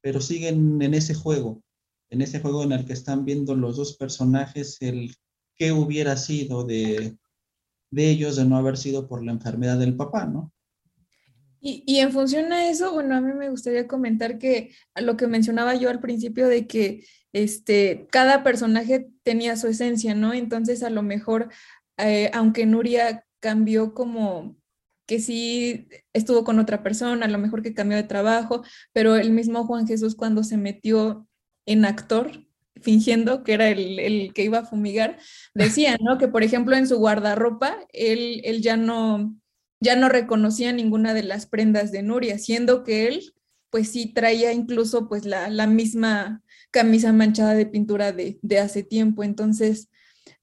pero 0.00 0.20
siguen 0.20 0.80
en 0.80 0.94
ese 0.94 1.14
juego, 1.14 1.64
en 2.10 2.22
ese 2.22 2.38
juego 2.38 2.62
en 2.62 2.70
el 2.70 2.84
que 2.86 2.92
están 2.92 3.24
viendo 3.24 3.56
los 3.56 3.76
dos 3.76 3.96
personajes 3.96 4.76
el 4.80 5.16
qué 5.56 5.72
hubiera 5.72 6.16
sido 6.16 6.62
de, 6.62 7.18
de 7.90 8.08
ellos 8.08 8.36
de 8.36 8.44
no 8.44 8.56
haber 8.56 8.76
sido 8.76 9.08
por 9.08 9.24
la 9.24 9.32
enfermedad 9.32 9.80
del 9.80 9.96
papá, 9.96 10.26
¿no? 10.26 10.52
Y, 11.64 12.00
en 12.00 12.10
función 12.10 12.52
a 12.52 12.68
eso, 12.68 12.92
bueno, 12.92 13.14
a 13.14 13.20
mí 13.20 13.32
me 13.34 13.48
gustaría 13.48 13.86
comentar 13.86 14.38
que 14.38 14.74
lo 14.96 15.16
que 15.16 15.28
mencionaba 15.28 15.76
yo 15.76 15.90
al 15.90 16.00
principio 16.00 16.48
de 16.48 16.66
que 16.66 17.06
este, 17.32 18.08
cada 18.10 18.42
personaje 18.42 19.08
tenía 19.22 19.56
su 19.56 19.68
esencia, 19.68 20.16
¿no? 20.16 20.34
Entonces, 20.34 20.82
a 20.82 20.90
lo 20.90 21.02
mejor, 21.02 21.50
eh, 21.98 22.30
aunque 22.34 22.66
Nuria 22.66 23.24
cambió 23.38 23.94
como 23.94 24.56
que 25.06 25.20
sí 25.20 25.88
estuvo 26.12 26.42
con 26.42 26.58
otra 26.58 26.82
persona, 26.82 27.26
a 27.26 27.28
lo 27.28 27.38
mejor 27.38 27.62
que 27.62 27.74
cambió 27.74 27.96
de 27.96 28.04
trabajo, 28.04 28.64
pero 28.92 29.14
el 29.16 29.30
mismo 29.30 29.64
Juan 29.64 29.86
Jesús 29.86 30.16
cuando 30.16 30.42
se 30.42 30.56
metió 30.56 31.28
en 31.66 31.84
actor, 31.84 32.44
fingiendo 32.80 33.44
que 33.44 33.52
era 33.52 33.68
el, 33.68 34.00
el 34.00 34.32
que 34.34 34.42
iba 34.44 34.58
a 34.58 34.66
fumigar, 34.66 35.18
decía, 35.54 35.96
¿no? 36.00 36.18
Que 36.18 36.26
por 36.26 36.42
ejemplo 36.42 36.74
en 36.76 36.88
su 36.88 36.98
guardarropa, 36.98 37.78
él, 37.92 38.40
él 38.44 38.62
ya 38.62 38.76
no 38.76 39.36
ya 39.82 39.96
no 39.96 40.08
reconocía 40.08 40.72
ninguna 40.72 41.12
de 41.12 41.24
las 41.24 41.46
prendas 41.46 41.90
de 41.90 42.02
Nuria, 42.02 42.38
siendo 42.38 42.84
que 42.84 43.08
él 43.08 43.34
pues 43.68 43.88
sí 43.88 44.12
traía 44.12 44.52
incluso 44.52 45.08
pues 45.08 45.24
la, 45.24 45.66
misma 45.66 46.42
camisa 46.70 47.12
manchada 47.12 47.54
de 47.54 47.66
pintura 47.66 48.12
de, 48.12 48.38
de 48.42 48.58
hace 48.58 48.82
tiempo. 48.82 49.24
Entonces, 49.24 49.88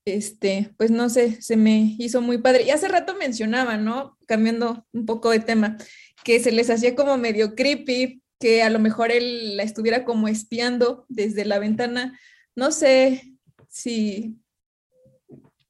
este, 0.04 0.74
pues 0.78 0.92
no 0.92 1.10
sé, 1.10 1.42
se 1.42 1.56
me 1.56 1.96
hizo 2.00 2.22
muy 2.22 2.40
padre. 2.40 2.64
Y 2.64 2.72
hace 2.72 2.88
rato 2.88 3.16
mencionaba, 3.16 3.78
¿no? 3.78 4.18
Cambiando 4.26 4.86
un 4.92 5.06
poco 5.06 5.30
de 5.30 5.40
tema, 5.40 5.78
que 6.24 6.40
se 6.40 6.52
les 6.52 6.70
hacía 6.70 6.96
como 6.96 7.18
medio 7.18 7.56
creepy, 7.56 8.22
que 8.40 8.64
a 8.64 8.70
lo 8.70 8.80
mejor 8.80 9.12
él 9.12 9.56
la 9.56 9.64
estuviera 9.64 10.04
como 10.06 10.28
espiando 10.28 11.06
desde 11.08 11.46
la 11.46 11.60
ventana. 11.60 12.20
No 12.56 12.72
sé 12.72 13.36
si 13.70 14.40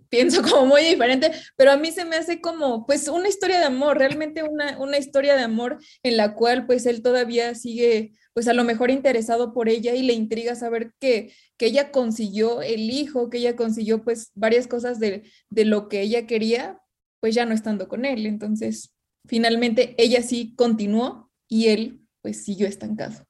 pienso 0.10 0.42
como 0.50 0.66
muy 0.66 0.84
diferente, 0.84 1.32
pero 1.56 1.72
a 1.72 1.78
mí 1.78 1.92
se 1.92 2.06
me 2.06 2.16
hace 2.16 2.42
como 2.42 2.86
pues 2.86 3.08
una 3.08 3.30
historia 3.30 3.60
de 3.60 3.66
amor, 3.66 3.98
realmente 3.98 4.44
una, 4.44 4.78
una 4.80 4.98
historia 4.98 5.36
de 5.36 5.44
amor 5.44 5.78
en 6.04 6.18
la 6.18 6.36
cual 6.36 6.66
pues 6.66 6.86
él 6.86 7.02
todavía 7.02 7.56
sigue 7.56 8.14
pues 8.34 8.48
a 8.48 8.54
lo 8.54 8.64
mejor 8.64 8.92
interesado 8.92 9.54
por 9.54 9.70
ella 9.70 9.96
y 9.96 10.04
le 10.04 10.14
intriga 10.14 10.56
saber 10.56 10.94
que, 11.00 11.34
que 11.58 11.66
ella 11.66 11.92
consiguió 11.92 12.62
el 12.62 12.90
hijo, 12.90 13.30
que 13.30 13.40
ella 13.40 13.56
consiguió 13.56 14.04
pues 14.04 14.32
varias 14.34 14.68
cosas 14.68 15.00
de, 15.00 15.24
de 15.50 15.66
lo 15.66 15.90
que 15.90 16.02
ella 16.02 16.26
quería, 16.26 16.80
pues 17.20 17.36
ya 17.36 17.46
no 17.46 17.54
estando 17.54 17.88
con 17.88 18.06
él. 18.06 18.26
Entonces, 18.26 18.94
finalmente 19.28 19.96
ella 19.98 20.22
sí 20.22 20.54
continuó 20.56 21.30
y 21.50 21.68
él 21.68 22.02
pues 22.22 22.46
siguió 22.46 22.68
estancado. 22.68 23.26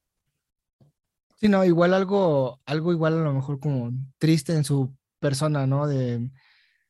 Sí, 1.40 1.48
no, 1.48 1.64
igual 1.64 1.94
algo, 1.94 2.60
algo 2.66 2.92
igual 2.92 3.14
a 3.14 3.24
lo 3.24 3.34
mejor 3.34 3.60
como 3.60 3.92
triste 4.18 4.54
en 4.54 4.66
su 4.66 4.94
persona, 5.20 5.66
¿no? 5.66 5.88
De, 5.88 6.30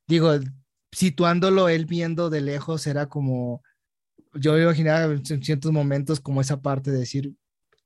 digo, 0.10 0.32
situándolo 0.92 1.70
él 1.70 1.86
viendo 1.86 2.32
de 2.32 2.42
lejos 2.42 2.88
era 2.88 3.08
como, 3.08 3.62
yo 4.34 4.60
imaginaba 4.60 5.04
en 5.14 5.24
ciertos 5.24 5.72
momentos 5.72 6.20
como 6.20 6.42
esa 6.42 6.62
parte 6.62 6.92
de 6.92 6.98
decir, 6.98 7.34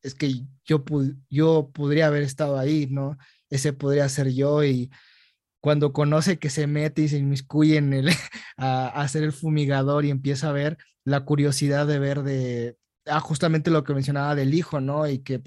es 0.01 0.15
que 0.15 0.45
yo, 0.65 0.83
yo 1.29 1.69
podría 1.73 2.07
haber 2.07 2.23
estado 2.23 2.57
ahí, 2.57 2.87
¿no? 2.89 3.17
Ese 3.49 3.73
podría 3.73 4.07
ser 4.07 4.33
yo 4.33 4.63
y 4.63 4.89
cuando 5.59 5.91
conoce 5.91 6.39
que 6.39 6.49
se 6.49 6.65
mete 6.65 7.03
y 7.03 7.09
se 7.09 7.17
inmiscuye 7.17 7.77
en 7.77 7.93
el, 7.93 8.09
a, 8.57 8.87
hacer 9.01 9.23
el 9.23 9.33
fumigador 9.33 10.05
y 10.05 10.09
empieza 10.09 10.49
a 10.49 10.53
ver 10.53 10.77
la 11.03 11.25
curiosidad 11.25 11.87
de 11.87 11.99
ver 11.99 12.23
de, 12.23 12.77
ah, 13.05 13.19
justamente 13.19 13.69
lo 13.69 13.83
que 13.83 13.93
mencionaba 13.93 14.33
del 14.35 14.53
hijo, 14.53 14.79
¿no? 14.79 15.09
Y 15.09 15.19
que, 15.19 15.41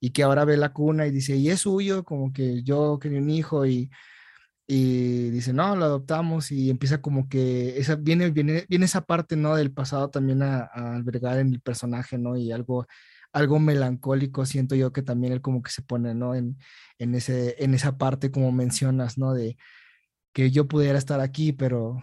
y 0.00 0.10
que 0.10 0.22
ahora 0.22 0.46
ve 0.46 0.56
la 0.56 0.72
cuna 0.72 1.06
y 1.06 1.10
dice, 1.10 1.36
y 1.36 1.50
es 1.50 1.60
suyo, 1.60 2.02
como 2.04 2.32
que 2.32 2.62
yo 2.62 2.98
quería 2.98 3.20
un 3.20 3.30
hijo 3.30 3.66
y, 3.66 3.90
y 4.68 5.30
dice, 5.30 5.52
no, 5.54 5.74
lo 5.76 5.86
adoptamos 5.86 6.52
y 6.52 6.70
empieza 6.70 7.00
como 7.00 7.28
que 7.28 7.78
esa, 7.78 7.96
viene, 7.96 8.30
viene, 8.30 8.66
viene 8.68 8.84
esa 8.84 9.00
parte, 9.06 9.34
¿no? 9.36 9.56
Del 9.56 9.72
pasado 9.72 10.10
también 10.10 10.42
a, 10.42 10.68
a 10.72 10.96
albergar 10.96 11.38
en 11.38 11.54
el 11.54 11.60
personaje, 11.60 12.18
¿no? 12.18 12.36
Y 12.36 12.52
algo 12.52 12.86
algo 13.32 13.58
melancólico, 13.58 14.46
siento 14.46 14.74
yo 14.74 14.92
que 14.92 15.02
también 15.02 15.32
él 15.32 15.40
como 15.40 15.62
que 15.62 15.70
se 15.70 15.82
pone, 15.82 16.14
¿no? 16.14 16.34
En, 16.34 16.58
en, 16.98 17.14
ese, 17.14 17.62
en 17.62 17.74
esa 17.74 17.98
parte, 17.98 18.30
como 18.30 18.52
mencionas, 18.52 19.18
¿no? 19.18 19.34
De 19.34 19.56
que 20.32 20.50
yo 20.50 20.68
pudiera 20.68 20.98
estar 20.98 21.20
aquí, 21.20 21.52
pero, 21.52 22.02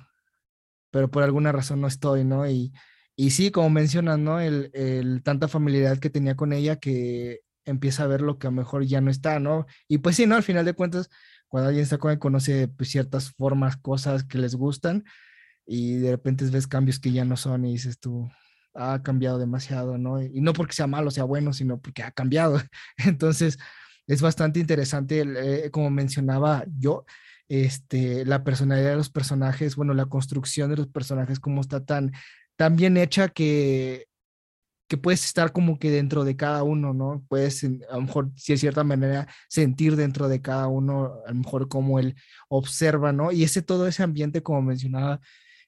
pero 0.91 1.09
por 1.11 1.23
alguna 1.23 1.51
razón 1.51 1.81
no 1.81 1.87
estoy, 1.87 2.23
¿no? 2.23 2.47
Y, 2.49 2.73
y 3.15 3.31
sí, 3.31 3.51
como 3.51 3.69
mencionas, 3.69 4.19
¿no? 4.19 4.39
El, 4.39 4.71
el, 4.73 5.23
tanta 5.23 5.47
familiaridad 5.47 5.99
que 5.99 6.09
tenía 6.09 6.35
con 6.35 6.53
ella 6.53 6.77
que 6.77 7.41
empieza 7.65 8.03
a 8.03 8.07
ver 8.07 8.21
lo 8.21 8.37
que 8.37 8.47
a 8.47 8.51
lo 8.51 8.57
mejor 8.57 8.85
ya 8.85 9.01
no 9.01 9.09
está, 9.09 9.39
¿no? 9.39 9.65
Y 9.87 9.99
pues 9.99 10.15
sí, 10.17 10.27
¿no? 10.27 10.35
Al 10.35 10.43
final 10.43 10.65
de 10.65 10.73
cuentas, 10.73 11.09
cuando 11.55 11.69
alguien 11.69 11.83
está 11.83 11.97
con 11.97 12.11
él, 12.11 12.19
conoce 12.19 12.67
pues, 12.67 12.89
ciertas 12.89 13.31
formas, 13.31 13.77
cosas 13.77 14.25
que 14.25 14.37
les 14.37 14.55
gustan 14.55 15.05
y 15.65 15.95
de 15.95 16.11
repente 16.11 16.43
ves 16.49 16.67
cambios 16.67 16.99
que 16.99 17.13
ya 17.13 17.23
no 17.23 17.37
son 17.37 17.63
y 17.63 17.71
dices 17.71 17.97
tú, 17.97 18.29
ha 18.73 19.01
cambiado 19.01 19.39
demasiado, 19.39 19.97
¿no? 19.97 20.21
Y 20.21 20.41
no 20.41 20.51
porque 20.51 20.73
sea 20.73 20.85
malo, 20.85 21.11
sea 21.11 21.23
bueno, 21.23 21.53
sino 21.53 21.79
porque 21.79 22.03
ha 22.03 22.11
cambiado. 22.11 22.61
Entonces, 22.97 23.57
es 24.05 24.21
bastante 24.21 24.59
interesante, 24.59 25.23
eh, 25.25 25.71
como 25.71 25.89
mencionaba 25.91 26.65
yo, 26.77 27.05
este, 27.47 28.25
la 28.25 28.43
personalidad 28.43 28.89
de 28.89 28.97
los 28.97 29.09
personajes, 29.09 29.77
bueno, 29.77 29.93
la 29.93 30.07
construcción 30.07 30.69
de 30.71 30.75
los 30.75 30.87
personajes, 30.87 31.39
cómo 31.39 31.61
está 31.61 31.85
tan, 31.85 32.11
tan 32.57 32.75
bien 32.75 32.97
hecha 32.97 33.29
que, 33.29 34.07
que 34.87 34.97
puedes 34.97 35.25
estar 35.25 35.51
como 35.51 35.79
que 35.79 35.89
dentro 35.91 36.23
de 36.23 36.35
cada 36.35 36.63
uno, 36.63 36.93
¿no? 36.93 37.23
Puedes, 37.27 37.63
a 37.63 37.95
lo 37.95 38.01
mejor, 38.01 38.31
si 38.35 38.53
de 38.53 38.57
cierta 38.59 38.83
manera, 38.83 39.27
sentir 39.49 39.95
dentro 39.95 40.29
de 40.29 40.41
cada 40.41 40.67
uno, 40.67 41.13
a 41.25 41.29
lo 41.29 41.35
mejor 41.35 41.67
cómo 41.67 41.99
él 41.99 42.15
observa, 42.49 43.11
¿no? 43.11 43.31
Y 43.31 43.43
ese 43.43 43.61
todo 43.61 43.87
ese 43.87 44.03
ambiente, 44.03 44.43
como 44.43 44.61
mencionaba, 44.61 45.21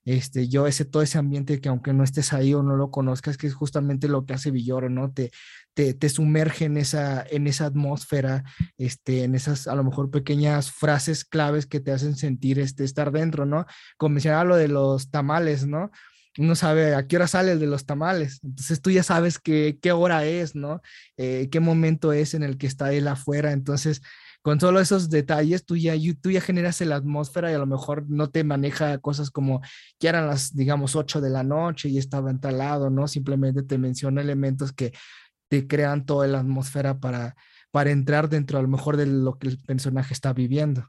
este, 0.07 0.47
yo 0.47 0.67
ese, 0.67 0.85
todo 0.85 1.03
ese 1.03 1.17
ambiente 1.17 1.59
que 1.59 1.67
aunque 1.67 1.91
no 1.91 2.03
estés 2.05 2.31
ahí 2.31 2.53
o 2.53 2.63
no 2.63 2.77
lo 2.77 2.91
conozcas, 2.91 3.37
que 3.37 3.47
es 3.47 3.53
justamente 3.53 4.07
lo 4.07 4.25
que 4.25 4.33
hace 4.33 4.51
Villoro, 4.51 4.89
¿no? 4.89 5.11
Te, 5.11 5.31
te, 5.73 5.93
te, 5.93 6.07
sumerge 6.07 6.63
en 6.65 6.77
esa, 6.77 7.25
en 7.29 7.45
esa 7.45 7.65
atmósfera, 7.65 8.45
este, 8.77 9.25
en 9.25 9.35
esas 9.35 9.67
a 9.67 9.75
lo 9.75 9.83
mejor 9.83 10.09
pequeñas 10.09 10.71
frases 10.71 11.25
claves 11.25 11.65
que 11.65 11.81
te 11.81 11.91
hacen 11.91 12.15
sentir 12.15 12.57
este, 12.57 12.85
estar 12.85 13.11
dentro, 13.11 13.45
¿no? 13.45 13.65
Como 13.97 14.13
mencionaba 14.13 14.45
lo 14.45 14.55
de 14.55 14.69
los 14.69 15.11
tamales, 15.11 15.67
¿no? 15.67 15.91
Uno 16.37 16.55
sabe 16.55 16.95
a 16.95 17.07
qué 17.07 17.15
hora 17.15 17.27
sale 17.27 17.53
el 17.53 17.59
de 17.59 17.67
los 17.67 17.85
tamales, 17.85 18.39
entonces 18.43 18.81
tú 18.81 18.91
ya 18.91 19.03
sabes 19.03 19.39
qué 19.39 19.91
hora 19.91 20.25
es, 20.25 20.55
¿no? 20.55 20.81
Eh, 21.17 21.49
qué 21.51 21.59
momento 21.59 22.13
es 22.13 22.33
en 22.33 22.43
el 22.43 22.57
que 22.57 22.67
está 22.67 22.93
él 22.93 23.07
afuera, 23.07 23.51
entonces 23.51 24.01
con 24.47 24.61
solo 24.61 24.79
esos 24.79 25.09
detalles 25.09 25.65
tú 25.65 25.75
ya, 25.75 25.93
tú 26.21 26.31
ya 26.31 26.39
generas 26.39 26.79
la 26.79 26.95
atmósfera 26.95 27.51
y 27.51 27.55
a 27.55 27.57
lo 27.57 27.65
mejor 27.65 28.05
no 28.07 28.29
te 28.29 28.45
maneja 28.45 28.97
cosas 28.99 29.29
como 29.29 29.61
que 29.99 30.07
eran 30.07 30.27
las, 30.27 30.55
digamos, 30.55 30.95
8 30.95 31.19
de 31.19 31.29
la 31.29 31.43
noche 31.43 31.89
y 31.89 31.97
estaba 31.97 32.31
entalado, 32.31 32.89
¿no? 32.89 33.09
Simplemente 33.09 33.63
te 33.63 33.77
menciona 33.77 34.21
elementos 34.21 34.71
que 34.71 34.93
te 35.49 35.67
crean 35.67 36.05
toda 36.05 36.27
la 36.27 36.39
atmósfera 36.39 36.99
para, 36.99 37.35
para 37.71 37.91
entrar 37.91 38.29
dentro 38.29 38.57
a 38.57 38.61
lo 38.61 38.69
mejor 38.69 38.95
de 38.95 39.07
lo 39.07 39.37
que 39.37 39.49
el 39.49 39.57
personaje 39.57 40.13
está 40.13 40.31
viviendo. 40.31 40.87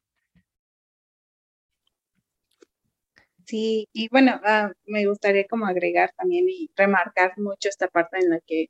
Sí, 3.49 3.89
y 3.95 4.09
bueno, 4.11 4.39
ah, 4.45 4.73
me 4.85 5.07
gustaría 5.07 5.47
como 5.49 5.67
agregar 5.67 6.11
también 6.19 6.45
y 6.51 6.69
remarcar 6.77 7.33
mucho 7.39 7.69
esta 7.71 7.89
parte 7.89 8.19
en 8.19 8.29
la 8.31 8.41
que, 8.47 8.67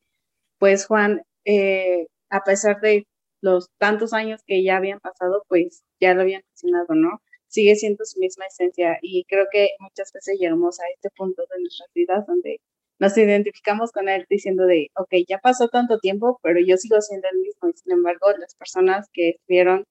pues 0.58 0.86
Juan, 0.86 1.22
eh, 1.44 2.06
a 2.30 2.44
pesar 2.44 2.80
de 2.80 3.06
los 3.42 3.68
tantos 3.78 4.12
años 4.14 4.42
que 4.46 4.62
ya 4.64 4.76
habían 4.78 5.00
pasado, 5.00 5.44
pues 5.48 5.82
ya 6.00 6.14
lo 6.14 6.22
habían 6.22 6.42
mencionado, 6.48 6.94
¿no? 6.94 7.22
Sigue 7.48 7.76
siendo 7.76 8.04
su 8.04 8.20
misma 8.20 8.46
esencia 8.46 8.98
y 9.02 9.24
creo 9.26 9.46
que 9.52 9.70
muchas 9.80 10.12
veces 10.12 10.38
llegamos 10.40 10.80
a 10.80 10.84
este 10.94 11.10
punto 11.16 11.42
de 11.50 11.60
nuestras 11.62 11.90
vidas 11.94 12.26
donde 12.26 12.60
nos 13.00 13.16
identificamos 13.18 13.92
con 13.92 14.08
él 14.08 14.26
diciendo 14.30 14.66
de, 14.66 14.88
ok, 14.96 15.10
ya 15.28 15.38
pasó 15.38 15.68
tanto 15.68 15.98
tiempo, 16.00 16.38
pero 16.42 16.60
yo 16.60 16.76
sigo 16.78 17.00
siendo 17.02 17.28
el 17.32 17.38
mismo 17.40 17.68
y 17.70 17.72
sin 17.78 17.92
embargo 17.92 18.32
las 18.38 18.54
personas 18.56 19.08
que 19.12 19.30
estuvieron 19.30 19.84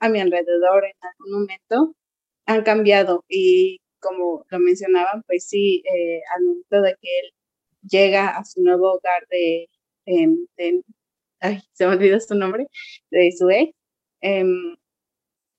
a 0.00 0.08
mi 0.08 0.20
alrededor 0.20 0.84
en 0.86 0.94
algún 1.02 1.42
momento 1.42 1.94
han 2.46 2.62
cambiado 2.64 3.24
y 3.28 3.80
como 4.00 4.44
lo 4.50 4.58
mencionaban, 4.58 5.22
pues 5.26 5.46
sí, 5.48 5.82
eh, 5.94 6.20
al 6.36 6.44
momento 6.44 6.82
de 6.82 6.96
que 7.00 7.18
él 7.20 7.32
llega 7.82 8.28
a 8.30 8.44
su 8.44 8.62
nuevo 8.62 8.92
hogar 8.94 9.26
de, 9.30 9.68
de, 10.06 10.82
ay, 11.40 11.60
se 11.72 11.86
me 11.86 11.94
olvidó 11.94 12.20
su 12.20 12.34
nombre, 12.34 12.66
de 13.10 13.32
su 13.32 13.50
ex, 13.50 13.74
em, 14.20 14.76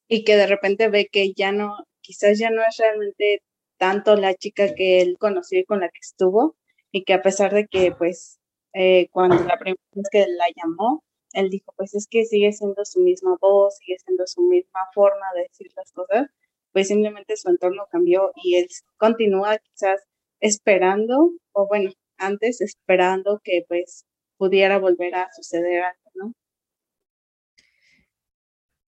y 0.08 0.23
que 0.23 0.36
de 0.38 0.47
repente 0.47 0.89
ve 0.89 1.08
que 1.12 1.34
ya 1.34 1.51
no, 1.51 1.77
quizás 2.01 2.39
ya 2.39 2.49
no 2.51 2.62
es 2.63 2.77
realmente 2.77 3.41
tanto 3.77 4.15
la 4.15 4.36
chica 4.36 4.73
que 4.75 5.01
él 5.01 5.17
conoció 5.19 5.60
y 5.60 5.65
con 5.65 5.80
la 5.82 5.89
que 5.89 5.99
estuvo, 6.01 6.58
y 6.91 7.04
que 7.04 7.13
a 7.13 7.21
pesar 7.21 7.54
de 7.54 7.67
que, 7.67 7.91
pues, 7.93 8.39
eh, 8.73 9.10
cuando 9.12 9.36
la 9.43 9.58
primera 9.58 9.82
vez 9.93 10.08
que 10.12 10.25
la 10.27 10.45
llamó, 10.56 11.04
él 11.34 11.49
dijo, 11.49 11.73
pues 11.77 11.95
es 11.95 12.08
que 12.08 12.25
sigue 12.25 12.51
siendo 12.54 12.84
su 12.86 12.99
misma 13.01 13.38
voz, 13.41 13.77
sigue 13.77 13.97
siendo 13.99 14.27
su 14.27 14.41
misma 14.43 14.82
forma 14.93 15.25
de 15.36 15.43
decir 15.43 15.67
las 15.75 15.91
cosas, 15.93 16.27
pues 16.71 16.88
simplemente 16.88 17.36
su 17.38 17.49
entorno 17.49 17.88
cambió 17.91 18.31
y 18.43 18.55
él 18.55 18.67
continúa 18.97 19.57
quizás 19.57 20.01
esperando, 20.39 21.34
o 21.51 21.67
bueno, 21.67 21.91
antes 22.17 22.62
esperando 22.62 23.41
que 23.43 23.65
pues 23.67 24.05
pudiera 24.38 24.79
volver 24.79 25.15
a 25.15 25.29
suceder 25.36 25.84
algo, 25.84 26.12
¿no? 26.15 26.34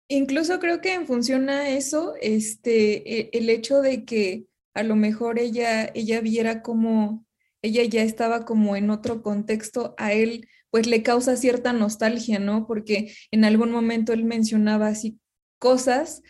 Incluso 0.07 0.59
creo 0.59 0.81
que 0.81 0.93
en 0.93 1.05
función 1.05 1.49
a 1.49 1.69
eso, 1.69 2.15
este, 2.21 3.19
e, 3.19 3.29
el 3.33 3.49
hecho 3.49 3.81
de 3.81 4.05
que 4.05 4.45
a 4.73 4.83
lo 4.83 4.95
mejor 4.95 5.39
ella, 5.39 5.89
ella 5.93 6.21
viera 6.21 6.61
como 6.61 7.25
ella 7.61 7.83
ya 7.83 8.03
estaba 8.03 8.45
como 8.45 8.75
en 8.75 8.89
otro 8.89 9.21
contexto, 9.21 9.95
a 9.97 10.13
él 10.13 10.47
pues 10.69 10.87
le 10.87 11.03
causa 11.03 11.35
cierta 11.35 11.73
nostalgia, 11.73 12.39
¿no? 12.39 12.67
Porque 12.67 13.13
en 13.31 13.43
algún 13.43 13.71
momento 13.71 14.13
él 14.13 14.23
mencionaba 14.23 14.87
así 14.87 15.19
cosas 15.57 16.21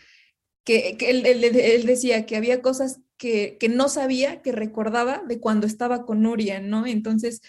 que, 0.64 0.96
él, 1.00 1.26
él, 1.26 1.86
decía 1.86 2.26
que 2.26 2.36
había 2.36 2.62
cosas 2.62 3.00
que, 3.16 3.56
que, 3.58 3.68
no 3.68 3.88
sabía, 3.88 4.42
que 4.42 4.52
recordaba 4.52 5.22
de 5.26 5.40
cuando 5.40 5.66
estaba 5.66 6.06
con 6.06 6.22
Nuria, 6.22 6.60
¿no? 6.60 6.86
Entonces 6.86 7.42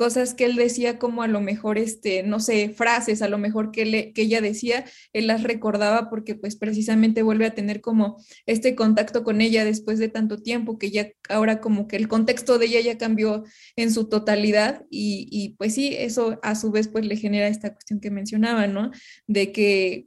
cosas 0.00 0.32
que 0.32 0.46
él 0.46 0.56
decía 0.56 0.98
como 0.98 1.22
a 1.22 1.28
lo 1.28 1.42
mejor, 1.42 1.76
este, 1.76 2.22
no 2.22 2.40
sé, 2.40 2.70
frases, 2.70 3.20
a 3.20 3.28
lo 3.28 3.36
mejor 3.36 3.70
que, 3.70 3.84
le, 3.84 4.14
que 4.14 4.22
ella 4.22 4.40
decía, 4.40 4.86
él 5.12 5.26
las 5.26 5.42
recordaba 5.42 6.08
porque 6.08 6.34
pues 6.34 6.56
precisamente 6.56 7.22
vuelve 7.22 7.44
a 7.44 7.54
tener 7.54 7.82
como 7.82 8.16
este 8.46 8.74
contacto 8.74 9.24
con 9.24 9.42
ella 9.42 9.62
después 9.62 9.98
de 9.98 10.08
tanto 10.08 10.38
tiempo, 10.38 10.78
que 10.78 10.90
ya 10.90 11.10
ahora 11.28 11.60
como 11.60 11.86
que 11.86 11.96
el 11.96 12.08
contexto 12.08 12.58
de 12.58 12.64
ella 12.64 12.80
ya 12.80 12.96
cambió 12.96 13.44
en 13.76 13.92
su 13.92 14.08
totalidad 14.08 14.86
y, 14.88 15.28
y 15.30 15.50
pues 15.56 15.74
sí, 15.74 15.94
eso 15.94 16.38
a 16.42 16.54
su 16.54 16.70
vez 16.70 16.88
pues 16.88 17.04
le 17.04 17.16
genera 17.16 17.48
esta 17.48 17.74
cuestión 17.74 18.00
que 18.00 18.10
mencionaba, 18.10 18.66
¿no? 18.68 18.92
De 19.26 19.52
que 19.52 20.06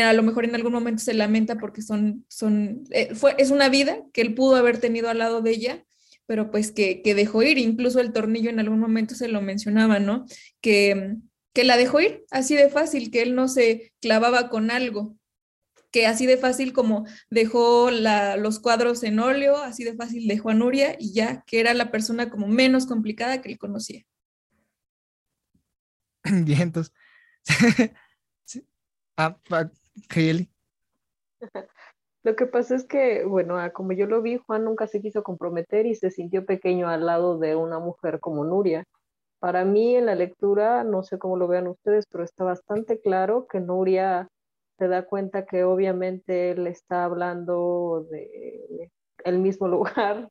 a 0.00 0.12
lo 0.12 0.22
mejor 0.22 0.44
en 0.44 0.54
algún 0.54 0.72
momento 0.72 1.02
se 1.02 1.14
lamenta 1.14 1.58
porque 1.58 1.82
son, 1.82 2.24
son, 2.28 2.84
eh, 2.90 3.14
fue, 3.14 3.34
es 3.38 3.50
una 3.50 3.68
vida 3.68 4.02
que 4.12 4.22
él 4.22 4.34
pudo 4.34 4.56
haber 4.56 4.78
tenido 4.78 5.10
al 5.10 5.18
lado 5.18 5.42
de 5.42 5.50
ella 5.50 5.84
pero 6.26 6.50
pues 6.50 6.72
que, 6.72 7.02
dejó 7.04 7.42
ir, 7.42 7.58
incluso 7.58 8.00
el 8.00 8.12
tornillo 8.12 8.48
en 8.48 8.60
algún 8.60 8.80
momento 8.80 9.14
se 9.14 9.28
lo 9.28 9.42
mencionaba, 9.42 9.98
¿no? 9.98 10.24
Que, 10.60 11.16
que 11.52 11.64
la 11.64 11.76
dejó 11.76 12.00
ir 12.00 12.24
así 12.30 12.54
de 12.54 12.70
fácil, 12.70 13.10
que 13.10 13.22
él 13.22 13.34
no 13.34 13.48
se 13.48 13.92
clavaba 14.00 14.48
con 14.48 14.70
algo, 14.70 15.16
que 15.90 16.06
así 16.06 16.26
de 16.26 16.38
fácil 16.38 16.72
como 16.72 17.06
dejó 17.28 17.90
la, 17.90 18.36
los 18.36 18.60
cuadros 18.60 19.02
en 19.02 19.18
óleo, 19.18 19.58
así 19.58 19.84
de 19.84 19.94
fácil 19.94 20.26
dejó 20.26 20.50
a 20.50 20.54
Nuria 20.54 20.96
y 20.98 21.12
ya, 21.12 21.44
que 21.46 21.60
era 21.60 21.74
la 21.74 21.90
persona 21.90 22.30
como 22.30 22.48
menos 22.48 22.86
complicada 22.86 23.42
que 23.42 23.50
él 23.50 23.58
conocía. 23.58 24.02
Bien, 26.24 26.62
entonces. 26.62 26.94
sí. 28.44 28.66
Ah, 29.16 29.38
Lo 32.24 32.36
que 32.36 32.46
pasa 32.46 32.76
es 32.76 32.86
que, 32.86 33.24
bueno, 33.24 33.56
como 33.72 33.92
yo 33.92 34.06
lo 34.06 34.22
vi, 34.22 34.36
Juan 34.36 34.64
nunca 34.64 34.86
se 34.86 35.00
quiso 35.00 35.24
comprometer 35.24 35.86
y 35.86 35.96
se 35.96 36.10
sintió 36.10 36.46
pequeño 36.46 36.88
al 36.88 37.04
lado 37.04 37.38
de 37.38 37.56
una 37.56 37.80
mujer 37.80 38.20
como 38.20 38.44
Nuria. 38.44 38.84
Para 39.40 39.64
mí 39.64 39.96
en 39.96 40.06
la 40.06 40.14
lectura, 40.14 40.84
no 40.84 41.02
sé 41.02 41.18
cómo 41.18 41.36
lo 41.36 41.48
vean 41.48 41.66
ustedes, 41.66 42.06
pero 42.06 42.22
está 42.22 42.44
bastante 42.44 43.00
claro 43.00 43.48
que 43.48 43.58
Nuria 43.58 44.28
se 44.78 44.86
da 44.86 45.04
cuenta 45.04 45.46
que 45.46 45.64
obviamente 45.64 46.52
él 46.52 46.68
está 46.68 47.04
hablando 47.04 48.06
de 48.08 48.90
el 49.24 49.38
mismo 49.38 49.66
lugar, 49.68 50.28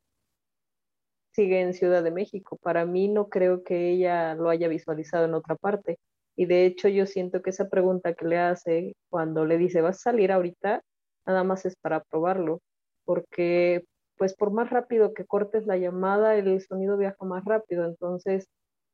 sigue 1.32 1.62
en 1.62 1.74
Ciudad 1.74 2.04
de 2.04 2.12
México. 2.12 2.58
Para 2.62 2.86
mí 2.86 3.08
no 3.08 3.28
creo 3.30 3.64
que 3.64 3.92
ella 3.92 4.36
lo 4.36 4.50
haya 4.50 4.68
visualizado 4.68 5.26
en 5.26 5.34
otra 5.34 5.56
parte. 5.56 6.00
Y 6.36 6.46
de 6.46 6.66
hecho 6.66 6.88
yo 6.88 7.06
siento 7.06 7.42
que 7.42 7.50
esa 7.52 7.70
pregunta 7.70 8.14
que 8.14 8.26
le 8.26 8.38
hace 8.38 8.96
cuando 9.10 9.46
le 9.46 9.58
dice, 9.58 9.82
¿vas 9.82 9.98
a 9.98 10.12
salir 10.12 10.32
ahorita? 10.32 10.82
nada 11.26 11.44
más 11.44 11.66
es 11.66 11.76
para 11.76 12.04
probarlo, 12.04 12.62
porque 13.06 13.86
pues 14.18 14.36
por 14.36 14.52
más 14.52 14.70
rápido 14.70 15.14
que 15.14 15.26
cortes 15.26 15.66
la 15.66 15.78
llamada, 15.78 16.36
el 16.36 16.62
sonido 16.62 16.98
viaja 16.98 17.26
más 17.26 17.44
rápido, 17.46 17.86
entonces 17.86 18.48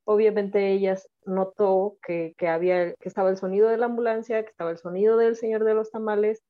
obviamente 0.05 0.71
ella 0.71 0.97
notó 1.25 1.97
que, 2.01 2.33
había, 2.47 2.93
que 2.93 3.09
estaba 3.09 3.29
el 3.29 3.37
sonido 3.37 3.67
de 3.67 3.77
la 3.77 3.87
ambulancia, 3.87 4.43
que 4.43 4.51
estaba 4.51 4.71
el 4.71 4.77
sonido 4.77 5.17
del 5.17 5.35
señor 5.35 5.65
de 5.65 5.73
los 5.73 5.91
tamales, 5.91 6.43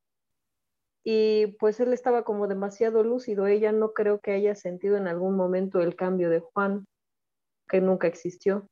y 1.02 1.56
pues 1.58 1.80
él 1.80 1.92
estaba 1.92 2.22
como 2.22 2.46
demasiado 2.46 3.02
lúcido, 3.02 3.46
ella 3.46 3.72
no 3.72 3.92
creo 3.94 4.20
que 4.20 4.32
haya 4.32 4.54
sentido 4.54 4.96
en 4.96 5.08
algún 5.08 5.36
momento 5.36 5.80
el 5.80 5.96
cambio 5.96 6.30
de 6.30 6.40
Juan, 6.40 6.86
que 7.68 7.80
nunca 7.80 8.06
existió. 8.06 8.68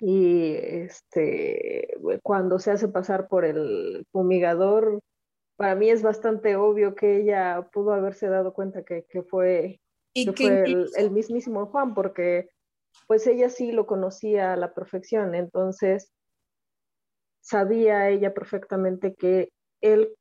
Y 0.00 0.54
este, 0.54 1.88
cuando 2.22 2.58
se 2.58 2.70
hace 2.70 2.88
pasar 2.88 3.28
por 3.28 3.44
el 3.44 4.06
fumigador, 4.12 5.00
para 5.56 5.74
mí 5.74 5.90
es 5.90 6.02
bastante 6.02 6.54
obvio 6.54 6.94
que 6.94 7.20
ella 7.20 7.68
pudo 7.72 7.92
haberse 7.92 8.28
dado 8.28 8.52
cuenta 8.52 8.84
que, 8.84 9.04
fue, 9.28 9.80
el, 10.14 11.10
mismísimo 11.10 11.66
Juan, 11.66 11.94
porque 11.94 12.48
pues 13.08 13.26
ella 13.26 13.50
sí 13.50 13.72
lo 13.72 13.86
conocía 13.86 14.52
a 14.52 14.56
la 14.56 14.72
perfección, 14.72 15.34
entonces 15.34 16.12
sabía 17.40 18.08
ella 18.08 18.34
perfectamente 18.34 19.14
que 19.14 19.50
él 19.80 20.14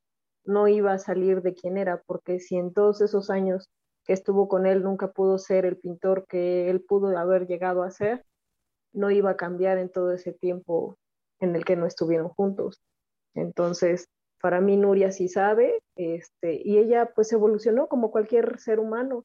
no 0.43 0.67
iba 0.67 0.93
a 0.93 0.99
salir 0.99 1.41
de 1.41 1.53
quien 1.53 1.77
era, 1.77 2.01
porque 2.07 2.39
si 2.39 2.55
en 2.55 2.73
todos 2.73 3.01
esos 3.01 3.29
años 3.29 3.69
que 4.05 4.13
estuvo 4.13 4.47
con 4.47 4.65
él 4.65 4.81
nunca 4.81 5.11
pudo 5.11 5.37
ser 5.37 5.65
el 5.65 5.77
pintor 5.77 6.25
que 6.27 6.69
él 6.69 6.81
pudo 6.81 7.15
haber 7.15 7.45
llegado 7.45 7.83
a 7.83 7.91
ser, 7.91 8.25
no 8.97 9.12
iba 9.12 9.31
a 9.31 9.38
cambiar 9.38 9.77
en 9.77 9.89
todo 9.89 10.12
ese 10.12 10.33
tiempo 10.33 10.97
en 11.39 11.55
el 11.55 11.63
que 11.65 11.75
no 11.75 11.86
estuvieron 11.86 12.29
juntos. 12.29 12.81
Entonces, 13.36 14.10
para 14.41 14.60
mí 14.60 14.75
Nuria 14.75 15.12
sí 15.12 15.27
sabe, 15.29 15.81
este, 15.95 16.62
y 16.63 16.77
ella 16.79 17.12
pues 17.15 17.31
evolucionó 17.31 17.88
como 17.88 18.12
cualquier 18.12 18.60
ser 18.60 18.79
humano, 18.79 19.23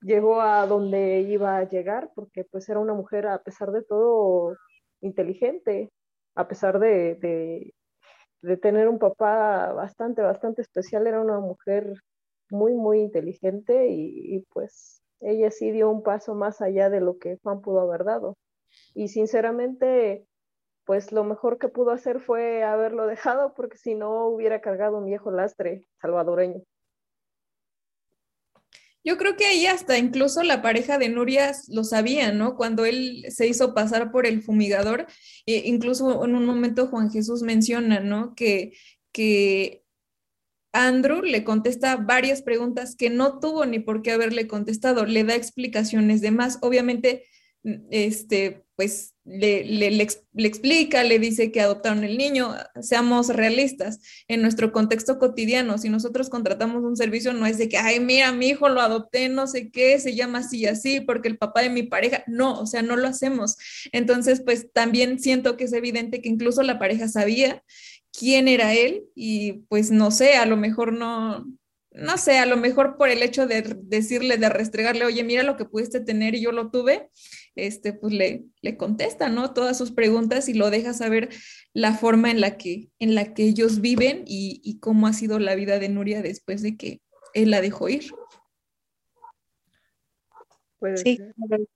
llegó 0.00 0.40
a 0.40 0.66
donde 0.66 1.20
iba 1.20 1.58
a 1.58 1.68
llegar 1.68 2.10
porque 2.14 2.44
pues 2.44 2.68
era 2.68 2.80
una 2.80 2.94
mujer 2.94 3.26
a 3.26 3.42
pesar 3.42 3.72
de 3.72 3.82
todo 3.82 4.56
inteligente, 5.02 5.90
a 6.34 6.48
pesar 6.48 6.78
de, 6.78 7.14
de, 8.42 8.56
tener 8.58 8.88
un 8.88 8.98
papá 8.98 9.72
bastante, 9.74 10.22
bastante 10.22 10.62
especial, 10.62 11.06
era 11.06 11.20
una 11.20 11.40
mujer 11.40 11.92
muy, 12.50 12.74
muy 12.74 13.00
inteligente 13.00 13.88
y, 13.88 14.36
y, 14.36 14.40
pues 14.52 15.02
ella 15.20 15.50
sí 15.50 15.70
dio 15.70 15.90
un 15.90 16.02
paso 16.02 16.34
más 16.34 16.62
allá 16.62 16.88
de 16.88 17.00
lo 17.00 17.18
que 17.18 17.38
Juan 17.42 17.60
pudo 17.60 17.80
haber 17.80 18.04
dado. 18.04 18.36
Y 18.94 19.08
sinceramente, 19.08 20.26
pues 20.84 21.12
lo 21.12 21.24
mejor 21.24 21.58
que 21.58 21.68
pudo 21.68 21.90
hacer 21.90 22.20
fue 22.20 22.62
haberlo 22.64 23.06
dejado 23.06 23.54
porque 23.54 23.76
si 23.76 23.94
no 23.94 24.26
hubiera 24.26 24.60
cargado 24.60 24.98
un 24.98 25.06
viejo 25.06 25.30
lastre 25.30 25.86
salvadoreño. 26.00 26.62
Yo 29.02 29.16
creo 29.16 29.36
que 29.36 29.46
ahí 29.46 29.64
hasta 29.66 29.96
incluso 29.96 30.42
la 30.42 30.60
pareja 30.60 30.98
de 30.98 31.08
Nuria 31.08 31.52
lo 31.68 31.84
sabía, 31.84 32.32
¿no? 32.32 32.56
Cuando 32.56 32.84
él 32.84 33.24
se 33.30 33.46
hizo 33.46 33.72
pasar 33.72 34.12
por 34.12 34.26
el 34.26 34.42
fumigador, 34.42 35.06
e 35.46 35.62
incluso 35.68 36.22
en 36.24 36.34
un 36.34 36.44
momento 36.44 36.88
Juan 36.88 37.10
Jesús 37.10 37.42
menciona, 37.42 38.00
¿no? 38.00 38.34
Que, 38.34 38.72
que 39.10 39.84
Andrew 40.72 41.22
le 41.22 41.44
contesta 41.44 41.96
varias 41.96 42.42
preguntas 42.42 42.94
que 42.94 43.08
no 43.08 43.40
tuvo 43.40 43.64
ni 43.64 43.78
por 43.78 44.02
qué 44.02 44.12
haberle 44.12 44.46
contestado, 44.46 45.06
le 45.06 45.24
da 45.24 45.34
explicaciones 45.34 46.20
de 46.20 46.30
más. 46.30 46.58
Obviamente, 46.60 47.26
este, 47.62 48.64
pues 48.76 49.14
le, 49.24 49.64
le, 49.64 50.02
explica, 50.46 51.04
le 51.04 51.18
dice 51.18 51.52
que 51.52 51.60
adoptaron 51.60 52.02
el 52.02 52.16
niño, 52.16 52.54
seamos 52.80 53.28
realistas, 53.28 54.00
en 54.28 54.40
nuestro 54.40 54.72
contexto 54.72 55.18
cotidiano, 55.18 55.76
si 55.76 55.90
nosotros 55.90 56.30
contratamos 56.30 56.82
un 56.82 56.96
servicio, 56.96 57.32
no 57.32 57.46
es 57.46 57.58
de 57.58 57.68
que, 57.68 57.76
ay, 57.76 58.00
mira, 58.00 58.32
mi 58.32 58.48
hijo 58.48 58.68
lo 58.68 58.80
adopté, 58.80 59.28
no 59.28 59.46
sé 59.46 59.70
qué, 59.70 59.98
se 59.98 60.14
llama 60.14 60.38
así 60.38 60.60
y 60.60 60.66
así, 60.66 61.00
porque 61.00 61.28
el 61.28 61.38
papá 61.38 61.60
de 61.62 61.70
mi 61.70 61.82
pareja, 61.82 62.24
no, 62.26 62.58
o 62.58 62.66
sea, 62.66 62.82
no 62.82 62.96
lo 62.96 63.06
hacemos. 63.06 63.56
Entonces, 63.92 64.40
pues 64.40 64.72
también 64.72 65.20
siento 65.20 65.56
que 65.56 65.64
es 65.64 65.72
evidente 65.72 66.22
que 66.22 66.30
incluso 66.30 66.62
la 66.62 66.78
pareja 66.78 67.08
sabía 67.08 67.62
quién 68.12 68.48
era 68.48 68.74
él 68.74 69.04
y 69.14 69.64
pues 69.68 69.90
no 69.90 70.10
sé, 70.10 70.34
a 70.34 70.46
lo 70.46 70.56
mejor 70.56 70.92
no, 70.92 71.46
no 71.92 72.18
sé, 72.18 72.38
a 72.38 72.46
lo 72.46 72.56
mejor 72.56 72.96
por 72.96 73.08
el 73.08 73.22
hecho 73.22 73.46
de 73.46 73.62
decirle, 73.82 74.36
de 74.36 74.48
restregarle, 74.48 75.04
oye, 75.04 75.24
mira 75.24 75.42
lo 75.42 75.56
que 75.56 75.64
pudiste 75.64 76.00
tener 76.00 76.34
y 76.34 76.40
yo 76.40 76.52
lo 76.52 76.70
tuve, 76.70 77.10
este, 77.56 77.92
pues 77.92 78.12
le, 78.12 78.44
le 78.62 78.76
contesta, 78.76 79.28
¿no? 79.28 79.52
Todas 79.52 79.76
sus 79.76 79.90
preguntas 79.90 80.48
y 80.48 80.54
lo 80.54 80.70
deja 80.70 80.92
saber 80.92 81.30
la 81.72 81.94
forma 81.94 82.30
en 82.30 82.40
la 82.40 82.56
que, 82.56 82.90
en 82.98 83.14
la 83.14 83.34
que 83.34 83.44
ellos 83.44 83.80
viven 83.80 84.24
y, 84.26 84.78
cómo 84.80 85.06
ha 85.06 85.12
sido 85.12 85.38
la 85.38 85.54
vida 85.54 85.78
de 85.78 85.88
Nuria 85.88 86.22
después 86.22 86.62
de 86.62 86.76
que 86.76 87.00
él 87.34 87.50
la 87.50 87.60
dejó 87.60 87.88
ir. 87.88 88.04
sí, 90.96 91.18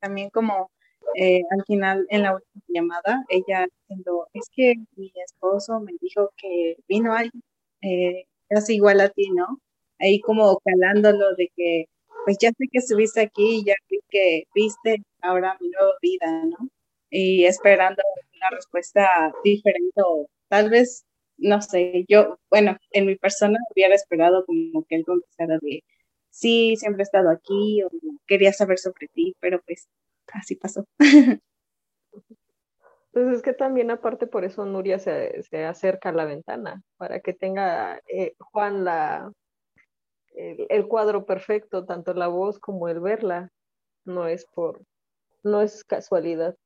también 0.00 0.30
como 0.30 0.70
eh, 1.16 1.42
al 1.50 1.64
final 1.64 2.06
en 2.10 2.22
la 2.22 2.34
última 2.34 2.64
llamada, 2.68 3.24
ella 3.28 3.66
diciendo, 3.80 4.28
es 4.32 4.48
que 4.52 4.74
mi 4.96 5.12
esposo 5.24 5.80
me 5.80 5.92
dijo 6.00 6.30
que 6.36 6.76
vino 6.88 7.14
alguien 7.14 7.42
eh, 7.82 8.26
casi 8.48 8.76
igual 8.76 9.00
a 9.00 9.10
ti, 9.10 9.30
¿no? 9.30 9.60
Ahí 9.98 10.20
como 10.20 10.58
calándolo 10.64 11.34
de 11.36 11.50
que 11.54 11.86
pues 12.24 12.38
ya 12.40 12.48
sé 12.56 12.66
que 12.72 12.78
estuviste 12.78 13.20
aquí 13.20 13.58
y 13.58 13.64
ya 13.64 13.74
vi 13.88 14.00
que 14.08 14.44
viste 14.54 15.02
ahora 15.24 15.56
mi 15.60 15.70
nueva 15.70 15.94
vida, 16.02 16.44
¿no? 16.44 16.68
Y 17.10 17.44
esperando 17.44 18.02
una 18.36 18.50
respuesta 18.50 19.32
diferente 19.44 20.00
o 20.04 20.28
tal 20.48 20.70
vez, 20.70 21.04
no 21.36 21.60
sé, 21.62 22.04
yo, 22.08 22.38
bueno, 22.50 22.76
en 22.90 23.06
mi 23.06 23.16
persona 23.16 23.58
hubiera 23.70 23.94
esperado 23.94 24.44
como 24.46 24.84
que 24.84 24.96
él 24.96 25.04
contestara 25.04 25.58
de, 25.60 25.84
sí, 26.30 26.76
siempre 26.76 27.02
he 27.02 27.04
estado 27.04 27.30
aquí 27.30 27.82
o 27.82 27.90
quería 28.26 28.52
saber 28.52 28.78
sobre 28.78 29.08
ti, 29.08 29.34
pero 29.40 29.60
pues 29.62 29.88
así 30.32 30.56
pasó. 30.56 30.86
Pues 33.12 33.28
es 33.28 33.42
que 33.42 33.52
también 33.52 33.92
aparte 33.92 34.26
por 34.26 34.44
eso 34.44 34.66
Nuria 34.66 34.98
se, 34.98 35.40
se 35.44 35.64
acerca 35.64 36.08
a 36.08 36.12
la 36.12 36.24
ventana, 36.24 36.82
para 36.96 37.20
que 37.20 37.32
tenga 37.32 38.00
eh, 38.08 38.34
Juan 38.40 38.84
la, 38.84 39.30
el, 40.34 40.88
cuadro 40.88 41.24
perfecto, 41.24 41.84
tanto 41.84 42.12
la 42.14 42.28
voz 42.28 42.58
como 42.58 42.88
el 42.88 43.00
verla, 43.00 43.50
no 44.04 44.26
es 44.26 44.46
por, 44.46 44.82
no 45.44 45.62
es 45.62 45.84
casualidad. 45.84 46.56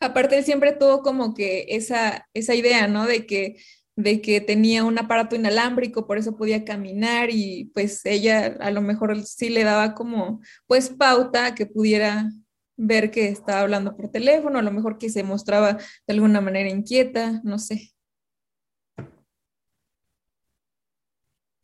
Aparte, 0.00 0.38
él 0.38 0.44
siempre 0.44 0.72
tuvo 0.72 1.02
como 1.02 1.34
que 1.34 1.66
esa, 1.70 2.28
esa 2.32 2.54
idea, 2.54 2.86
¿no? 2.86 3.06
De 3.06 3.26
que 3.26 3.56
de 3.98 4.20
que 4.20 4.40
tenía 4.40 4.84
un 4.84 4.96
aparato 4.96 5.34
inalámbrico, 5.34 6.06
por 6.06 6.18
eso 6.18 6.36
podía 6.36 6.64
caminar 6.64 7.30
y 7.32 7.72
pues 7.74 8.06
ella 8.06 8.56
a 8.60 8.70
lo 8.70 8.80
mejor 8.80 9.24
sí 9.24 9.48
le 9.48 9.64
daba 9.64 9.96
como 9.96 10.40
pues 10.68 10.90
pauta 10.90 11.56
que 11.56 11.66
pudiera 11.66 12.30
ver 12.76 13.10
que 13.10 13.26
estaba 13.26 13.60
hablando 13.60 13.96
por 13.96 14.08
teléfono, 14.08 14.60
a 14.60 14.62
lo 14.62 14.70
mejor 14.70 14.98
que 14.98 15.10
se 15.10 15.24
mostraba 15.24 15.78
de 16.06 16.14
alguna 16.14 16.40
manera 16.40 16.70
inquieta, 16.70 17.40
no 17.42 17.58
sé. 17.58 17.92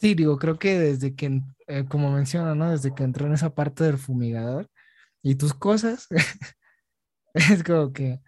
Sí, 0.05 0.15
digo, 0.15 0.37
creo 0.39 0.59
que 0.59 0.79
desde 0.79 1.17
que, 1.17 1.41
eh, 1.67 1.87
como 1.89 2.13
menciona, 2.13 2.55
¿no? 2.55 2.71
Desde 2.71 2.95
que 2.95 3.05
entró 3.05 3.27
en 3.27 3.33
esa 3.33 3.55
parte 3.55 3.85
del 3.85 3.97
fumigador 3.97 4.69
y 5.23 5.37
tus 5.37 5.55
cosas, 5.55 6.09
es 7.33 7.65
como 7.65 7.91
que, 7.95 8.21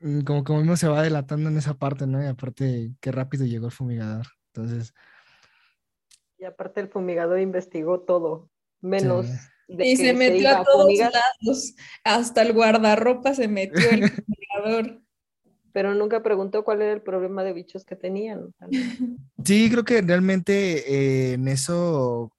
mm, 0.00 0.22
como 0.22 0.42
que 0.42 0.50
uno 0.50 0.76
se 0.76 0.88
va 0.88 1.04
delatando 1.04 1.50
en 1.50 1.56
esa 1.56 1.74
parte, 1.74 2.08
¿no? 2.08 2.20
Y 2.20 2.26
aparte, 2.26 2.90
qué 3.00 3.12
rápido 3.12 3.46
llegó 3.46 3.66
el 3.66 3.72
fumigador. 3.72 4.26
Entonces. 4.52 4.92
Y 6.36 6.46
aparte 6.46 6.80
el 6.80 6.88
fumigador 6.88 7.38
investigó 7.38 8.00
todo, 8.00 8.50
menos 8.80 9.28
y 9.68 9.96
se 9.96 10.14
metió 10.14 10.48
a 10.48 10.64
todos 10.64 10.98
lados, 10.98 11.76
hasta 12.02 12.42
el 12.42 12.54
guardarropa 12.54 13.34
se 13.34 13.46
metió 13.46 13.88
el 13.88 14.10
fumigador. 14.26 15.00
Pero 15.72 15.94
nunca 15.94 16.22
preguntó 16.22 16.64
cuál 16.64 16.82
era 16.82 16.92
el 16.92 17.02
problema 17.02 17.42
de 17.44 17.52
bichos 17.52 17.84
que 17.84 17.96
tenían. 17.96 18.54
Sí, 19.44 19.68
creo 19.70 19.84
que 19.84 20.00
realmente 20.02 20.84
eh, 20.94 21.32
en 21.32 21.48
eso, 21.48 22.32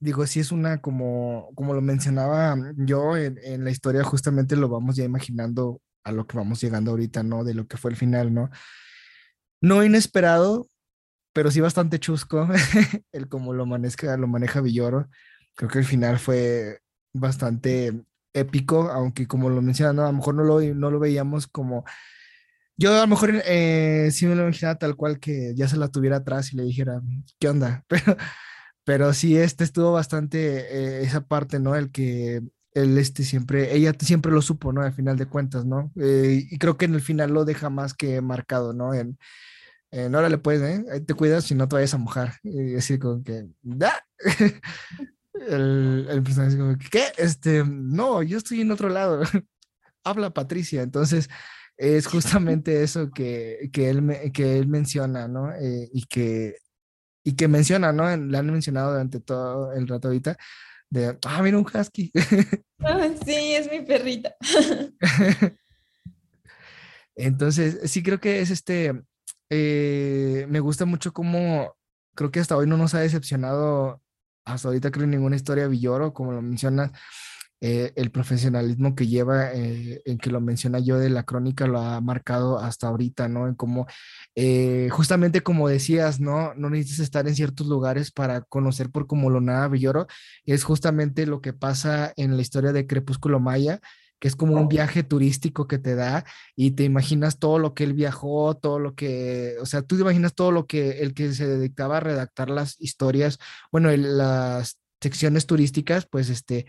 digo, 0.00 0.26
sí 0.26 0.40
es 0.40 0.52
una, 0.52 0.82
como, 0.82 1.50
como 1.54 1.72
lo 1.72 1.80
mencionaba 1.80 2.56
yo, 2.76 3.16
en, 3.16 3.64
la 3.64 3.70
historia 3.70 4.04
justamente 4.04 4.54
lo 4.54 4.68
vamos 4.68 4.96
ya 4.96 5.04
imaginando 5.04 5.80
a 6.04 6.12
lo 6.12 6.26
que 6.26 6.36
vamos 6.36 6.60
llegando 6.60 6.90
ahorita, 6.90 7.22
¿no? 7.22 7.42
De 7.42 7.54
lo 7.54 7.66
que 7.66 7.78
fue 7.78 7.90
el 7.90 7.96
final, 7.96 8.34
¿no? 8.34 8.50
No 9.62 9.82
inesperado, 9.82 10.66
pero 11.32 11.50
sí 11.50 11.62
bastante 11.62 11.98
chusco, 11.98 12.46
el 13.12 13.28
como 13.28 13.54
lo 13.54 13.64
maneja, 13.64 14.18
lo 14.18 14.26
maneja 14.26 14.60
Villoro. 14.60 15.08
Creo 15.54 15.70
que 15.70 15.78
el 15.78 15.86
final 15.86 16.18
fue 16.18 16.80
bastante 17.14 18.04
épico, 18.34 18.90
aunque 18.90 19.26
como 19.26 19.48
lo 19.48 19.62
mencionaba, 19.62 20.08
a 20.08 20.12
lo 20.12 20.18
mejor 20.18 20.34
no 20.34 20.44
lo, 20.44 20.60
no 20.60 20.90
lo 20.90 20.98
veíamos 20.98 21.46
como... 21.46 21.84
Yo 22.80 22.94
a 22.94 23.02
lo 23.02 23.06
mejor 23.08 23.30
eh, 23.44 24.08
sí 24.10 24.24
me 24.24 24.34
lo 24.34 24.42
imaginaba 24.44 24.78
tal 24.78 24.96
cual 24.96 25.20
que 25.20 25.54
ya 25.54 25.68
se 25.68 25.76
la 25.76 25.88
tuviera 25.88 26.16
atrás 26.16 26.50
y 26.50 26.56
le 26.56 26.62
dijera, 26.62 27.02
¿qué 27.38 27.50
onda? 27.50 27.84
Pero, 27.88 28.16
pero 28.84 29.12
sí, 29.12 29.36
este 29.36 29.64
estuvo 29.64 29.92
bastante 29.92 31.00
eh, 31.00 31.02
esa 31.02 31.20
parte, 31.20 31.60
¿no? 31.60 31.76
El 31.76 31.92
que 31.92 32.40
él 32.72 32.98
este 32.98 33.22
siempre, 33.22 33.76
ella 33.76 33.92
siempre 34.00 34.32
lo 34.32 34.40
supo, 34.40 34.72
¿no? 34.72 34.80
Al 34.80 34.94
final 34.94 35.18
de 35.18 35.26
cuentas, 35.26 35.66
¿no? 35.66 35.92
Eh, 36.00 36.46
y 36.50 36.58
creo 36.58 36.78
que 36.78 36.86
en 36.86 36.94
el 36.94 37.02
final 37.02 37.32
lo 37.32 37.44
deja 37.44 37.68
más 37.68 37.92
que 37.92 38.22
marcado, 38.22 38.72
¿no? 38.72 38.94
En, 38.94 39.18
en 39.90 40.14
ahora 40.14 40.30
le 40.30 40.38
puedes, 40.38 40.62
¿eh? 40.62 41.00
te 41.02 41.14
cuidas 41.14 41.44
si 41.44 41.54
no 41.54 41.68
te 41.68 41.76
vayas 41.76 41.92
a 41.92 41.98
mojar. 41.98 42.36
Y 42.42 42.72
decir 42.72 42.98
como 42.98 43.22
que, 43.22 43.46
¡da! 43.60 43.92
el, 45.34 46.06
el 46.08 46.22
personaje 46.22 46.56
como, 46.56 46.76
¿qué? 46.90 47.04
Este, 47.18 47.62
no, 47.66 48.22
yo 48.22 48.38
estoy 48.38 48.62
en 48.62 48.72
otro 48.72 48.88
lado. 48.88 49.22
Habla 50.04 50.30
Patricia. 50.30 50.82
Entonces, 50.82 51.28
es 51.80 52.06
justamente 52.06 52.82
eso 52.82 53.10
que, 53.10 53.70
que, 53.72 53.88
él, 53.88 54.30
que 54.34 54.58
él 54.58 54.66
menciona, 54.68 55.26
¿no? 55.28 55.50
Eh, 55.54 55.88
y, 55.94 56.04
que, 56.04 56.56
y 57.24 57.34
que 57.34 57.48
menciona, 57.48 57.90
¿no? 57.90 58.04
Le 58.14 58.36
han 58.36 58.52
mencionado 58.52 58.92
durante 58.92 59.18
todo 59.18 59.72
el 59.72 59.88
rato 59.88 60.08
ahorita, 60.08 60.36
de, 60.90 61.18
ah, 61.24 61.42
mira 61.42 61.56
un 61.56 61.64
husky. 61.64 62.12
sí, 63.24 63.54
es 63.54 63.70
mi 63.70 63.80
perrita. 63.80 64.34
Entonces, 67.14 67.90
sí 67.90 68.02
creo 68.02 68.20
que 68.20 68.40
es 68.40 68.50
este, 68.50 69.02
eh, 69.48 70.46
me 70.50 70.60
gusta 70.60 70.84
mucho 70.84 71.14
cómo, 71.14 71.74
creo 72.14 72.30
que 72.30 72.40
hasta 72.40 72.58
hoy 72.58 72.66
no 72.66 72.76
nos 72.76 72.94
ha 72.94 73.00
decepcionado 73.00 74.02
hasta 74.44 74.68
ahorita 74.68 74.90
creo 74.90 75.04
en 75.04 75.12
ninguna 75.12 75.36
historia 75.36 75.66
Villoro, 75.66 76.12
como 76.12 76.32
lo 76.32 76.42
mencionas, 76.42 76.92
eh, 77.62 77.92
el 77.96 78.10
profesionalismo 78.10 78.94
que 78.94 79.06
lleva, 79.06 79.52
eh, 79.52 80.00
en 80.06 80.16
que 80.16 80.30
lo 80.30 80.40
menciona 80.40 80.78
yo 80.78 80.98
de 80.98 81.10
la 81.10 81.24
crónica, 81.24 81.66
lo 81.66 81.78
ha 81.78 82.00
marcado 82.00 82.58
hasta 82.58 82.88
ahorita, 82.88 83.28
¿no? 83.28 83.46
En 83.48 83.54
cómo, 83.54 83.86
eh, 84.34 84.88
justamente 84.90 85.42
como 85.42 85.68
decías, 85.68 86.20
¿no? 86.20 86.54
No 86.54 86.70
necesitas 86.70 87.00
estar 87.00 87.28
en 87.28 87.34
ciertos 87.34 87.66
lugares 87.66 88.12
para 88.12 88.40
conocer 88.42 88.90
por 88.90 89.06
cómo 89.06 89.28
lo 89.28 89.42
nada 89.42 89.68
Villoro, 89.68 90.06
es 90.44 90.64
justamente 90.64 91.26
lo 91.26 91.42
que 91.42 91.52
pasa 91.52 92.14
en 92.16 92.36
la 92.36 92.42
historia 92.42 92.72
de 92.72 92.86
Crepúsculo 92.86 93.40
Maya, 93.40 93.80
que 94.20 94.28
es 94.28 94.36
como 94.36 94.54
un 94.54 94.68
viaje 94.68 95.02
turístico 95.02 95.66
que 95.66 95.78
te 95.78 95.94
da 95.94 96.24
y 96.54 96.72
te 96.72 96.84
imaginas 96.84 97.38
todo 97.38 97.58
lo 97.58 97.74
que 97.74 97.84
él 97.84 97.94
viajó, 97.94 98.56
todo 98.56 98.78
lo 98.78 98.94
que, 98.94 99.56
o 99.60 99.66
sea, 99.66 99.82
tú 99.82 99.96
te 99.96 100.02
imaginas 100.02 100.34
todo 100.34 100.52
lo 100.52 100.66
que 100.66 101.00
el 101.00 101.14
que 101.14 101.32
se 101.32 101.46
dedicaba 101.46 101.98
a 101.98 102.00
redactar 102.00 102.50
las 102.50 102.80
historias, 102.80 103.38
bueno, 103.72 103.90
las 103.96 104.78
secciones 105.00 105.46
turísticas, 105.46 106.06
pues 106.06 106.28
este, 106.28 106.66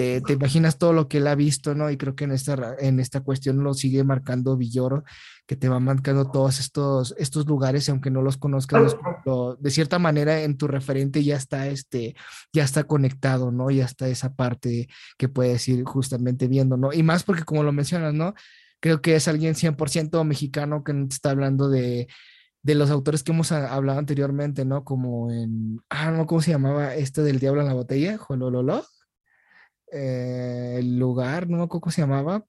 te, 0.00 0.32
imaginas 0.32 0.78
todo 0.78 0.92
lo 0.92 1.08
que 1.08 1.18
él 1.18 1.26
ha 1.26 1.34
visto, 1.34 1.74
¿no? 1.74 1.90
Y 1.90 1.96
creo 1.96 2.14
que 2.14 2.24
en 2.24 2.32
esta, 2.32 2.76
en 2.78 3.00
esta 3.00 3.20
cuestión 3.20 3.62
lo 3.62 3.74
sigue 3.74 4.04
marcando 4.04 4.56
Villoro, 4.56 5.04
que 5.46 5.56
te 5.56 5.68
va 5.68 5.80
marcando 5.80 6.30
todos 6.30 6.60
estos, 6.60 7.14
estos 7.18 7.46
lugares, 7.46 7.88
aunque 7.88 8.10
no 8.10 8.22
los 8.22 8.36
conozcas, 8.36 8.96
de 9.58 9.70
cierta 9.70 9.98
manera 9.98 10.42
en 10.42 10.56
tu 10.56 10.68
referente 10.68 11.22
ya 11.22 11.36
está, 11.36 11.66
este, 11.66 12.14
ya 12.52 12.64
está 12.64 12.84
conectado, 12.84 13.50
¿no? 13.52 13.70
Ya 13.70 13.84
está 13.84 14.08
esa 14.08 14.34
parte 14.34 14.88
que 15.18 15.28
puedes 15.28 15.66
ir 15.68 15.84
justamente 15.84 16.48
viendo, 16.48 16.76
¿no? 16.76 16.92
Y 16.92 17.02
más 17.02 17.22
porque 17.24 17.44
como 17.44 17.62
lo 17.62 17.72
mencionas, 17.72 18.14
¿no? 18.14 18.34
Creo 18.80 19.02
que 19.02 19.16
es 19.16 19.28
alguien 19.28 19.54
100% 19.54 20.24
mexicano 20.24 20.84
que 20.84 21.06
está 21.10 21.30
hablando 21.30 21.68
de, 21.68 22.08
de 22.62 22.74
los 22.74 22.90
autores 22.90 23.22
que 23.22 23.32
hemos 23.32 23.52
hablado 23.52 23.98
anteriormente, 23.98 24.64
¿no? 24.64 24.84
Como 24.84 25.30
en, 25.30 25.80
ah, 25.88 26.10
no, 26.10 26.26
¿cómo 26.26 26.40
se 26.42 26.50
llamaba 26.50 26.94
este 26.94 27.22
del 27.22 27.38
diablo 27.38 27.60
en 27.60 27.68
la 27.68 27.74
botella? 27.74 28.18
Jolololo. 28.18 28.84
Eh, 29.92 30.76
el 30.78 30.98
lugar, 30.98 31.48
no 31.48 31.58
me 31.58 31.64
acuerdo 31.64 31.80
cómo 31.82 31.92
se 31.92 32.02
llamaba, 32.02 32.44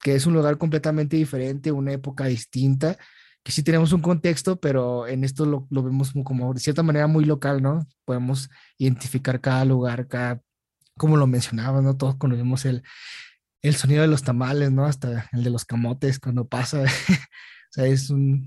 que 0.00 0.14
es 0.14 0.26
un 0.26 0.34
lugar 0.34 0.58
completamente 0.58 1.16
diferente, 1.16 1.72
una 1.72 1.92
época 1.92 2.24
distinta, 2.24 2.98
que 3.42 3.52
sí 3.52 3.62
tenemos 3.62 3.92
un 3.92 4.02
contexto, 4.02 4.60
pero 4.60 5.06
en 5.06 5.24
esto 5.24 5.46
lo, 5.46 5.66
lo 5.70 5.82
vemos 5.82 6.12
como, 6.24 6.54
de 6.54 6.60
cierta 6.60 6.82
manera 6.82 7.06
muy 7.06 7.24
local, 7.24 7.62
¿no? 7.62 7.86
Podemos 8.04 8.50
identificar 8.78 9.40
cada 9.40 9.64
lugar, 9.64 10.06
cada, 10.06 10.40
como 10.96 11.16
lo 11.16 11.26
mencionaba, 11.26 11.80
¿no? 11.82 11.96
Todos 11.96 12.16
conocemos 12.16 12.64
el, 12.64 12.82
el 13.62 13.74
sonido 13.74 14.02
de 14.02 14.08
los 14.08 14.22
tamales, 14.22 14.70
¿no? 14.70 14.86
Hasta 14.86 15.28
el 15.32 15.44
de 15.44 15.50
los 15.50 15.64
camotes 15.64 16.18
cuando 16.18 16.46
pasa. 16.46 16.82
o 16.82 17.72
sea, 17.72 17.86
es 17.86 18.10
un... 18.10 18.44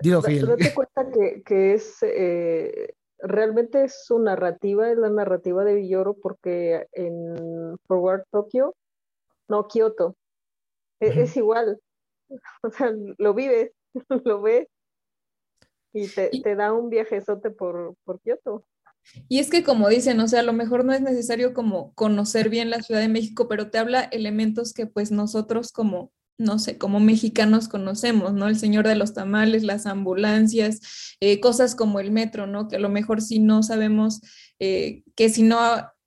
Digo, 0.00 0.20
te 0.22 0.74
cuenta 0.74 1.06
que, 1.12 1.42
que 1.44 1.74
es 1.74 1.98
eh, 2.02 2.94
realmente 3.22 3.84
es 3.84 4.04
su 4.04 4.18
narrativa, 4.18 4.90
es 4.90 4.98
la 4.98 5.10
narrativa 5.10 5.64
de 5.64 5.76
Villoro 5.76 6.14
porque 6.14 6.86
en 6.92 7.78
Forward 7.86 8.24
Tokyo, 8.30 8.74
no 9.48 9.66
Kyoto, 9.68 10.16
e, 11.00 11.22
es, 11.22 11.36
igual, 11.36 11.80
o 12.62 12.70
sea, 12.70 12.92
lo 13.18 13.34
vives, 13.34 13.72
lo 14.24 14.42
ves 14.42 14.68
y 15.92 16.08
te, 16.08 16.30
te 16.30 16.56
da 16.56 16.72
un 16.72 16.88
viajezote 16.90 17.50
por, 17.50 17.94
por 18.04 18.20
Kyoto. 18.20 18.64
Y 19.28 19.40
es 19.40 19.50
que 19.50 19.64
como 19.64 19.88
dicen, 19.88 20.20
o 20.20 20.28
sea, 20.28 20.40
a 20.40 20.44
lo 20.44 20.52
mejor 20.52 20.84
no 20.84 20.92
es 20.92 21.00
necesario 21.00 21.54
como 21.54 21.92
conocer 21.94 22.48
bien 22.48 22.70
la 22.70 22.82
Ciudad 22.82 23.00
de 23.00 23.08
México, 23.08 23.48
pero 23.48 23.70
te 23.70 23.78
habla 23.78 24.02
elementos 24.04 24.72
que 24.72 24.86
pues 24.86 25.10
nosotros 25.10 25.72
como 25.72 26.12
no 26.42 26.58
sé, 26.58 26.78
como 26.78 27.00
mexicanos 27.00 27.68
conocemos, 27.68 28.34
¿no? 28.34 28.48
El 28.48 28.58
señor 28.58 28.86
de 28.86 28.96
los 28.96 29.14
tamales, 29.14 29.62
las 29.62 29.86
ambulancias, 29.86 30.80
eh, 31.20 31.40
cosas 31.40 31.74
como 31.74 32.00
el 32.00 32.10
metro, 32.10 32.46
¿no? 32.46 32.68
Que 32.68 32.76
a 32.76 32.80
lo 32.80 32.88
mejor 32.88 33.22
si 33.22 33.38
no 33.38 33.62
sabemos, 33.62 34.20
eh, 34.58 35.04
que 35.14 35.28
si 35.28 35.42
no 35.42 35.58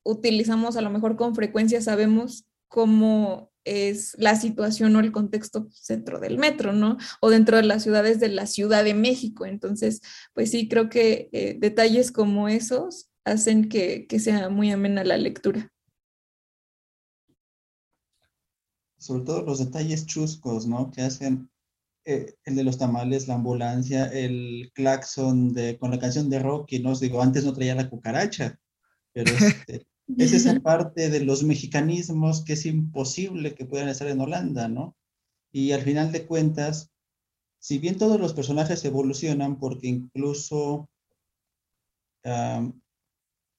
utilizamos 0.04 0.78
a 0.78 0.82
lo 0.82 0.90
mejor 0.90 1.16
con 1.16 1.36
frecuencia, 1.36 1.82
sabemos 1.82 2.46
cómo 2.68 3.52
es 3.64 4.16
la 4.20 4.36
situación 4.36 4.96
o 4.96 5.00
el 5.00 5.12
contexto 5.12 5.68
dentro 5.90 6.20
del 6.20 6.38
metro, 6.38 6.72
¿no? 6.72 6.98
O 7.20 7.30
dentro 7.30 7.58
de 7.58 7.64
las 7.64 7.84
ciudades 7.84 8.20
de 8.20 8.30
la 8.30 8.46
Ciudad 8.46 8.84
de 8.84 8.94
México. 8.94 9.46
Entonces, 9.46 10.02
pues 10.34 10.52
sí, 10.52 10.70
creo 10.70 10.90
que 10.90 11.30
eh, 11.32 11.58
detalles 11.60 12.12
como 12.12 12.48
esos 12.48 13.10
hacen 13.26 13.68
que, 13.70 14.06
que 14.08 14.20
sea 14.20 14.50
muy 14.50 14.72
amena 14.72 15.04
la 15.04 15.18
lectura. 15.18 15.72
Sobre 19.06 19.24
todo 19.24 19.44
los 19.44 19.60
detalles 19.60 20.08
chuscos, 20.08 20.66
¿no? 20.66 20.90
Que 20.90 21.04
hacen 21.04 21.50
eh, 22.06 22.36
el 22.44 22.56
de 22.56 22.64
los 22.64 22.80
tamales, 22.80 23.28
la 23.28 23.36
ambulancia, 23.36 24.08
el 24.08 24.72
claxon 24.74 25.54
de, 25.54 25.78
con 25.78 25.92
la 25.92 26.00
canción 26.00 26.28
de 26.30 26.40
Rocky, 26.40 26.80
¿no? 26.80 26.96
Digo, 26.96 27.22
antes 27.22 27.46
no 27.46 27.54
traía 27.54 27.76
la 27.76 27.88
cucaracha, 27.88 28.60
pero 29.14 29.32
este, 29.68 29.86
es 30.18 30.34
esa 30.34 30.60
parte 30.60 31.10
de 31.10 31.20
los 31.20 31.44
mexicanismos 31.44 32.44
que 32.44 32.54
es 32.54 32.66
imposible 32.66 33.54
que 33.54 33.66
puedan 33.66 33.90
estar 33.90 34.08
en 34.08 34.22
Holanda, 34.22 34.68
¿no? 34.68 34.96
Y 35.52 35.72
al 35.72 35.82
final 35.82 36.12
de 36.12 36.26
cuentas, 36.26 36.90
si 37.60 37.78
bien 37.78 38.00
todos 38.00 38.20
los 38.20 38.34
personajes 38.34 38.84
evolucionan, 38.86 39.60
porque 39.60 39.88
incluso 39.88 40.90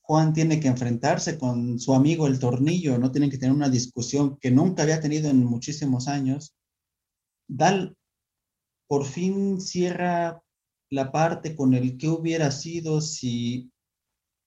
Juan 0.06 0.32
tiene 0.32 0.60
que 0.60 0.68
enfrentarse 0.68 1.36
con 1.36 1.80
su 1.80 1.92
amigo 1.92 2.28
el 2.28 2.38
tornillo, 2.38 2.96
no 2.96 3.10
tienen 3.10 3.28
que 3.28 3.38
tener 3.38 3.54
una 3.54 3.68
discusión 3.68 4.36
que 4.38 4.52
nunca 4.52 4.84
había 4.84 5.00
tenido 5.00 5.28
en 5.28 5.44
muchísimos 5.44 6.06
años. 6.06 6.54
Da 7.48 7.92
por 8.86 9.04
fin 9.04 9.60
cierra 9.60 10.40
la 10.90 11.10
parte 11.10 11.56
con 11.56 11.74
el 11.74 11.98
que 11.98 12.08
hubiera 12.08 12.52
sido 12.52 13.00
si 13.00 13.72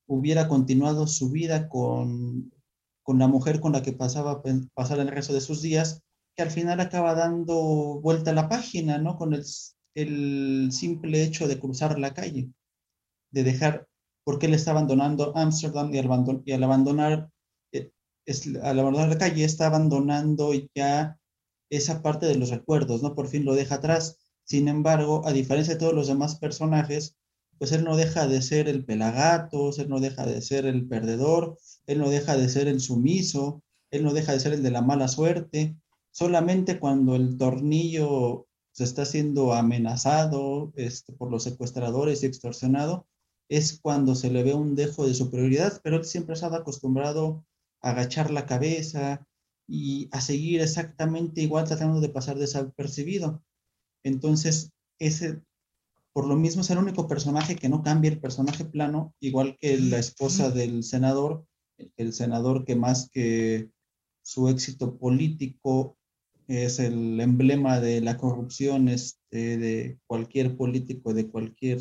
hubiera 0.08 0.48
continuado 0.48 1.08
su 1.08 1.30
vida 1.30 1.68
con, 1.68 2.54
con 3.04 3.20
la 3.20 3.28
mujer 3.28 3.60
con 3.60 3.74
la 3.74 3.82
que 3.82 3.92
pasaba 3.92 4.42
pasar 4.74 5.00
el 5.00 5.10
resto 5.10 5.34
de 5.34 5.42
sus 5.42 5.62
días, 5.62 6.02
que 6.38 6.44
al 6.44 6.52
final 6.52 6.80
acaba 6.80 7.16
dando 7.16 8.00
vuelta 8.00 8.32
a 8.32 8.34
la 8.34 8.48
página, 8.48 8.98
¿no? 8.98 9.18
Con 9.18 9.34
el 9.34 10.72
simple 10.72 11.24
hecho 11.24 11.50
de 11.50 11.60
cruzar 11.60 12.00
la 12.00 12.14
calle, 12.14 12.50
de 13.32 13.44
dejar, 13.44 13.90
porque 14.24 14.46
él 14.48 14.54
está 14.54 14.72
abandonando 14.72 15.36
Ámsterdam 15.36 15.94
y, 15.94 15.98
al, 16.00 16.64
abandonar 16.64 17.30
eh, 17.72 17.92
al 18.64 18.80
abandonar 18.80 19.10
la 19.10 19.18
calle 19.18 19.44
está 19.44 19.68
abandonando 19.68 20.52
ya 20.76 21.18
esa 21.70 22.02
parte 22.02 22.26
de 22.26 22.36
los 22.36 22.50
recuerdos, 22.50 23.04
¿no? 23.04 23.16
Por 23.16 23.28
fin 23.28 23.46
lo 23.46 23.56
deja 23.56 23.76
atrás 23.76 24.20
sin 24.50 24.68
embargo, 24.68 25.22
a 25.28 25.32
diferencia 25.32 25.76
de 25.76 25.80
todos 25.80 25.94
los 25.94 26.08
demás 26.08 26.36
personajes, 26.38 27.16
pues 27.60 27.72
él 27.72 27.84
no 27.84 27.96
deja 27.96 28.28
de 28.28 28.42
ser 28.42 28.68
el 28.68 28.84
pelagato, 28.84 29.70
él 29.78 29.90
no 29.90 30.00
deja 30.00 30.26
de 30.26 30.42
ser 30.42 30.66
el 30.66 30.88
perdedor, 30.88 31.60
él 31.86 32.00
no 32.00 32.10
deja 32.10 32.36
de 32.36 32.50
ser 32.50 32.68
el 32.68 32.82
sumiso, 32.82 33.62
él 33.92 34.04
no 34.04 34.12
deja 34.12 34.32
de 34.32 34.40
ser 34.40 34.54
el 34.54 34.64
de 34.64 34.72
la 34.72 34.82
mala 34.82 35.08
suerte. 35.08 35.78
Solamente 36.10 36.80
cuando 36.80 37.16
el 37.16 37.38
tornillo 37.38 38.48
se 38.72 38.86
está 38.86 39.06
siendo 39.06 39.54
amenazado 39.54 40.74
este, 40.76 41.14
por 41.14 41.30
los 41.30 41.44
secuestradores 41.44 42.24
y 42.24 42.26
extorsionado, 42.26 43.06
es 43.50 43.80
cuando 43.82 44.16
se 44.16 44.30
le 44.30 44.44
ve 44.44 44.54
un 44.54 44.76
dejo 44.76 45.08
de 45.08 45.16
superioridad, 45.16 45.82
pero 45.84 45.98
él 45.98 46.06
siempre 46.06 46.34
ha 46.34 46.36
estado 46.36 46.56
acostumbrado 46.56 47.44
a 47.82 47.92
agachar 47.92 48.30
la 48.30 48.46
cabeza 48.46 49.26
y 49.68 50.08
a 50.12 50.22
seguir 50.22 50.62
exactamente 50.62 51.42
igual 51.42 51.66
tratando 51.66 52.00
de 52.00 52.10
pasar 52.10 52.38
desapercibido. 52.38 53.44
Entonces, 54.04 54.72
ese, 55.00 55.42
por 56.14 56.28
lo 56.28 56.36
mismo, 56.36 56.62
es 56.62 56.70
el 56.70 56.78
único 56.78 57.08
personaje 57.08 57.56
que 57.56 57.70
no 57.70 57.84
cambia 57.84 58.12
el 58.12 58.20
personaje 58.20 58.66
plano, 58.66 59.14
igual 59.20 59.58
que 59.60 59.80
la 59.80 59.98
esposa 59.98 60.52
del 60.52 60.84
senador, 60.84 61.46
el 61.98 62.14
senador 62.14 62.66
que 62.66 62.76
más 62.76 63.10
que 63.10 63.70
su 64.22 64.48
éxito 64.48 64.98
político 64.98 65.98
es 66.48 66.80
el 66.80 67.20
emblema 67.20 67.80
de 67.80 68.02
la 68.02 68.18
corrupción 68.18 68.90
este, 68.90 69.58
de 69.58 70.00
cualquier 70.08 70.58
político, 70.58 71.14
de 71.14 71.30
cualquier 71.30 71.80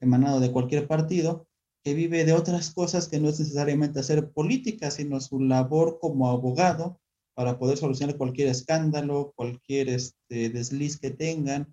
emanado 0.00 0.40
de 0.40 0.52
cualquier 0.52 0.86
partido, 0.86 1.46
que 1.82 1.94
vive 1.94 2.24
de 2.24 2.32
otras 2.32 2.70
cosas 2.72 3.08
que 3.08 3.20
no 3.20 3.28
es 3.28 3.38
necesariamente 3.38 4.00
hacer 4.00 4.30
política, 4.30 4.90
sino 4.90 5.20
su 5.20 5.40
labor 5.40 5.98
como 6.00 6.28
abogado 6.28 7.00
para 7.34 7.58
poder 7.58 7.78
solucionar 7.78 8.16
cualquier 8.16 8.48
escándalo, 8.48 9.32
cualquier 9.36 9.88
este, 9.88 10.50
desliz 10.50 10.98
que 10.98 11.10
tengan, 11.10 11.72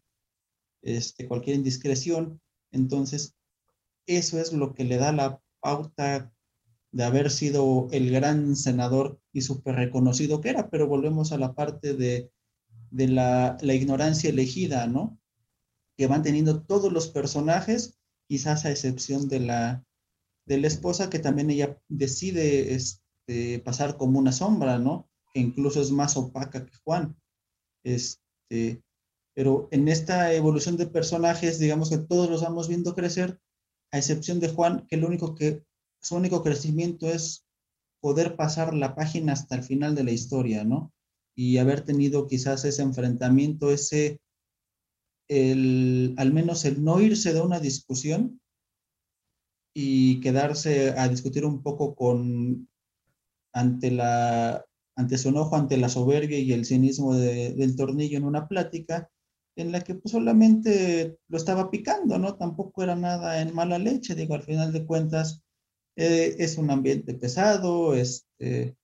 este, 0.83 1.27
cualquier 1.27 1.55
indiscreción. 1.55 2.39
Entonces, 2.71 3.35
eso 4.05 4.39
es 4.39 4.53
lo 4.53 4.73
que 4.73 4.83
le 4.83 4.97
da 4.97 5.11
la 5.11 5.41
pauta 5.59 6.31
de 6.91 7.03
haber 7.03 7.31
sido 7.31 7.87
el 7.91 8.11
gran 8.11 8.55
senador 8.55 9.19
y 9.33 9.41
súper 9.41 9.75
reconocido 9.75 10.39
que 10.39 10.49
era, 10.49 10.69
pero 10.69 10.87
volvemos 10.87 11.31
a 11.31 11.37
la 11.37 11.53
parte 11.55 11.93
de, 11.93 12.31
de 12.91 13.07
la, 13.07 13.57
la, 13.59 13.73
ignorancia 13.73 14.29
elegida, 14.29 14.87
¿no? 14.87 15.19
Que 15.97 16.07
van 16.07 16.23
teniendo 16.23 16.61
todos 16.61 16.93
los 16.93 17.09
personajes, 17.09 17.99
quizás 18.27 18.65
a 18.65 18.71
excepción 18.71 19.27
de 19.27 19.39
la, 19.39 19.83
de 20.45 20.57
la 20.57 20.67
esposa, 20.67 21.09
que 21.09 21.19
también 21.19 21.49
ella 21.49 21.79
decide 21.87 22.73
este, 22.73 23.59
pasar 23.59 23.97
como 23.97 24.19
una 24.19 24.31
sombra, 24.31 24.79
¿no? 24.79 25.09
incluso 25.35 25.81
es 25.81 25.91
más 25.91 26.17
opaca 26.17 26.65
que 26.65 26.75
Juan. 26.83 27.15
Este, 27.83 28.81
pero 29.35 29.67
en 29.71 29.87
esta 29.87 30.33
evolución 30.33 30.77
de 30.77 30.87
personajes, 30.87 31.59
digamos 31.59 31.89
que 31.89 31.97
todos 31.97 32.29
los 32.29 32.41
vamos 32.41 32.67
viendo 32.67 32.95
crecer, 32.95 33.39
a 33.91 33.97
excepción 33.97 34.39
de 34.39 34.49
Juan, 34.49 34.87
que, 34.87 34.97
lo 34.97 35.07
único 35.07 35.35
que 35.35 35.63
su 36.01 36.15
único 36.15 36.41
crecimiento 36.41 37.09
es 37.09 37.45
poder 38.01 38.35
pasar 38.35 38.73
la 38.73 38.95
página 38.95 39.33
hasta 39.33 39.55
el 39.55 39.63
final 39.63 39.95
de 39.95 40.03
la 40.03 40.11
historia, 40.11 40.63
¿no? 40.63 40.93
Y 41.35 41.57
haber 41.57 41.81
tenido 41.81 42.27
quizás 42.27 42.63
ese 42.65 42.81
enfrentamiento, 42.81 43.71
ese, 43.71 44.19
el, 45.27 46.13
al 46.17 46.33
menos 46.33 46.65
el 46.65 46.83
no 46.83 47.01
irse 47.01 47.33
de 47.33 47.41
una 47.41 47.59
discusión 47.59 48.39
y 49.73 50.21
quedarse 50.21 50.91
a 50.91 51.07
discutir 51.07 51.45
un 51.45 51.61
poco 51.61 51.95
con, 51.95 52.69
ante 53.53 53.91
la 53.91 54.65
ante 54.97 55.17
su 55.17 55.29
enojo, 55.29 55.55
ante 55.55 55.77
la 55.77 55.89
soberbia 55.89 56.39
y 56.39 56.53
el 56.53 56.65
cinismo 56.65 57.15
del 57.15 57.75
tornillo 57.75 58.17
en 58.17 58.23
una 58.23 58.47
plática 58.47 59.09
en 59.57 59.71
la 59.71 59.81
que 59.81 59.95
pues, 59.95 60.11
solamente 60.11 61.17
lo 61.27 61.37
estaba 61.37 61.69
picando, 61.69 62.17
¿no? 62.17 62.35
Tampoco 62.35 62.83
era 62.83 62.95
nada 62.95 63.41
en 63.41 63.53
mala 63.53 63.77
leche, 63.77 64.15
digo, 64.15 64.35
al 64.35 64.43
final 64.43 64.71
de 64.73 64.85
cuentas 64.85 65.43
eh, 65.95 66.35
es 66.39 66.57
un 66.57 66.71
ambiente 66.71 67.13
pesado, 67.13 67.93
este, 67.93 68.75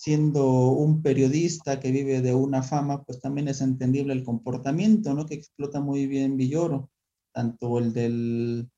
siendo 0.00 0.70
un 0.70 1.02
periodista 1.02 1.78
que 1.78 1.90
vive 1.90 2.22
de 2.22 2.32
una 2.32 2.62
fama, 2.62 3.02
pues 3.02 3.20
también 3.20 3.48
es 3.48 3.60
entendible 3.60 4.14
el 4.14 4.24
comportamiento, 4.24 5.12
¿no? 5.12 5.26
Que 5.26 5.34
explota 5.34 5.82
muy 5.82 6.06
bien 6.06 6.38
Villoro, 6.38 6.90
tanto 7.34 7.78
el 7.78 7.92
del, 7.92 8.70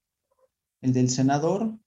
el 0.80 0.92
del 0.92 1.10
senador, 1.10 1.78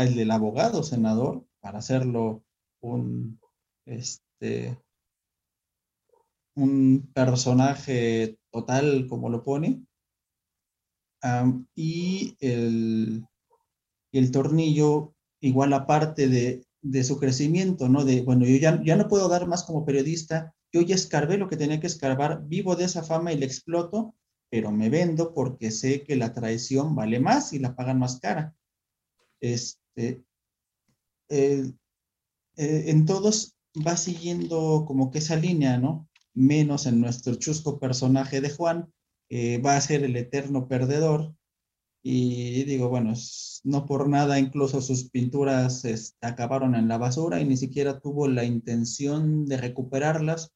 el 0.00 0.14
del 0.16 0.30
abogado 0.30 0.82
senador, 0.82 1.46
para 1.60 1.78
hacerlo 1.78 2.44
un, 2.80 3.40
este, 3.86 4.78
un 6.54 7.10
personaje 7.14 8.36
total 8.52 9.06
como 9.08 9.30
lo 9.30 9.44
pone. 9.44 9.82
y, 11.74 12.36
el, 12.40 13.24
el 14.12 14.30
tornillo, 14.30 15.14
igual 15.40 15.72
aparte 15.72 16.28
de, 16.28 16.67
de 16.82 17.04
su 17.04 17.18
crecimiento, 17.18 17.88
¿no? 17.88 18.04
De, 18.04 18.22
bueno, 18.22 18.44
yo 18.44 18.56
ya, 18.56 18.82
ya 18.84 18.96
no 18.96 19.08
puedo 19.08 19.28
dar 19.28 19.46
más 19.46 19.64
como 19.64 19.84
periodista, 19.84 20.54
yo 20.72 20.82
ya 20.82 20.94
escarbé 20.94 21.38
lo 21.38 21.48
que 21.48 21.56
tenía 21.56 21.80
que 21.80 21.86
escarbar, 21.86 22.46
vivo 22.46 22.76
de 22.76 22.84
esa 22.84 23.02
fama 23.02 23.32
y 23.32 23.38
la 23.38 23.46
exploto, 23.46 24.14
pero 24.50 24.70
me 24.70 24.88
vendo 24.88 25.34
porque 25.34 25.70
sé 25.70 26.02
que 26.02 26.16
la 26.16 26.32
traición 26.32 26.94
vale 26.94 27.20
más 27.20 27.52
y 27.52 27.58
la 27.58 27.74
pagan 27.74 27.98
más 27.98 28.20
cara. 28.20 28.54
Este, 29.40 30.24
eh, 31.28 31.72
en 32.56 33.04
todos 33.06 33.56
va 33.86 33.96
siguiendo 33.96 34.84
como 34.86 35.10
que 35.10 35.18
esa 35.18 35.36
línea, 35.36 35.78
¿no? 35.78 36.08
Menos 36.34 36.86
en 36.86 37.00
nuestro 37.00 37.34
chusco 37.34 37.78
personaje 37.78 38.40
de 38.40 38.50
Juan, 38.50 38.92
va 39.64 39.76
a 39.76 39.80
ser 39.80 40.04
el 40.04 40.16
eterno 40.16 40.68
perdedor. 40.68 41.34
Y 42.10 42.64
digo, 42.64 42.88
bueno, 42.88 43.12
no 43.64 43.84
por 43.84 44.08
nada 44.08 44.38
incluso 44.38 44.80
sus 44.80 45.10
pinturas 45.10 45.84
acabaron 46.22 46.74
en 46.74 46.88
la 46.88 46.96
basura 46.96 47.38
y 47.38 47.44
ni 47.44 47.58
siquiera 47.58 48.00
tuvo 48.00 48.28
la 48.28 48.44
intención 48.44 49.44
de 49.44 49.58
recuperarlas 49.58 50.50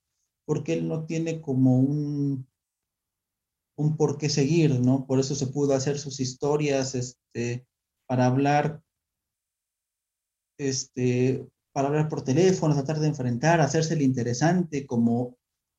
porque 0.47 0.73
él 0.73 0.89
no 0.89 1.05
tiene 1.05 1.43
como 1.43 1.79
un, 1.79 2.49
un 3.77 3.97
por 3.99 4.17
qué 4.17 4.31
seguir, 4.31 4.81
¿no? 4.81 5.07
Por 5.07 5.21
eso 5.21 5.35
se 5.35 5.47
pudo 5.47 5.75
hacer 5.75 5.99
sus 5.99 6.21
historias 6.21 6.95
este, 6.95 7.67
para 8.07 8.25
hablar 8.25 8.81
este, 10.57 11.47
para 11.75 11.89
hablar 11.89 12.09
por 12.09 12.25
teléfono, 12.25 12.75
tratar 12.75 12.99
de 12.99 13.09
enfrentar, 13.09 13.61
hacerse 13.61 13.93
el 13.93 14.01
interesante, 14.01 14.87
como, 14.87 15.37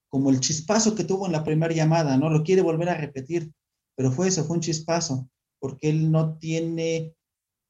como 0.07 0.29
el 0.29 0.39
chispazo 0.39 0.93
que 0.93 1.03
tuvo 1.03 1.25
en 1.25 1.31
la 1.31 1.43
primera 1.43 1.73
llamada, 1.73 2.15
¿no? 2.15 2.29
Lo 2.29 2.43
quiere 2.43 2.61
volver 2.61 2.89
a 2.89 2.97
repetir, 2.97 3.51
pero 3.95 4.11
fue 4.11 4.27
eso, 4.27 4.43
fue 4.43 4.57
un 4.57 4.61
chispazo, 4.61 5.27
porque 5.63 5.89
él 5.89 6.11
no 6.11 6.37
tiene 6.39 7.15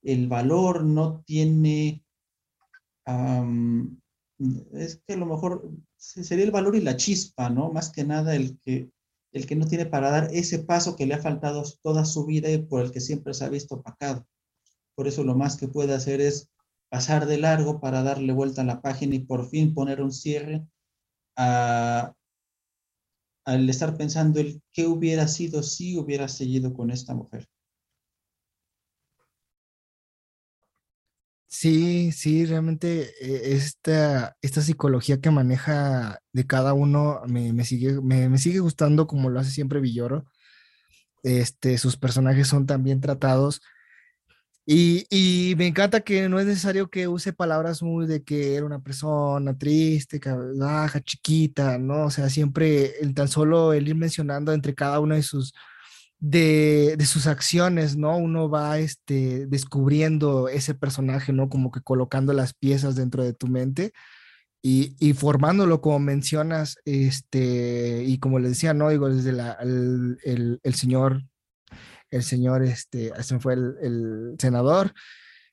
el 0.02 0.28
valor, 0.28 0.84
no 0.84 1.22
tiene, 1.28 2.04
es 4.74 5.00
que 5.06 5.14
a 5.14 5.18
lo 5.18 5.28
mejor 5.28 5.70
sería 5.96 6.44
el 6.44 6.50
valor 6.50 6.76
y 6.76 6.82
la 6.82 6.98
chispa, 6.98 7.52
¿no? 7.52 7.72
Más 7.72 7.91
que 7.91 8.04
nada 8.04 8.36
el 8.36 8.58
que, 8.62 8.89
el 9.32 9.46
que 9.46 9.56
no 9.56 9.68
tiene 9.68 9.86
para 9.86 10.10
dar 10.10 10.30
ese 10.34 10.58
paso 10.58 10.96
que 10.96 11.06
le 11.06 11.14
ha 11.14 11.22
faltado 11.22 11.64
toda 11.84 12.04
su 12.04 12.26
vida 12.26 12.50
y 12.50 12.58
por 12.58 12.84
el 12.84 12.91
que 12.91 13.00
siempre 13.00 13.36
se 13.36 13.46
ha 13.46 13.50
visto 13.50 13.76
opacado. 13.76 14.26
Por 14.96 15.08
eso 15.08 15.24
lo 15.24 15.36
más 15.36 15.58
que 15.58 15.68
puede 15.68 15.94
hacer 15.94 16.20
es 16.20 16.50
pasar 16.89 17.28
de 17.28 17.38
largo 17.38 17.80
para 17.80 18.02
darle 18.02 18.34
vuelta 18.34 18.64
a 18.64 18.66
la 18.66 18.82
página 18.82 19.14
y 19.14 19.20
por 19.20 19.48
fin 19.52 19.76
poner 19.76 20.02
un 20.02 20.12
cierre 20.12 20.66
al 21.38 22.16
estar 23.46 23.96
pensando 23.96 24.39
el 24.39 24.64
qué 24.72 24.88
hubiera 24.88 25.28
sido 25.28 25.62
si 25.62 25.96
hubiera 25.96 26.28
seguido 26.28 26.74
con 26.74 26.89
esta 26.89 27.14
mujer. 27.14 27.48
Sí, 31.54 32.12
sí, 32.12 32.45
realmente 32.47 33.14
eh, 33.22 33.54
esta, 33.56 34.36
esta 34.41 34.62
psicología 34.62 35.22
que 35.22 35.30
maneja 35.30 36.20
de 36.32 36.47
cada 36.47 36.74
uno 36.74 37.22
me, 37.28 37.64
sigue, 37.64 38.01
me, 38.01 38.36
sigue 38.39 38.58
gustando 38.60 39.06
como 39.06 39.30
lo 39.30 39.39
hace 39.39 39.51
siempre 39.51 39.80
Villoro. 39.80 40.26
Este, 41.24 41.78
sus 41.78 41.95
personajes 41.97 42.47
son 42.47 42.66
también 42.66 43.01
tratados 43.01 43.62
Y, 44.66 45.56
me 45.58 45.68
encanta 45.68 46.01
que 46.01 46.30
no 46.30 46.39
es 46.39 46.45
necesario 46.45 46.89
que 46.89 47.08
use 47.08 47.34
palabras 47.34 47.82
muy 47.84 48.08
de 48.08 48.24
que 48.24 48.56
era 48.56 48.66
una 48.66 48.80
persona 48.82 49.58
triste, 49.58 50.22
baja, 50.58 51.01
chiquita, 51.01 51.78
¿no? 51.78 52.06
O 52.06 52.10
sea, 52.12 52.30
siempre 52.30 52.97
el 53.01 53.14
tan 53.14 53.28
solo 53.28 53.74
el 53.74 53.88
ir 53.89 53.95
mencionando 53.95 54.54
entre 54.54 54.74
cada 54.74 54.99
una 55.01 55.16
de 55.16 55.24
sus, 55.24 55.54
de, 56.24 56.98
sus 57.06 57.28
acciones, 57.28 57.98
¿no? 57.98 58.18
Uno 58.18 58.50
va 58.50 58.80
este, 58.80 59.46
descubriendo 59.48 60.48
ese 60.48 60.74
personaje, 60.74 61.34
¿no? 61.34 61.50
Como 61.50 61.72
que 61.72 61.82
colocando 61.82 62.34
las 62.34 62.54
piezas 62.54 62.96
dentro 62.96 63.24
de 63.24 63.34
tu 63.34 63.48
mente 63.48 63.92
y, 64.62 64.96
y 65.00 65.14
formándolo 65.14 65.82
como 65.82 66.00
mencionas, 66.00 66.78
este, 66.86 68.04
y 68.06 68.20
como 68.20 68.40
le 68.40 68.50
decía, 68.50 68.74
¿no? 68.74 68.90
Digo, 68.90 69.10
desde 69.10 69.32
el, 69.32 70.18
el, 70.24 70.60
el 70.64 70.74
señor 70.76 71.24
el 72.14 72.24
señor, 72.24 72.64
este, 72.64 73.12
ese 73.18 73.40
fue 73.40 73.54
el, 73.54 74.36
senador, 74.38 74.94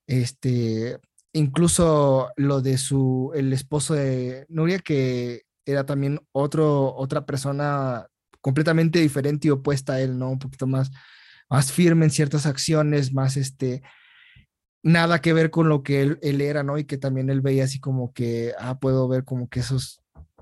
este, 0.06 0.98
incluso 1.32 2.30
lo 2.36 2.60
de 2.60 2.76
su, 2.76 3.32
el 3.34 3.52
esposo 3.54 3.94
de 3.94 4.44
Nuria, 4.48 4.78
que 4.78 5.44
era 5.64 5.86
también 5.86 6.20
otro, 6.32 6.94
otra 6.94 7.24
persona 7.24 8.08
completamente 8.40 8.98
diferente 8.98 9.48
y 9.48 9.50
opuesta 9.50 9.94
a 9.94 10.00
él, 10.00 10.18
¿no? 10.18 10.30
Un 10.30 10.38
poquito 10.38 10.66
más, 10.66 10.90
más 11.48 11.72
firme 11.72 12.04
en 12.06 12.10
ciertas 12.10 12.46
acciones, 12.46 13.12
más 13.12 13.36
este, 13.36 13.82
nada 14.82 15.20
que 15.20 15.32
ver 15.32 15.50
con 15.50 15.68
lo 15.68 15.82
que 15.82 16.02
él, 16.02 16.40
era, 16.40 16.62
¿no? 16.62 16.78
Y 16.78 16.84
que 16.84 16.98
también 16.98 17.30
él 17.30 17.40
veía 17.40 17.64
así 17.64 17.80
como 17.80 18.12
que, 18.12 18.52
ah, 18.58 18.78
puedo 18.78 19.08
ver 19.08 19.24
como 19.24 19.48
que 19.48 19.60
esos 19.60 20.00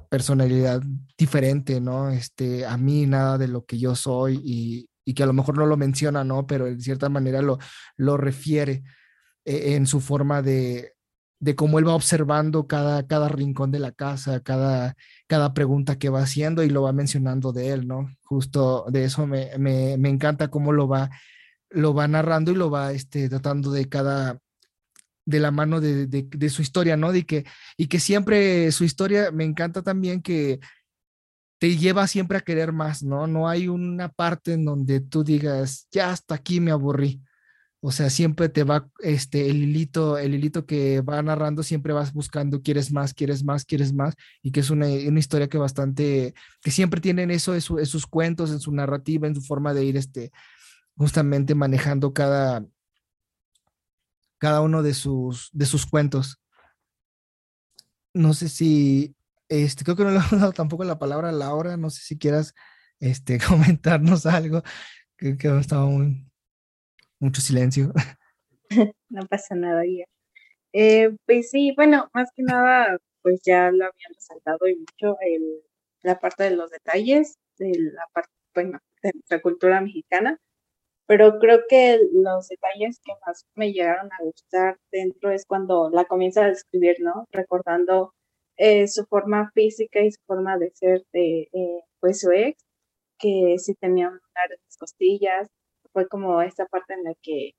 personalidad 0.09 0.83
diferente, 1.19 1.81
¿no? 1.81 2.11
Este, 2.11 2.65
a 2.65 2.77
mí 2.77 3.07
nada 3.07 3.37
de 3.37 3.49
lo 3.49 3.65
que 3.65 3.79
yo 3.79 3.95
soy 3.95 4.41
y, 4.43 4.89
y 5.05 5.15
que 5.15 5.23
a 5.23 5.27
lo 5.27 5.33
mejor 5.33 5.59
no 5.59 5.67
lo 5.67 5.77
menciona, 5.77 6.25
¿no? 6.25 6.47
Pero 6.47 6.65
de 6.65 6.81
cierta 6.81 7.09
manera 7.09 7.43
lo, 7.43 7.59
lo 7.97 8.17
refiere 8.17 8.85
eh, 9.45 9.75
en 9.75 9.87
su 9.87 10.01
forma 10.01 10.43
de, 10.43 10.95
de 11.41 11.55
cómo 11.55 11.79
él 11.79 11.87
va 11.87 11.95
observando 11.95 12.67
cada, 12.67 13.07
cada 13.07 13.29
rincón 13.29 13.71
de 13.71 13.79
la 13.79 13.93
casa, 13.93 14.41
cada, 14.41 14.97
cada 15.27 15.55
pregunta 15.55 15.99
que 15.99 16.09
va 16.09 16.23
haciendo 16.23 16.65
y 16.65 16.71
lo 16.71 16.83
va 16.83 16.93
mencionando 16.93 17.53
de 17.53 17.71
él, 17.71 17.87
¿no? 17.87 18.11
Justo 18.25 18.87
de 18.89 19.05
eso 19.05 19.27
me, 19.27 19.57
me, 19.59 19.97
me 19.99 20.09
encanta 20.09 20.49
cómo 20.49 20.73
lo 20.73 20.89
va, 20.89 21.11
lo 21.71 21.95
va 21.95 22.09
narrando 22.09 22.51
y 22.51 22.55
lo 22.57 22.71
va 22.71 22.93
este, 22.93 23.29
tratando 23.29 23.71
de 23.71 23.89
cada 23.89 24.39
de 25.29 25.41
la 25.41 25.51
mano 25.51 25.79
de, 25.83 26.07
de, 26.07 26.49
su 26.49 26.63
historia, 26.63 26.97
¿no? 26.97 27.13
Que, 27.13 27.45
y 27.77 27.87
que 27.89 28.01
siempre 28.01 28.73
su 28.73 28.85
historia, 28.85 29.31
me 29.31 29.45
encanta 29.45 29.83
también 29.83 30.23
que 30.23 30.59
te 31.59 31.77
lleva 31.77 32.07
siempre 32.07 32.39
a 32.39 32.41
querer 32.41 32.73
más, 32.73 33.03
¿no? 33.03 33.27
No 33.27 33.47
hay 33.47 33.69
una 33.69 34.09
parte 34.09 34.55
en 34.55 34.65
donde 34.65 35.01
tú 35.01 35.25
digas, 35.25 35.87
ya 35.91 36.13
hasta 36.13 36.37
aquí 36.37 36.61
me 36.61 36.71
aburrí. 36.71 37.21
O 37.81 37.93
sea, 37.93 38.11
siempre 38.11 38.49
te 38.49 38.65
va, 38.65 38.89
este, 39.01 39.49
el 39.51 39.63
hilito, 39.63 40.19
el 40.19 40.35
hilito 40.35 40.67
que 40.67 41.01
va 41.01 41.23
narrando, 41.23 41.63
siempre 41.63 41.93
vas 41.93 42.13
buscando, 42.13 42.61
quieres 42.61 42.93
más, 42.93 43.15
quieres 43.15 43.45
más, 43.45 43.65
quieres 43.65 43.93
más, 43.93 44.15
y 44.43 44.51
que 44.51 44.61
es 44.61 44.71
una, 44.71 44.89
historia 44.91 45.49
que 45.49 45.59
bastante, 45.59 46.35
que 46.61 46.71
siempre 46.73 47.01
tienen 47.01 47.31
eso 47.31 47.55
en, 47.55 47.61
sus 47.61 48.07
cuentos, 48.07 48.51
en 48.51 48.59
su 48.59 48.73
narrativa, 48.73 49.29
en 49.29 49.37
su 49.37 49.43
forma 49.43 49.75
de 49.75 49.85
ir, 49.85 49.97
este, 49.97 50.33
justamente 50.97 51.55
manejando 51.55 52.13
cada, 52.13 52.67
cada 54.39 54.61
uno 54.61 54.83
de 54.83 54.95
sus, 54.95 55.51
de 55.53 55.67
sus 55.67 55.87
cuentos. 55.87 56.41
No 58.13 58.35
sé 58.35 58.49
si 58.49 59.15
este, 59.49 59.85
creo 59.85 59.97
que 59.97 60.05
no 60.05 60.11
le 60.11 60.17
hemos 60.19 60.41
dado 60.41 60.53
tampoco 60.53 60.85
la 60.85 60.99
palabra 60.99 61.31
a 61.31 61.33
Laura. 61.33 61.77
No 61.77 61.91
sé 61.91 62.03
si 62.03 62.19
quieras 62.19 62.55
este, 63.01 63.39
comentarnos 63.49 64.27
algo. 64.27 64.63
Que 65.17 65.37
ha 65.49 65.59
estado 65.61 65.89
muy, 65.89 66.28
mucho 67.21 67.41
silencio. 67.41 67.93
No 69.09 69.27
pasa 69.27 69.55
nada, 69.55 69.83
ya. 69.87 70.05
Eh, 70.75 71.17
pues 71.27 71.51
sí, 71.51 71.73
bueno, 71.75 72.11
más 72.13 72.31
que 72.37 72.43
nada, 72.43 72.99
pues 73.23 73.41
ya 73.43 73.71
lo 73.71 73.87
habían 73.87 74.15
resaltado 74.15 74.69
y 74.69 74.77
mucho 74.77 75.17
el, 75.21 75.63
la 76.03 76.21
parte 76.21 76.45
de 76.45 76.51
los 76.51 76.71
detalles, 76.71 77.39
de 77.59 77.73
la 77.93 78.05
parte, 78.13 78.31
bueno, 78.55 78.79
de 79.03 79.13
nuestra 79.15 79.41
cultura 79.41 79.81
mexicana, 79.81 80.39
pero 81.07 81.39
creo 81.39 81.61
que 81.69 81.99
los 82.13 82.49
detalles 82.49 83.01
que 83.03 83.13
más 83.27 83.47
me 83.55 83.73
llegaron 83.73 84.11
a 84.13 84.25
gustar 84.25 84.79
dentro 84.93 85.31
es 85.31 85.47
cuando 85.47 85.91
la 85.91 86.05
comienza 86.05 86.45
a 86.45 86.49
describir, 86.49 86.97
¿no? 87.01 87.25
Recordando 87.33 88.13
eh, 88.59 88.89
su 88.89 89.07
forma 89.07 89.51
física 89.55 90.01
y 90.01 90.13
su 90.13 90.21
forma 90.27 90.59
de 90.59 90.71
ser 90.75 91.05
de 91.13 91.49
eh, 91.53 91.81
pues 92.01 92.21
su 92.21 92.31
ex, 92.33 92.63
que 93.19 93.57
sí 93.59 93.75
tenía 93.81 94.09
un 94.09 94.15
lunar 94.15 94.53
en 94.53 94.59
las 94.65 94.77
costillas, 94.77 95.49
fue 95.99 96.07
como 96.09 96.41
esta 96.43 96.67
parte 96.67 96.95
en 96.95 97.03
la 97.03 97.15
que 97.23 97.55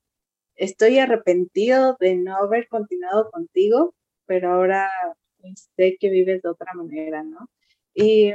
estoy 0.55 0.99
arrepentido 0.99 1.97
de 1.99 2.15
no 2.15 2.37
haber 2.37 2.69
continuado 2.69 3.29
contigo, 3.31 3.93
pero 4.25 4.53
ahora 4.53 4.89
pues, 5.41 5.69
sé 5.75 5.97
que 5.99 6.09
vives 6.09 6.41
de 6.41 6.49
otra 6.49 6.73
manera, 6.73 7.21
¿no? 7.23 7.49
Y 7.93 8.31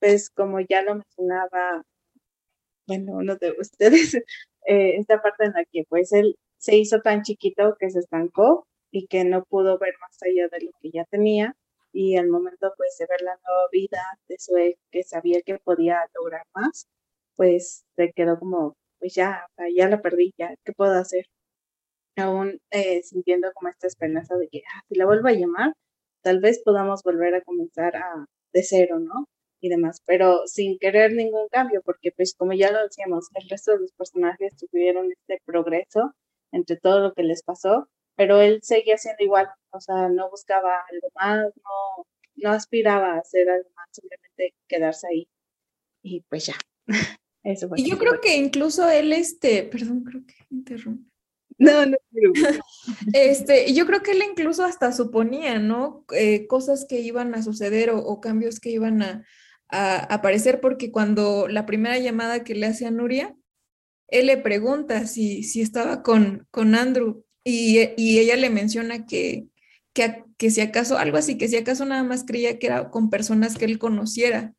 pues 0.00 0.30
como 0.30 0.60
ya 0.60 0.80
lo 0.82 0.94
mencionaba, 0.94 1.82
bueno, 2.86 3.12
uno 3.18 3.36
de 3.36 3.54
ustedes, 3.60 4.14
eh, 4.66 4.96
esta 4.96 5.20
parte 5.20 5.44
en 5.44 5.52
la 5.52 5.66
que 5.70 5.84
pues 5.86 6.12
él 6.14 6.36
se 6.56 6.76
hizo 6.76 7.02
tan 7.02 7.22
chiquito 7.22 7.76
que 7.78 7.90
se 7.90 7.98
estancó 7.98 8.66
y 8.90 9.06
que 9.06 9.24
no 9.24 9.44
pudo 9.44 9.78
ver 9.78 9.94
más 10.00 10.16
allá 10.22 10.48
de 10.48 10.64
lo 10.64 10.70
que 10.80 10.90
ya 10.92 11.04
tenía 11.04 11.54
y 11.92 12.16
al 12.16 12.28
momento 12.28 12.72
pues 12.78 12.96
de 12.98 13.06
ver 13.06 13.20
la 13.20 13.38
nueva 13.46 13.68
vida 13.70 14.02
de 14.28 14.36
su 14.38 14.56
ex 14.56 14.80
que 14.90 15.02
sabía 15.02 15.42
que 15.42 15.58
podía 15.58 16.00
lograr 16.14 16.46
más, 16.54 16.88
pues 17.36 17.84
se 17.96 18.12
quedó 18.12 18.38
como, 18.38 18.76
pues 19.06 19.14
ya, 19.14 19.46
ya 19.76 19.88
la 19.88 20.02
perdí, 20.02 20.34
ya, 20.36 20.54
¿qué 20.64 20.72
puedo 20.72 20.92
hacer? 20.98 21.26
Aún 22.16 22.60
eh, 22.70 23.02
sintiendo 23.04 23.52
como 23.54 23.68
esta 23.70 23.86
esperanza 23.86 24.36
de 24.36 24.48
que 24.48 24.62
ah, 24.74 24.82
si 24.88 24.96
la 24.96 25.06
vuelvo 25.06 25.28
a 25.28 25.32
llamar, 25.32 25.74
tal 26.22 26.40
vez 26.40 26.60
podamos 26.64 27.02
volver 27.04 27.34
a 27.36 27.42
comenzar 27.42 27.96
a, 27.96 28.26
de 28.52 28.62
cero, 28.64 28.98
¿no? 28.98 29.26
Y 29.60 29.68
demás, 29.68 30.02
pero 30.06 30.46
sin 30.46 30.78
querer 30.78 31.12
ningún 31.12 31.48
cambio, 31.50 31.82
porque 31.84 32.10
pues 32.16 32.34
como 32.36 32.52
ya 32.52 32.72
lo 32.72 32.82
decíamos, 32.82 33.28
el 33.34 33.48
resto 33.48 33.72
de 33.72 33.80
los 33.80 33.92
personajes 33.92 34.56
tuvieron 34.56 35.12
este 35.12 35.40
progreso 35.46 36.12
entre 36.52 36.76
todo 36.76 37.00
lo 37.00 37.14
que 37.14 37.22
les 37.22 37.42
pasó 37.44 37.88
pero 38.16 38.40
él 38.40 38.60
seguía 38.62 38.96
siendo 38.98 39.22
igual, 39.24 39.48
o 39.70 39.80
sea, 39.80 40.08
no 40.08 40.30
buscaba 40.30 40.84
algo 40.90 41.08
más, 41.14 41.52
no, 41.56 42.06
no 42.36 42.50
aspiraba 42.50 43.14
a 43.14 43.18
hacer 43.18 43.48
algo 43.50 43.68
más, 43.76 43.88
simplemente 43.92 44.54
quedarse 44.68 45.06
ahí. 45.08 45.28
Y 46.02 46.22
pues 46.22 46.46
ya. 46.46 46.54
Eso 47.46 47.68
y 47.76 47.88
yo 47.88 47.96
creo 47.96 48.20
que 48.20 48.36
incluso 48.36 48.90
él, 48.90 49.12
este, 49.12 49.62
perdón, 49.62 50.02
creo 50.02 50.26
que 50.26 50.34
interrumpe. 50.50 51.08
No, 51.58 51.86
no, 51.86 51.96
este, 53.14 53.72
yo 53.72 53.86
creo 53.86 54.02
que 54.02 54.10
él 54.10 54.22
incluso 54.28 54.64
hasta 54.64 54.92
suponía, 54.92 55.60
¿no? 55.60 56.04
Eh, 56.12 56.46
cosas 56.48 56.86
que 56.88 57.00
iban 57.00 57.34
a 57.34 57.42
suceder 57.42 57.90
o, 57.90 58.20
cambios 58.20 58.58
que 58.58 58.70
iban 58.70 59.00
a, 59.00 59.24
a, 59.68 59.98
aparecer, 60.12 60.60
porque 60.60 60.90
cuando 60.90 61.46
la 61.46 61.66
primera 61.66 61.98
llamada 61.98 62.42
que 62.42 62.56
le 62.56 62.66
hace 62.66 62.84
a 62.84 62.90
Nuria, 62.90 63.36
él 64.08 64.26
le 64.26 64.36
pregunta 64.38 65.06
si, 65.06 65.44
si 65.44 65.60
estaba 65.60 66.02
con, 66.02 66.46
con 66.50 66.74
Andrew 66.74 67.24
y, 67.44 67.78
ella 68.18 68.34
le 68.34 68.50
menciona 68.50 69.06
que, 69.06 69.46
que, 69.92 70.50
si 70.50 70.60
acaso, 70.60 70.98
algo 70.98 71.16
así, 71.16 71.38
que 71.38 71.46
si 71.46 71.56
acaso 71.56 71.84
nada 71.84 72.02
más 72.02 72.24
creía 72.24 72.58
que 72.58 72.66
era 72.66 72.90
con 72.90 73.08
personas 73.08 73.56
que 73.56 73.66
él 73.66 73.78
conociera, 73.78 74.52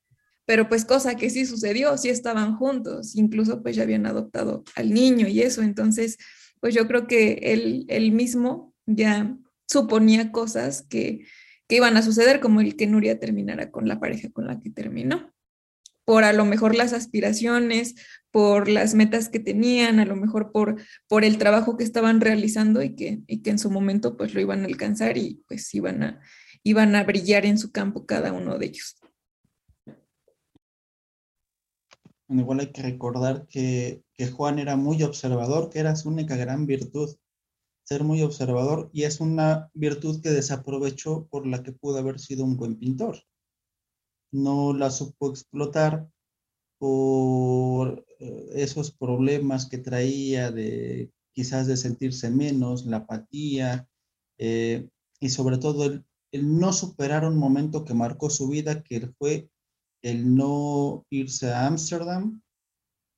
pero 0.47 0.69
pues 0.69 0.85
cosa 0.85 1.15
que 1.15 1.29
sí 1.29 1.45
sucedió, 1.45 1.97
sí 1.97 2.07
estaban 2.07 2.55
juntos, 2.55 3.15
incluso 3.15 3.61
pues 3.61 3.75
ya 3.75 3.83
habían 3.83 4.05
adoptado 4.05 4.63
al 4.75 4.93
niño 4.93 5.27
y 5.27 5.41
eso, 5.41 5.61
entonces 5.61 6.17
pues 6.61 6.73
yo 6.73 6.87
creo 6.87 7.05
que 7.05 7.33
él, 7.43 7.85
él 7.89 8.13
mismo 8.13 8.73
ya 8.85 9.37
suponía 9.67 10.31
cosas 10.31 10.83
que, 10.83 11.25
que 11.67 11.75
iban 11.75 11.97
a 11.97 12.01
suceder, 12.01 12.39
como 12.39 12.61
el 12.61 12.77
que 12.77 12.87
Nuria 12.87 13.19
terminara 13.19 13.71
con 13.71 13.89
la 13.89 13.99
pareja 13.99 14.29
con 14.31 14.47
la 14.47 14.59
que 14.59 14.69
terminó 14.69 15.33
por 16.05 16.23
a 16.23 16.31
lo 16.31 16.45
mejor 16.45 16.73
las 16.73 16.93
aspiraciones, 16.93 17.95
por 18.31 18.69
las 18.69 18.93
metas 18.93 19.27
que 19.27 19.41
tenían, 19.41 19.99
a 19.99 20.05
lo 20.05 20.15
mejor 20.15 20.53
por, 20.53 20.81
por 21.09 21.25
el 21.25 21.37
trabajo 21.37 21.75
que 21.75 21.83
estaban 21.83 22.21
realizando 22.21 22.81
y 22.81 22.95
que, 22.95 23.19
y 23.27 23.41
que 23.41 23.49
en 23.49 23.59
su 23.59 23.69
momento 23.69 24.15
pues 24.15 24.33
lo 24.33 24.39
iban 24.39 24.61
a 24.61 24.67
alcanzar 24.67 25.17
y 25.17 25.43
pues 25.49 25.75
iban 25.75 26.03
a, 26.03 26.21
iban 26.63 26.95
a 26.95 27.03
brillar 27.03 27.45
en 27.45 27.57
su 27.57 27.73
campo 27.73 28.05
cada 28.05 28.31
uno 28.31 28.57
de 28.57 28.67
ellos. 28.67 28.97
Igual 32.29 32.59
hay 32.59 32.71
que 32.71 32.81
recordar 32.81 33.47
que, 33.47 34.03
que 34.13 34.27
Juan 34.27 34.59
era 34.59 34.75
muy 34.75 35.01
observador, 35.03 35.69
que 35.69 35.79
era 35.79 35.95
su 35.95 36.09
única 36.09 36.35
gran 36.35 36.65
virtud, 36.65 37.15
ser 37.83 38.03
muy 38.03 38.21
observador, 38.21 38.89
y 38.91 39.03
es 39.03 39.21
una 39.21 39.69
virtud 39.73 40.21
que 40.21 40.29
desaprovechó 40.29 41.27
por 41.27 41.47
la 41.47 41.63
que 41.63 41.71
pudo 41.71 41.99
haber 41.99 42.19
sido 42.19 42.43
un 42.43 42.57
buen 42.57 42.75
pintor. 42.77 43.23
No 44.31 44.73
la 44.73 44.89
supo 44.91 45.29
explotar 45.29 46.09
por 46.79 48.05
eh, 48.19 48.49
esos 48.55 48.91
problemas 48.91 49.67
que 49.67 49.77
traía 49.77 50.51
de 50.51 51.11
quizás 51.33 51.67
de 51.67 51.77
sentirse 51.77 52.29
menos, 52.29 52.85
la 52.85 52.97
apatía 52.97 53.87
eh, 54.37 54.89
y 55.19 55.29
sobre 55.29 55.57
todo 55.57 55.85
el, 55.85 56.05
no 56.31 56.73
superar 56.73 57.25
un 57.25 57.37
momento 57.37 57.85
que 57.85 57.93
marcó 57.93 58.29
su 58.29 58.49
vida, 58.49 58.83
que 58.83 59.07
fue 59.17 59.49
el 60.01 60.35
no 60.35 61.05
irse 61.09 61.51
a 61.51 61.67
Ámsterdam 61.67 62.41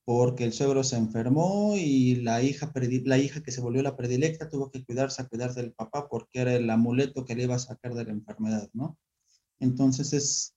porque 0.09 0.43
el 0.43 0.53
suegro 0.53 0.83
se 0.83 0.97
enfermó 0.97 1.75
y 1.77 2.15
la 2.15 2.41
hija, 2.41 2.71
la 3.05 3.19
hija 3.19 3.43
que 3.43 3.51
se 3.51 3.61
volvió 3.61 3.83
la 3.83 3.95
predilecta 3.95 4.49
tuvo 4.49 4.71
que 4.71 4.83
cuidarse 4.83 5.21
a 5.21 5.27
cuidar 5.27 5.53
del 5.53 5.71
papá 5.71 6.07
porque 6.09 6.39
era 6.41 6.55
el 6.55 6.67
amuleto 6.67 7.25
que 7.25 7.35
le 7.35 7.43
iba 7.43 7.53
a 7.53 7.59
sacar 7.59 7.93
de 7.93 8.05
la 8.05 8.11
enfermedad, 8.11 8.71
¿no? 8.73 8.97
Entonces 9.59 10.13
es, 10.13 10.55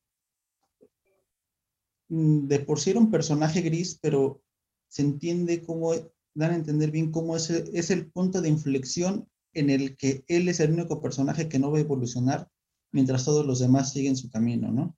mm, 2.09 2.47
de 2.47 2.61
por 2.61 2.81
sí 2.81 2.91
era 2.91 3.01
un 3.01 3.11
personaje 3.11 3.61
gris, 3.61 3.99
pero 4.01 4.41
se 4.89 5.03
entiende 5.03 5.63
cómo, 5.63 5.93
dan 6.35 6.53
a 6.53 6.55
entender 6.55 6.91
bien 6.91 7.11
cómo 7.11 7.37
es, 7.37 7.51
es 7.51 7.91
el 7.91 8.11
punto 8.11 8.41
de 8.41 8.49
inflexión 8.49 9.29
en 9.53 9.69
el 9.69 9.99
que 9.99 10.25
él 10.29 10.49
es 10.49 10.61
el 10.61 10.73
único 10.73 11.03
personaje 11.03 11.51
que 11.51 11.59
no 11.59 11.71
va 11.71 11.77
a 11.77 11.83
evolucionar 11.83 12.49
mientras 12.91 13.27
todos 13.27 13.45
los 13.45 13.59
demás 13.59 13.93
siguen 13.93 14.17
su 14.17 14.31
camino, 14.31 14.73
¿no? 14.73 14.97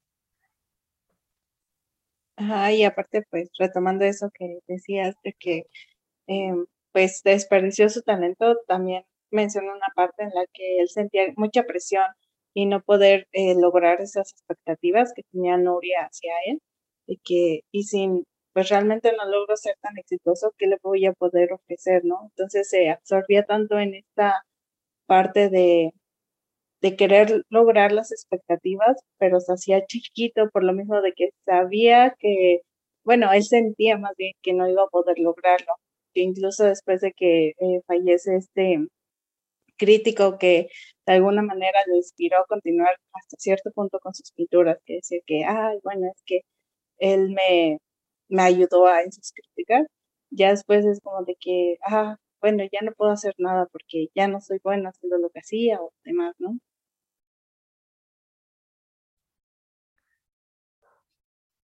Ajá, 2.39 2.73
y 2.73 2.83
aparte, 2.85 3.23
pues 3.31 3.51
retomando 3.59 4.05
eso 4.05 4.29
que 4.35 4.59
decías 4.67 5.15
de 5.23 5.35
que 5.39 5.67
em, 6.29 6.67
pues 6.93 7.23
desperdició 7.25 7.89
su 7.91 8.03
talento, 8.03 8.57
también 8.69 9.05
mencionó 9.33 9.73
una 9.75 9.89
parte 9.97 10.25
en 10.25 10.31
la 10.35 10.47
que 10.53 10.79
él 10.81 10.89
sentía 10.91 11.33
mucha 11.37 11.65
presión 11.65 12.07
y 12.55 12.67
no 12.67 12.83
poder 12.83 13.29
eh, 13.33 13.55
lograr 13.61 14.01
esas 14.01 14.33
expectativas 14.33 15.13
que 15.15 15.23
tenía 15.33 15.57
Nuria 15.59 16.03
hacia 16.11 16.33
él, 16.47 16.61
y 17.07 17.19
que, 17.25 17.63
y 17.73 17.85
sin, 17.85 18.25
pues 18.55 18.69
realmente 18.71 19.13
no 19.17 19.27
logro 19.27 19.57
ser 19.57 19.77
tan 19.83 19.99
exitoso, 19.99 20.53
¿qué 20.59 20.67
le 20.69 20.79
voy 20.83 21.07
a 21.07 21.13
poder 21.15 21.53
ofrecer, 21.55 22.03
no? 22.05 22.21
Entonces 22.31 22.69
se 22.71 22.91
absorbía 22.91 23.45
tanto 23.45 23.79
en 23.81 23.95
esta 23.95 24.45
parte 25.07 25.51
de, 25.51 25.93
de 26.85 26.97
querer 26.97 27.45
lograr 27.49 27.93
las 27.93 28.13
expectativas, 28.13 28.99
pero 29.19 29.41
se 29.41 29.55
hacía 29.55 29.87
chiquito 29.87 30.51
por 30.51 30.65
lo 30.65 30.75
mismo 30.75 31.01
de 31.01 31.13
que 31.15 31.31
sabía 31.47 32.15
que, 32.19 32.61
bueno, 33.05 33.33
él 33.33 33.43
sentía 33.45 33.97
más 33.99 34.13
bien 34.19 34.33
que 34.43 34.53
no 34.53 34.69
iba 34.69 34.83
a 34.83 34.89
poder 34.89 35.19
lograrlo, 35.19 35.73
que 36.13 36.21
incluso 36.23 36.65
después 36.65 37.01
de 37.01 37.13
que 37.13 37.55
eh, 37.59 37.81
fallece 37.87 38.37
este 38.37 38.87
crítico 39.79 40.39
que 40.39 40.69
de 41.07 41.13
alguna 41.15 41.43
manera 41.43 41.79
lo 41.87 41.97
inspiró 41.97 42.39
a 42.41 42.47
continuar 42.47 42.95
hasta 43.15 43.37
cierto 43.39 43.71
punto 43.73 43.99
con 44.01 44.15
sus 44.15 44.31
pinturas, 44.33 44.79
que 44.85 44.97
decía 44.97 45.21
que, 45.27 45.45
ay, 45.45 45.79
bueno, 45.85 46.09
es 46.15 46.23
que 46.27 46.41
él 46.99 47.31
me, 47.31 47.79
me 48.29 48.43
ayudó 48.43 48.87
a 48.89 49.03
sus 49.11 49.33
críticas, 49.33 49.87
ya 50.31 50.51
después 50.51 50.85
es 50.87 51.01
como 51.01 51.25
de 51.25 51.37
que, 51.41 51.79
ah, 51.87 52.17
bueno, 52.43 52.65
ya 52.73 52.81
no 52.83 52.93
puedo 52.93 53.13
hacer 53.13 53.35
nada 53.39 53.67
porque 53.73 54.09
ya 54.15 54.29
no 54.29 54.41
soy 54.43 54.59
bueno 54.63 54.91
haciendo 54.91 55.19
lo 55.19 55.31
que 55.31 55.41
hacía 55.41 55.81
o 55.83 55.93
demás, 56.05 56.35
¿no? 56.39 56.59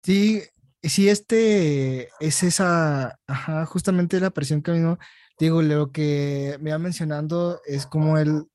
Sí, 0.04 0.44
sí, 0.82 1.08
este 1.10 2.10
es 2.20 2.44
esa, 2.44 3.20
ajá, 3.28 3.66
justamente 3.66 4.20
la 4.20 4.32
presión 4.32 4.62
que 4.62 4.72
a 4.72 4.74
mí 4.74 4.98
digo, 5.40 5.62
lo 5.62 5.92
que 5.92 6.58
me 6.62 6.72
va 6.72 6.78
mencionando 6.80 7.62
es 7.66 7.86
como 7.86 8.18
él 8.18 8.46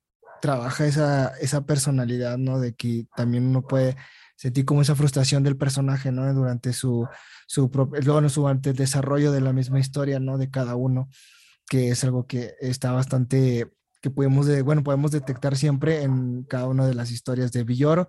trabaja 0.43 0.87
esa, 0.87 1.29
esa 1.41 1.65
personalidad, 1.67 2.37
¿no? 2.39 2.61
De 2.61 2.75
que 2.75 3.07
también 3.17 3.47
uno 3.47 3.63
puede 3.67 3.97
sentir 4.37 4.65
como 4.67 4.83
esa 4.83 4.95
frustración 4.95 5.43
del 5.43 5.57
personaje, 5.57 6.13
¿no? 6.13 6.33
Durante 6.35 6.73
su, 6.75 7.09
su, 7.47 7.71
luego, 8.05 8.21
durante 8.29 8.71
el 8.71 8.77
desarrollo 8.77 9.33
de 9.33 9.41
la 9.41 9.53
misma 9.55 9.81
historia, 9.81 10.21
¿no? 10.21 10.37
De 10.39 10.51
cada 10.51 10.77
uno, 10.77 11.09
que 11.69 11.91
es 11.91 12.05
algo 12.05 12.27
que 12.27 12.55
está 12.61 12.93
bastante, 12.93 13.71
que 14.03 14.11
podemos, 14.11 14.47
de, 14.47 14.63
bueno, 14.63 14.83
podemos 14.85 15.13
detectar 15.13 15.57
siempre 15.57 16.03
en 16.03 16.45
cada 16.45 16.67
una 16.67 16.87
de 16.87 16.95
las 16.95 17.11
historias 17.11 17.53
de 17.53 17.65
Villoro 17.65 18.09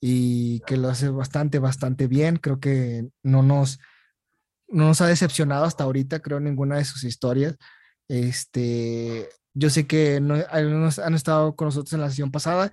y 0.00 0.60
que 0.60 0.76
lo 0.76 0.88
hace 0.88 1.08
bastante, 1.08 1.58
bastante 1.58 2.06
bien. 2.06 2.36
Creo 2.36 2.60
que 2.60 3.08
no 3.22 3.42
nos, 3.42 3.78
no 4.68 4.86
nos 4.86 5.00
ha 5.00 5.06
decepcionado 5.06 5.64
hasta 5.64 5.84
ahorita, 5.84 6.20
creo, 6.20 6.40
ninguna 6.40 6.76
de 6.76 6.84
sus 6.84 7.04
historias. 7.04 7.56
Este, 8.08 9.28
yo 9.54 9.70
sé 9.70 9.86
que 9.86 10.20
no, 10.20 10.36
han 10.50 11.14
estado 11.14 11.56
con 11.56 11.66
nosotros 11.66 11.92
en 11.92 12.00
la 12.00 12.10
sesión 12.10 12.30
pasada. 12.30 12.72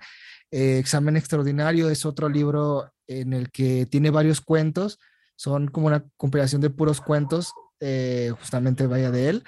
Eh, 0.50 0.78
Examen 0.78 1.16
Extraordinario 1.16 1.90
es 1.90 2.06
otro 2.06 2.28
libro 2.28 2.92
en 3.06 3.32
el 3.32 3.50
que 3.50 3.86
tiene 3.86 4.10
varios 4.10 4.40
cuentos. 4.40 4.98
Son 5.36 5.68
como 5.68 5.88
una 5.88 6.04
compilación 6.16 6.60
de 6.60 6.70
puros 6.70 7.00
cuentos, 7.00 7.52
eh, 7.80 8.32
justamente 8.38 8.86
vaya 8.86 9.10
de 9.10 9.28
él 9.30 9.44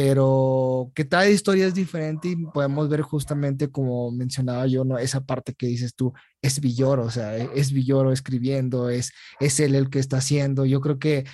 pero 0.00 0.92
que 0.94 1.08
cada 1.08 1.28
historia 1.28 1.66
es 1.66 1.74
diferente 1.74 2.28
y 2.28 2.36
podemos 2.36 2.88
ver 2.88 3.02
justamente 3.02 3.68
como 3.68 4.12
mencionaba 4.12 4.64
yo, 4.68 4.84
¿no? 4.84 4.96
Esa 4.96 5.24
parte 5.24 5.54
que 5.54 5.66
dices 5.66 5.96
tú, 5.96 6.12
es 6.40 6.60
Villoro, 6.60 7.06
o 7.06 7.10
sea, 7.10 7.36
e, 7.36 7.50
es 7.56 7.72
Villoro 7.72 8.12
escribiendo, 8.12 8.90
es, 8.90 9.10
es 9.40 9.58
él 9.58 9.74
el 9.74 9.90
que 9.90 9.98
está 9.98 10.18
haciendo. 10.18 10.64
Yo 10.64 10.80
creo 10.80 11.00
que 11.00 11.24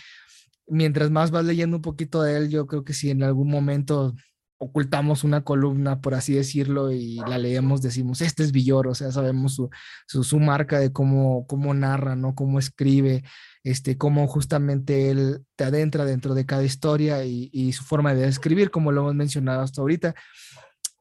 mientras 0.67 1.11
más 1.11 1.31
vas 1.31 1.45
leyendo 1.45 1.77
un 1.77 1.83
poquito 1.83 2.23
de 2.23 2.39
él, 2.39 2.49
yo 2.49 2.67
creo 2.67 2.85
que 2.85 2.95
si 2.95 3.11
en 3.11 3.23
algún 3.23 3.51
momento 3.51 4.15
ocultamos 4.57 5.25
una 5.25 5.45
columna, 5.45 6.01
por 6.01 6.15
así 6.15 6.33
decirlo, 6.33 6.91
y 6.91 7.17
la 7.17 7.37
leemos, 7.37 7.83
decimos, 7.83 8.23
este 8.23 8.45
es 8.45 8.53
Villoro, 8.53 8.93
o 8.93 8.95
sea, 8.95 9.13
sabemos 9.13 9.57
su, 9.57 9.69
su, 10.07 10.25
su 10.25 10.41
marca 10.41 10.81
de 10.81 10.91
cómo, 10.91 11.47
cómo 11.47 11.75
narra, 11.75 12.17
¿no? 12.17 12.35
Cómo 12.35 12.59
escribe 12.59 13.25
este, 13.65 13.97
cómo 13.97 14.29
justamente 14.29 15.11
él 15.11 15.45
te 15.57 15.65
adentra 15.65 16.05
dentro 16.05 16.35
de 16.35 16.45
cada 16.47 16.65
historia 16.65 17.25
y, 17.25 17.73
su 17.73 17.83
forma 17.83 18.15
de 18.15 18.29
escribir, 18.29 18.71
como 18.71 18.93
lo 18.93 19.01
hemos 19.01 19.15
mencionado 19.15 19.63
hasta 19.63 19.81
ahorita. 19.81 20.15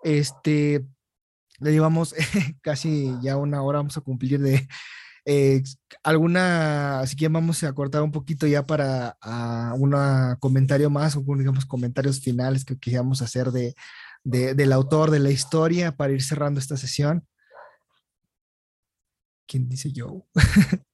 Este, 0.02 0.86
le 1.60 1.72
llevamos 1.72 2.16
casi 2.62 3.14
ya 3.22 3.38
una 3.38 3.62
hora, 3.62 3.80
vamos 3.80 3.98
a 3.98 4.02
cumplir 4.02 4.40
de 4.40 4.68
eh, 5.26 5.62
alguna, 6.04 7.02
así 7.02 7.16
que 7.18 7.28
vamos 7.28 7.64
a 7.64 7.74
cortar 7.74 8.02
un 8.02 8.12
poquito 8.12 8.48
ya 8.48 8.66
para 8.66 9.18
un 9.76 9.94
comentario 10.40 10.90
más, 10.90 11.18
o 11.18 11.24
digamos 11.38 11.66
comentarios 11.66 12.22
finales 12.22 12.64
que 12.66 12.80
queríamos 12.80 13.22
hacer 13.22 13.52
de, 13.52 13.76
del 14.24 14.72
autor 14.72 15.12
de 15.12 15.20
la 15.20 15.32
historia 15.32 15.96
para 15.98 16.14
ir 16.14 16.22
cerrando 16.24 16.62
esta 16.62 16.78
sesión. 16.78 17.28
¿Quién 19.46 19.68
dice 19.68 19.92
yo? 19.92 20.26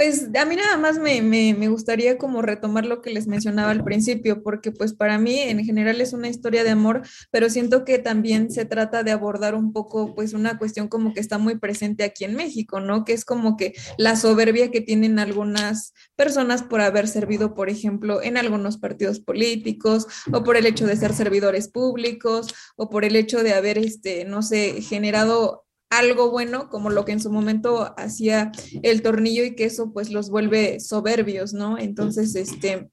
Pues 0.00 0.30
a 0.34 0.46
mí 0.46 0.56
nada 0.56 0.78
más 0.78 0.98
me, 0.98 1.20
me, 1.20 1.68
gustaría 1.68 2.16
como 2.16 2.40
retomar 2.40 2.86
lo 2.86 3.02
que 3.02 3.10
les 3.10 3.26
mencionaba 3.26 3.70
al 3.70 3.84
principio, 3.84 4.42
porque 4.42 4.72
pues 4.72 4.94
para 4.94 5.18
mí 5.18 5.38
en 5.38 5.62
general 5.62 6.00
es 6.00 6.14
una 6.14 6.28
historia 6.28 6.64
de 6.64 6.70
amor, 6.70 7.02
pero 7.30 7.50
siento 7.50 7.84
que 7.84 7.98
también 7.98 8.50
se 8.50 8.64
trata 8.64 9.02
de 9.02 9.10
abordar 9.10 9.54
un 9.54 9.74
poco 9.74 10.14
pues 10.14 10.32
una 10.32 10.56
cuestión 10.56 10.88
como 10.88 11.12
que 11.12 11.20
está 11.20 11.36
muy 11.36 11.58
presente 11.58 12.02
aquí 12.02 12.24
en 12.24 12.34
México, 12.34 12.80
¿no? 12.80 13.04
Que 13.04 13.12
es 13.12 13.26
como 13.26 13.58
que 13.58 13.74
la 13.98 14.16
soberbia 14.16 14.70
que 14.70 14.80
tienen 14.80 15.18
algunas 15.18 15.92
personas 16.16 16.62
por 16.62 16.80
haber 16.80 17.06
servido, 17.06 17.52
por 17.52 17.68
ejemplo, 17.68 18.22
en 18.22 18.38
algunos 18.38 18.78
partidos 18.78 19.20
políticos 19.20 20.06
o 20.32 20.42
por 20.42 20.56
el 20.56 20.64
hecho 20.64 20.86
de 20.86 20.96
ser 20.96 21.12
servidores 21.12 21.68
públicos 21.68 22.54
o 22.74 22.88
por 22.88 23.04
el 23.04 23.16
hecho 23.16 23.42
de 23.42 23.52
haber, 23.52 23.76
este, 23.76 24.24
no 24.24 24.40
sé, 24.40 24.80
generado 24.80 25.66
algo 25.90 26.30
bueno, 26.30 26.68
como 26.68 26.88
lo 26.88 27.04
que 27.04 27.12
en 27.12 27.20
su 27.20 27.30
momento 27.30 27.94
hacía 27.98 28.52
el 28.82 29.02
tornillo 29.02 29.44
y 29.44 29.56
que 29.56 29.64
eso 29.64 29.92
pues 29.92 30.10
los 30.10 30.30
vuelve 30.30 30.78
soberbios, 30.78 31.52
¿no? 31.52 31.78
Entonces, 31.78 32.36
este, 32.36 32.90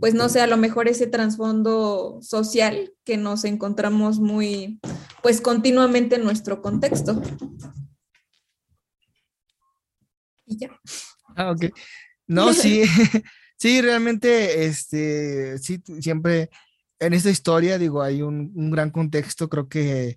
pues 0.00 0.14
no 0.14 0.30
sé, 0.30 0.40
a 0.40 0.46
lo 0.46 0.56
mejor 0.56 0.88
ese 0.88 1.06
trasfondo 1.06 2.18
social 2.22 2.94
que 3.04 3.18
nos 3.18 3.44
encontramos 3.44 4.18
muy, 4.18 4.80
pues 5.22 5.42
continuamente 5.42 6.16
en 6.16 6.24
nuestro 6.24 6.62
contexto. 6.62 7.20
Y 10.46 10.56
ya. 10.56 10.80
Ah, 11.36 11.50
ok. 11.50 11.66
No, 12.26 12.54
sí, 12.54 12.82
sí, 13.58 13.82
realmente, 13.82 14.64
este, 14.64 15.58
sí, 15.58 15.82
siempre 16.00 16.48
en 16.98 17.12
esta 17.12 17.30
historia, 17.30 17.78
digo, 17.78 18.00
hay 18.00 18.22
un, 18.22 18.52
un 18.54 18.70
gran 18.70 18.90
contexto, 18.90 19.50
creo 19.50 19.68
que 19.68 20.16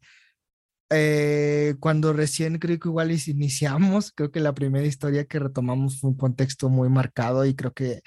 eh, 0.95 1.75
cuando 1.79 2.13
recién 2.13 2.57
creo 2.59 2.79
que 2.79 2.87
igual 2.89 3.11
iniciamos, 3.11 4.11
creo 4.15 4.31
que 4.31 4.39
la 4.39 4.53
primera 4.53 4.85
historia 4.85 5.25
que 5.25 5.39
retomamos 5.39 5.99
fue 5.99 6.11
un 6.11 6.17
contexto 6.17 6.69
muy 6.69 6.89
marcado 6.89 7.45
y 7.45 7.55
creo 7.55 7.73
que 7.73 8.01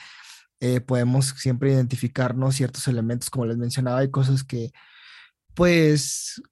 eh, 0.60 0.80
podemos 0.80 1.28
siempre 1.36 1.72
identificarnos 1.72 2.56
ciertos 2.56 2.88
elementos, 2.88 3.30
como 3.30 3.46
les 3.46 3.58
mencionaba, 3.58 4.00
hay 4.00 4.10
cosas 4.10 4.44
que, 4.44 4.72
pues, 5.54 6.42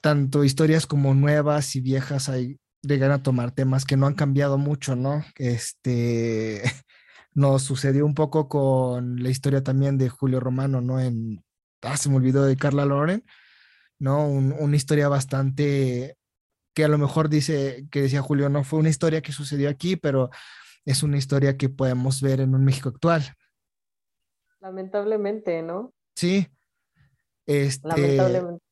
tanto 0.00 0.44
historias 0.44 0.86
como 0.86 1.14
nuevas 1.14 1.76
y 1.76 1.80
viejas, 1.80 2.28
hay, 2.28 2.58
llegan 2.82 3.12
a 3.12 3.22
tomar 3.22 3.52
temas 3.52 3.84
que 3.84 3.96
no 3.96 4.06
han 4.06 4.14
cambiado 4.14 4.58
mucho, 4.58 4.96
¿no? 4.96 5.24
Este, 5.36 6.62
nos 7.34 7.62
sucedió 7.62 8.06
un 8.06 8.14
poco 8.14 8.48
con 8.48 9.22
la 9.22 9.30
historia 9.30 9.62
también 9.62 9.98
de 9.98 10.08
Julio 10.08 10.40
Romano, 10.40 10.80
¿no? 10.80 11.00
En, 11.00 11.44
ah, 11.82 11.96
se 11.96 12.08
me 12.10 12.16
olvidó 12.16 12.44
de 12.44 12.56
Carla 12.56 12.84
Loren 12.86 13.24
¿no? 14.02 14.26
una 14.26 14.76
historia 14.76 15.08
bastante 15.08 16.16
que 16.74 16.84
a 16.84 16.88
lo 16.88 16.98
mejor 16.98 17.28
dice, 17.28 17.86
que 17.90 18.02
decía 18.02 18.20
Julio, 18.20 18.48
no 18.48 18.64
fue 18.64 18.80
una 18.80 18.88
historia 18.88 19.22
que 19.22 19.30
sucedió 19.32 19.68
aquí, 19.68 19.96
pero 19.96 20.30
es 20.84 21.02
una 21.02 21.18
historia 21.18 21.56
que 21.56 21.68
podemos 21.68 22.20
ver 22.20 22.40
en 22.40 22.54
un 22.54 22.64
México 22.64 22.88
actual. 22.88 23.22
Lamentablemente, 24.60 25.62
¿no? 25.62 25.92
Sí. 26.16 26.48
Este, 27.46 27.86
Lamentablemente. 27.86 28.64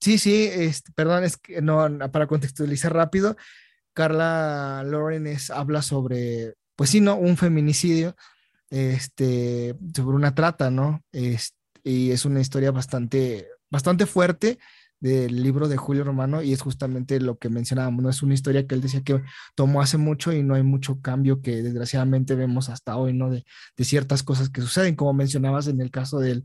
Sí, 0.00 0.18
sí, 0.18 0.48
este, 0.52 0.92
perdón, 0.92 1.24
es 1.24 1.36
que 1.36 1.62
no, 1.62 1.88
para 2.12 2.26
contextualizar 2.26 2.92
rápido, 2.92 3.36
Carla 3.94 4.82
Loren 4.84 5.26
habla 5.50 5.80
sobre 5.80 6.54
pues 6.76 6.90
sí, 6.90 7.00
¿no? 7.00 7.16
Un 7.16 7.38
feminicidio, 7.38 8.14
este, 8.68 9.74
sobre 9.94 10.16
una 10.16 10.34
trata, 10.34 10.70
¿no? 10.70 11.02
Y 11.86 12.10
es 12.10 12.24
una 12.24 12.40
historia 12.40 12.72
bastante, 12.72 13.46
bastante 13.70 14.06
fuerte 14.06 14.58
del 14.98 15.40
libro 15.40 15.68
de 15.68 15.76
Julio 15.76 16.02
Romano 16.02 16.42
y 16.42 16.52
es 16.52 16.60
justamente 16.60 17.20
lo 17.20 17.38
que 17.38 17.48
mencionábamos, 17.48 18.02
¿no? 18.02 18.10
Es 18.10 18.24
una 18.24 18.34
historia 18.34 18.66
que 18.66 18.74
él 18.74 18.80
decía 18.80 19.02
que 19.04 19.22
tomó 19.54 19.80
hace 19.80 19.96
mucho 19.96 20.32
y 20.32 20.42
no 20.42 20.56
hay 20.56 20.64
mucho 20.64 21.00
cambio 21.00 21.42
que 21.42 21.62
desgraciadamente 21.62 22.34
vemos 22.34 22.70
hasta 22.70 22.96
hoy, 22.96 23.12
¿no? 23.12 23.30
De, 23.30 23.44
de 23.76 23.84
ciertas 23.84 24.24
cosas 24.24 24.50
que 24.50 24.62
suceden, 24.62 24.96
como 24.96 25.12
mencionabas 25.12 25.68
en 25.68 25.80
el 25.80 25.92
caso 25.92 26.18
del, 26.18 26.42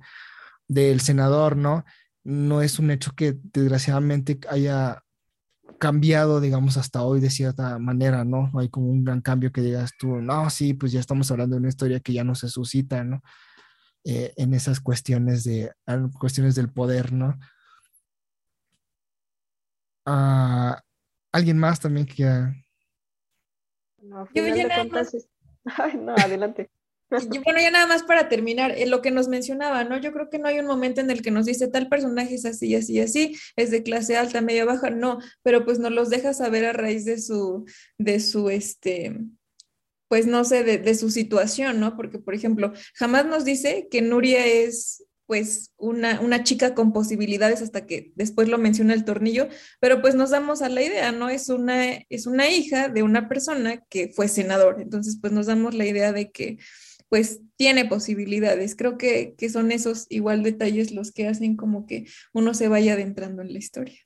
del 0.67 1.01
senador, 1.01 1.57
¿no? 1.57 1.85
No 2.23 2.61
es 2.61 2.77
un 2.77 2.91
hecho 2.91 3.13
que 3.15 3.35
desgraciadamente 3.41 4.39
haya 4.47 5.03
cambiado, 5.79 6.39
digamos, 6.39 6.77
hasta 6.77 7.01
hoy 7.01 7.19
de 7.19 7.31
cierta 7.31 7.79
manera, 7.79 8.23
¿no? 8.25 8.51
Hay 8.59 8.69
como 8.69 8.91
un 8.91 9.03
gran 9.03 9.21
cambio 9.21 9.51
que 9.51 9.61
digas 9.61 9.91
tú, 9.97 10.17
no, 10.17 10.47
sí, 10.51 10.75
pues 10.75 10.91
ya 10.91 10.99
estamos 10.99 11.31
hablando 11.31 11.55
de 11.55 11.61
una 11.61 11.69
historia 11.69 11.99
que 11.99 12.13
ya 12.13 12.23
no 12.23 12.35
se 12.35 12.47
suscita, 12.47 13.03
¿no? 13.03 13.23
Eh, 14.03 14.33
en 14.35 14.53
esas 14.55 14.79
cuestiones 14.79 15.43
de 15.43 15.71
cuestiones 16.19 16.55
del 16.55 16.71
poder, 16.71 17.13
¿no? 17.13 17.37
Ah, 20.05 20.81
¿Alguien 21.31 21.59
más 21.59 21.79
también 21.79 22.07
que 22.07 22.23
No, 23.99 24.27
Yo 24.33 24.47
ya 24.47 24.67
Ay, 25.77 25.97
no, 25.97 26.15
adelante. 26.15 26.71
bueno, 27.43 27.59
ya 27.59 27.71
nada 27.71 27.87
más 27.87 28.03
para 28.03 28.29
terminar, 28.29 28.71
eh, 28.71 28.87
lo 28.87 29.01
que 29.01 29.11
nos 29.11 29.27
mencionaba, 29.27 29.83
¿no? 29.83 29.97
Yo 29.97 30.13
creo 30.13 30.29
que 30.29 30.39
no 30.39 30.47
hay 30.47 30.59
un 30.59 30.65
momento 30.65 31.01
en 31.01 31.11
el 31.11 31.21
que 31.21 31.29
nos 31.29 31.45
dice 31.45 31.67
tal 31.67 31.89
personaje 31.89 32.35
es 32.35 32.45
así, 32.45 32.73
así, 32.73 32.99
así, 32.99 33.37
es 33.55 33.69
de 33.69 33.83
clase 33.83 34.17
alta, 34.17 34.41
media, 34.41 34.65
baja, 34.65 34.89
no, 34.89 35.19
pero 35.43 35.65
pues 35.65 35.77
nos 35.77 35.91
los 35.91 36.09
deja 36.09 36.33
saber 36.33 36.65
a 36.65 36.73
raíz 36.73 37.05
de 37.05 37.19
su, 37.19 37.65
de 37.97 38.19
su, 38.19 38.49
este, 38.49 39.19
pues 40.11 40.27
no 40.27 40.43
sé, 40.43 40.65
de, 40.65 40.77
de, 40.77 40.93
su 40.93 41.09
situación, 41.09 41.79
¿no? 41.79 41.95
Porque, 41.95 42.19
por 42.19 42.35
ejemplo, 42.35 42.73
jamás 42.95 43.25
nos 43.25 43.45
dice 43.45 43.87
que 43.89 44.01
Nuria 44.01 44.45
es 44.45 45.05
pues 45.25 45.71
una, 45.77 46.19
una, 46.19 46.43
chica 46.43 46.75
con 46.75 46.91
posibilidades 46.91 47.61
hasta 47.61 47.85
que 47.85 48.11
después 48.17 48.49
lo 48.49 48.57
menciona 48.57 48.93
el 48.93 49.05
tornillo, 49.05 49.47
pero 49.79 50.01
pues 50.01 50.13
nos 50.13 50.31
damos 50.31 50.61
a 50.61 50.67
la 50.67 50.81
idea, 50.81 51.13
¿no? 51.13 51.29
Es 51.29 51.47
una, 51.47 51.93
es 52.09 52.27
una 52.27 52.49
hija 52.49 52.89
de 52.89 53.03
una 53.03 53.29
persona 53.29 53.85
que 53.89 54.09
fue 54.09 54.27
senador, 54.27 54.81
entonces 54.81 55.17
pues 55.21 55.31
nos 55.31 55.45
damos 55.45 55.75
la 55.75 55.85
idea 55.85 56.11
de 56.11 56.29
que 56.29 56.57
pues 57.07 57.39
tiene 57.55 57.85
posibilidades. 57.85 58.75
Creo 58.75 58.97
que, 58.97 59.35
que 59.37 59.49
son 59.49 59.71
esos 59.71 60.07
igual 60.09 60.43
detalles 60.43 60.91
los 60.91 61.13
que 61.13 61.29
hacen 61.29 61.55
como 61.55 61.85
que 61.85 62.07
uno 62.33 62.53
se 62.53 62.67
vaya 62.67 62.95
adentrando 62.95 63.43
en 63.43 63.53
la 63.53 63.59
historia. 63.59 64.01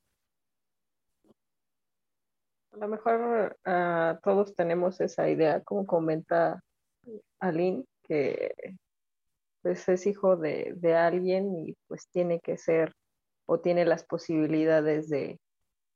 A 2.76 2.78
lo 2.78 2.90
mejor 2.90 3.58
uh, 3.66 4.20
todos 4.22 4.54
tenemos 4.54 5.00
esa 5.00 5.30
idea, 5.30 5.64
como 5.64 5.86
comenta 5.86 6.62
Aline, 7.40 7.86
que 8.04 8.54
pues 9.62 9.88
es 9.88 10.06
hijo 10.06 10.36
de, 10.36 10.74
de, 10.76 10.94
alguien 10.94 11.56
y 11.56 11.78
pues 11.88 12.10
tiene 12.10 12.42
que 12.42 12.58
ser 12.58 12.94
o 13.46 13.62
tiene 13.62 13.86
las 13.86 14.04
posibilidades 14.04 15.08
de, 15.08 15.40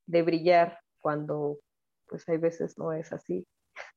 de 0.06 0.22
brillar 0.22 0.78
cuando 1.00 1.58
pues 2.08 2.26
hay 2.30 2.38
veces 2.38 2.78
no 2.78 2.94
es 2.94 3.12
así. 3.12 3.46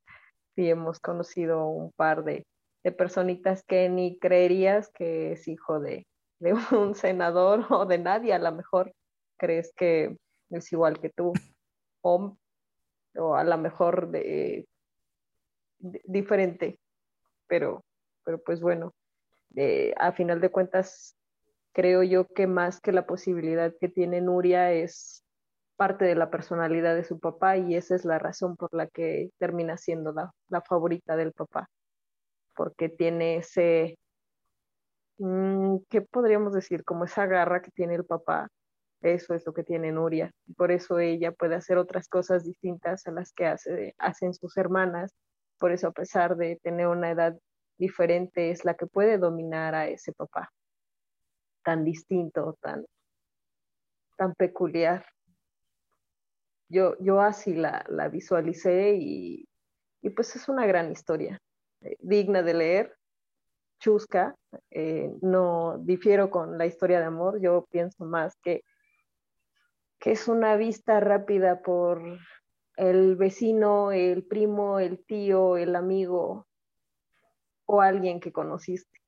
Sí 0.56 0.70
hemos 0.70 1.00
conocido 1.00 1.66
un 1.66 1.92
par 1.94 2.26
de, 2.26 2.46
de 2.84 2.92
personitas 2.92 3.64
que 3.64 3.88
ni 3.88 4.20
creerías 4.20 4.92
que 4.92 5.32
es 5.32 5.48
hijo 5.48 5.80
de, 5.80 6.06
de 6.40 6.54
un 6.54 6.96
senador 6.96 7.66
o 7.70 7.86
de 7.86 7.98
nadie, 7.98 8.34
a 8.34 8.40
lo 8.40 8.52
mejor 8.52 8.94
crees 9.38 9.74
que 9.74 10.18
es 10.50 10.72
igual 10.74 11.00
que 11.00 11.10
tú 11.10 11.32
o 13.16 13.36
a 13.36 13.44
lo 13.44 13.58
mejor 13.58 14.10
de, 14.10 14.68
diferente, 15.80 16.80
pero, 17.48 17.84
pero 18.24 18.42
pues 18.42 18.62
bueno, 18.62 18.94
eh, 19.56 19.94
a 19.98 20.14
final 20.14 20.42
de 20.42 20.50
cuentas, 20.50 21.16
creo 21.74 22.04
yo 22.04 22.28
que 22.28 22.48
más 22.48 22.80
que 22.80 22.92
la 22.92 23.06
posibilidad 23.06 23.74
que 23.80 23.90
tiene 23.90 24.22
Nuria 24.22 24.72
es 24.72 25.24
parte 25.76 26.06
de 26.06 26.16
la 26.16 26.30
personalidad 26.30 26.96
de 26.96 27.04
su 27.04 27.20
papá 27.20 27.58
y 27.58 27.76
esa 27.76 27.96
es 27.96 28.06
la 28.06 28.20
razón 28.20 28.56
por 28.56 28.74
la 28.74 28.88
que 28.88 29.32
termina 29.40 29.78
siendo 29.78 30.14
la, 30.14 30.32
la 30.50 30.62
favorita 30.62 31.16
del 31.16 31.34
papá, 31.34 31.70
porque 32.56 32.90
tiene 32.90 33.38
ese, 33.38 33.98
mm, 35.18 35.78
¿qué 35.90 36.02
podríamos 36.02 36.54
decir? 36.54 36.84
Como 36.86 37.06
esa 37.06 37.26
garra 37.26 37.62
que 37.62 37.72
tiene 37.72 37.96
el 37.96 38.06
papá 38.06 38.48
eso 39.04 39.34
es 39.34 39.46
lo 39.46 39.54
que 39.54 39.64
tiene 39.64 39.92
Nuria. 39.92 40.32
Por 40.58 40.72
eso 40.72 41.00
ella 41.00 41.32
puede 41.32 41.56
hacer 41.56 41.78
otras 41.78 42.08
cosas 42.08 42.44
distintas 42.44 43.06
a 43.08 43.12
las 43.12 43.34
que 43.34 43.46
hace, 43.46 43.96
hacen 43.98 44.34
sus 44.34 44.58
hermanas. 44.58 45.14
Por 45.60 45.72
eso, 45.72 45.88
a 45.88 45.92
pesar 45.92 46.36
de 46.38 46.60
tener 46.64 46.88
una 46.88 47.12
edad 47.12 47.38
diferente, 47.78 48.52
es 48.52 48.66
la 48.66 48.76
que 48.76 48.88
puede 48.88 49.18
dominar 49.18 49.76
a 49.76 49.88
ese 49.88 50.14
papá 50.14 50.52
tan 51.64 51.84
distinto, 51.84 52.58
tan, 52.62 52.86
tan 54.18 54.34
peculiar. 54.36 55.06
Yo, 56.70 56.96
yo 57.00 57.22
así 57.22 57.54
la, 57.54 57.86
la 57.90 58.10
visualicé 58.10 58.96
y, 58.96 59.48
y, 60.02 60.10
pues 60.10 60.36
es 60.36 60.48
una 60.50 60.66
gran 60.66 60.92
historia, 60.92 61.40
eh, 61.82 61.98
digna 62.00 62.42
de 62.42 62.54
leer, 62.54 62.96
chusca. 63.80 64.36
Eh, 64.72 65.12
no 65.22 65.78
difiero 65.80 66.30
con 66.30 66.58
la 66.58 66.66
historia 66.66 67.00
de 67.00 67.06
amor, 67.06 67.40
yo 67.42 67.66
pienso 67.70 68.06
más 68.06 68.36
que 68.38 68.64
que 70.04 70.12
es 70.12 70.28
una 70.28 70.58
vista 70.58 71.00
rápida 71.00 71.62
por 71.62 72.02
el 72.76 73.16
vecino, 73.16 73.94
el 73.94 74.26
primo, 74.26 74.80
el 74.80 75.02
tío, 75.06 75.56
el 75.56 75.78
amigo 75.78 76.46
o 77.66 77.80
alguien 77.80 78.20
que 78.20 78.34
conociste. 78.34 79.00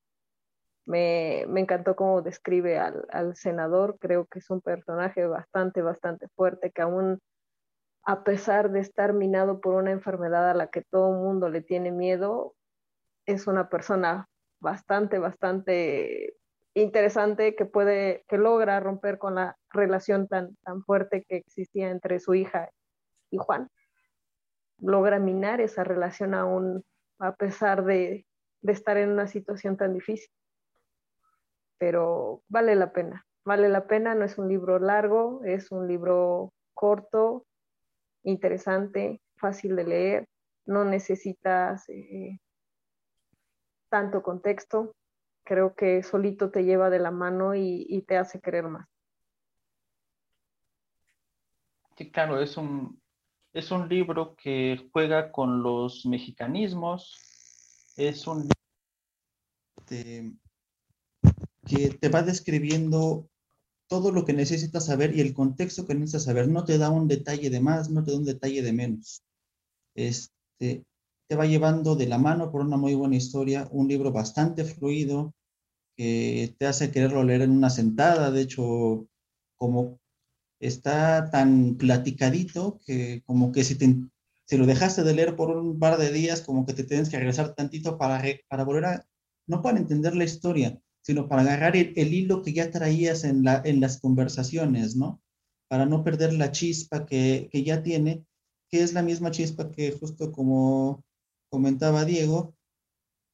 Me, 0.85 1.41
encantó 1.41 1.97
cómo 1.97 2.21
describe 2.21 2.79
al, 2.79 3.05
al, 3.09 3.35
senador, 3.35 3.97
creo 3.99 4.25
que 4.27 4.39
es 4.39 4.49
un 4.49 4.61
personaje 4.61 5.27
bastante, 5.27 5.81
bastante 5.81 6.29
fuerte, 6.29 6.71
que 6.71 6.81
aún 6.81 7.19
a 8.05 8.23
pesar 8.23 8.71
de 8.71 8.79
estar 8.79 9.11
minado 9.11 9.59
por 9.59 9.73
una 9.73 9.91
enfermedad 9.91 10.49
a 10.49 10.53
la 10.53 10.67
que 10.67 10.81
todo 10.81 11.09
el 11.09 11.17
mundo 11.17 11.49
le 11.49 11.61
tiene 11.61 11.91
miedo, 11.91 12.55
es 13.25 13.47
una 13.47 13.67
persona 13.67 14.29
bastante, 14.61 15.19
bastante 15.19 16.37
interesante 16.81 17.55
que 17.55 17.65
puede, 17.65 18.23
que 18.27 18.37
logra 18.37 18.79
romper 18.79 19.17
con 19.17 19.35
la 19.35 19.57
relación 19.71 20.27
tan, 20.27 20.55
tan 20.63 20.83
fuerte 20.83 21.23
que 21.27 21.37
existía 21.37 21.89
entre 21.89 22.19
su 22.19 22.35
hija 22.35 22.69
y 23.31 23.37
Juan. 23.37 23.69
Logra 24.79 25.19
minar 25.19 25.61
esa 25.61 25.83
relación 25.83 26.33
aún 26.33 26.83
a 27.19 27.35
pesar 27.35 27.83
de, 27.85 28.25
estar 28.63 28.97
en 28.97 29.11
una 29.11 29.27
situación 29.27 29.77
tan 29.77 29.93
difícil. 29.93 30.29
Pero 31.77 32.41
vale 32.47 32.75
la 32.75 32.91
pena, 32.91 33.25
vale 33.45 33.69
la 33.69 33.87
pena, 33.87 34.15
no 34.15 34.25
es 34.25 34.37
un 34.37 34.49
libro 34.49 34.79
largo, 34.79 35.41
es 35.43 35.71
un 35.71 35.87
libro 35.87 36.51
corto, 36.73 37.45
interesante, 38.23 39.21
fácil 39.37 39.75
de 39.75 39.83
leer, 39.83 40.27
no 40.65 40.83
necesitas 40.83 41.87
eh, 41.89 42.39
tanto 43.89 44.23
contexto, 44.23 44.95
creo 45.45 45.75
que 45.75 46.03
solito 46.03 46.49
te 46.51 46.65
lleva 46.65 46.89
de 46.89 46.99
la 46.99 47.11
mano 47.11 47.55
y, 47.55 48.03
te 48.07 48.17
hace 48.17 48.41
querer 48.41 48.67
más. 48.67 48.87
Sí, 51.97 52.11
claro, 52.11 52.41
es 52.41 52.57
un, 52.57 53.01
es 53.53 53.71
un 53.71 53.87
libro 53.87 54.35
que 54.35 54.89
juega 54.91 55.31
con 55.31 55.63
los 55.63 56.05
mexicanismos, 56.05 57.15
es 57.95 58.27
un 58.27 58.39
libro 58.39 58.53
que 61.65 61.89
te 61.89 62.09
va 62.09 62.21
describiendo 62.21 63.29
todo 63.87 64.11
lo 64.11 64.25
que 64.25 64.33
necesitas 64.33 64.87
saber 64.87 65.15
y 65.15 65.21
el 65.21 65.33
contexto 65.33 65.85
que 65.85 65.93
necesitas 65.93 66.25
saber. 66.25 66.47
No 66.47 66.65
te 66.65 66.77
da 66.77 66.89
un 66.89 67.07
detalle 67.07 67.49
de 67.49 67.59
más, 67.59 67.89
no 67.89 68.03
te 68.03 68.11
da 68.11 68.17
un 68.17 68.25
detalle 68.25 68.61
de 68.61 68.73
menos. 68.73 69.23
Este, 69.93 70.85
te 71.27 71.35
va 71.35 71.45
llevando 71.45 71.95
de 71.95 72.07
la 72.07 72.17
mano 72.17 72.51
por 72.51 72.61
una 72.61 72.77
muy 72.77 72.95
buena 72.95 73.15
historia, 73.15 73.67
un 73.71 73.87
libro 73.87 74.11
bastante 74.11 74.63
fluido, 74.63 75.33
que 75.95 76.55
te 76.59 76.67
hace 76.67 76.91
quererlo 76.91 77.23
leer 77.23 77.41
en 77.41 77.51
una 77.51 77.69
sentada, 77.69 78.31
de 78.31 78.41
hecho, 78.41 79.07
como 79.55 79.99
está 80.59 81.29
tan 81.31 81.75
platicadito 81.75 82.79
que 82.85 83.23
como 83.25 83.51
que 83.51 83.63
si, 83.63 83.75
te, 83.75 83.95
si 84.45 84.57
lo 84.57 84.65
dejaste 84.65 85.03
de 85.03 85.13
leer 85.13 85.35
por 85.35 85.55
un 85.55 85.79
par 85.79 85.97
de 85.97 86.11
días, 86.11 86.41
como 86.41 86.65
que 86.65 86.73
te 86.73 86.83
tienes 86.83 87.09
que 87.09 87.17
regresar 87.17 87.55
tantito 87.55 87.97
para, 87.97 88.23
para 88.47 88.63
volver 88.63 88.85
a, 88.85 89.07
no 89.47 89.61
para 89.61 89.77
entender 89.77 90.15
la 90.15 90.23
historia, 90.23 90.79
sino 91.01 91.27
para 91.27 91.43
agarrar 91.43 91.75
el, 91.75 91.93
el 91.95 92.13
hilo 92.13 92.41
que 92.41 92.53
ya 92.53 92.71
traías 92.71 93.23
en, 93.23 93.43
la, 93.43 93.61
en 93.63 93.79
las 93.79 93.99
conversaciones, 93.99 94.95
¿no? 94.95 95.21
Para 95.67 95.85
no 95.85 96.03
perder 96.03 96.33
la 96.33 96.51
chispa 96.51 97.05
que, 97.05 97.49
que 97.51 97.63
ya 97.63 97.83
tiene, 97.83 98.25
que 98.69 98.81
es 98.81 98.93
la 98.93 99.01
misma 99.01 99.31
chispa 99.31 99.71
que 99.71 99.91
justo 99.91 100.31
como 100.31 101.03
comentaba 101.55 102.03
Diego, 102.03 102.53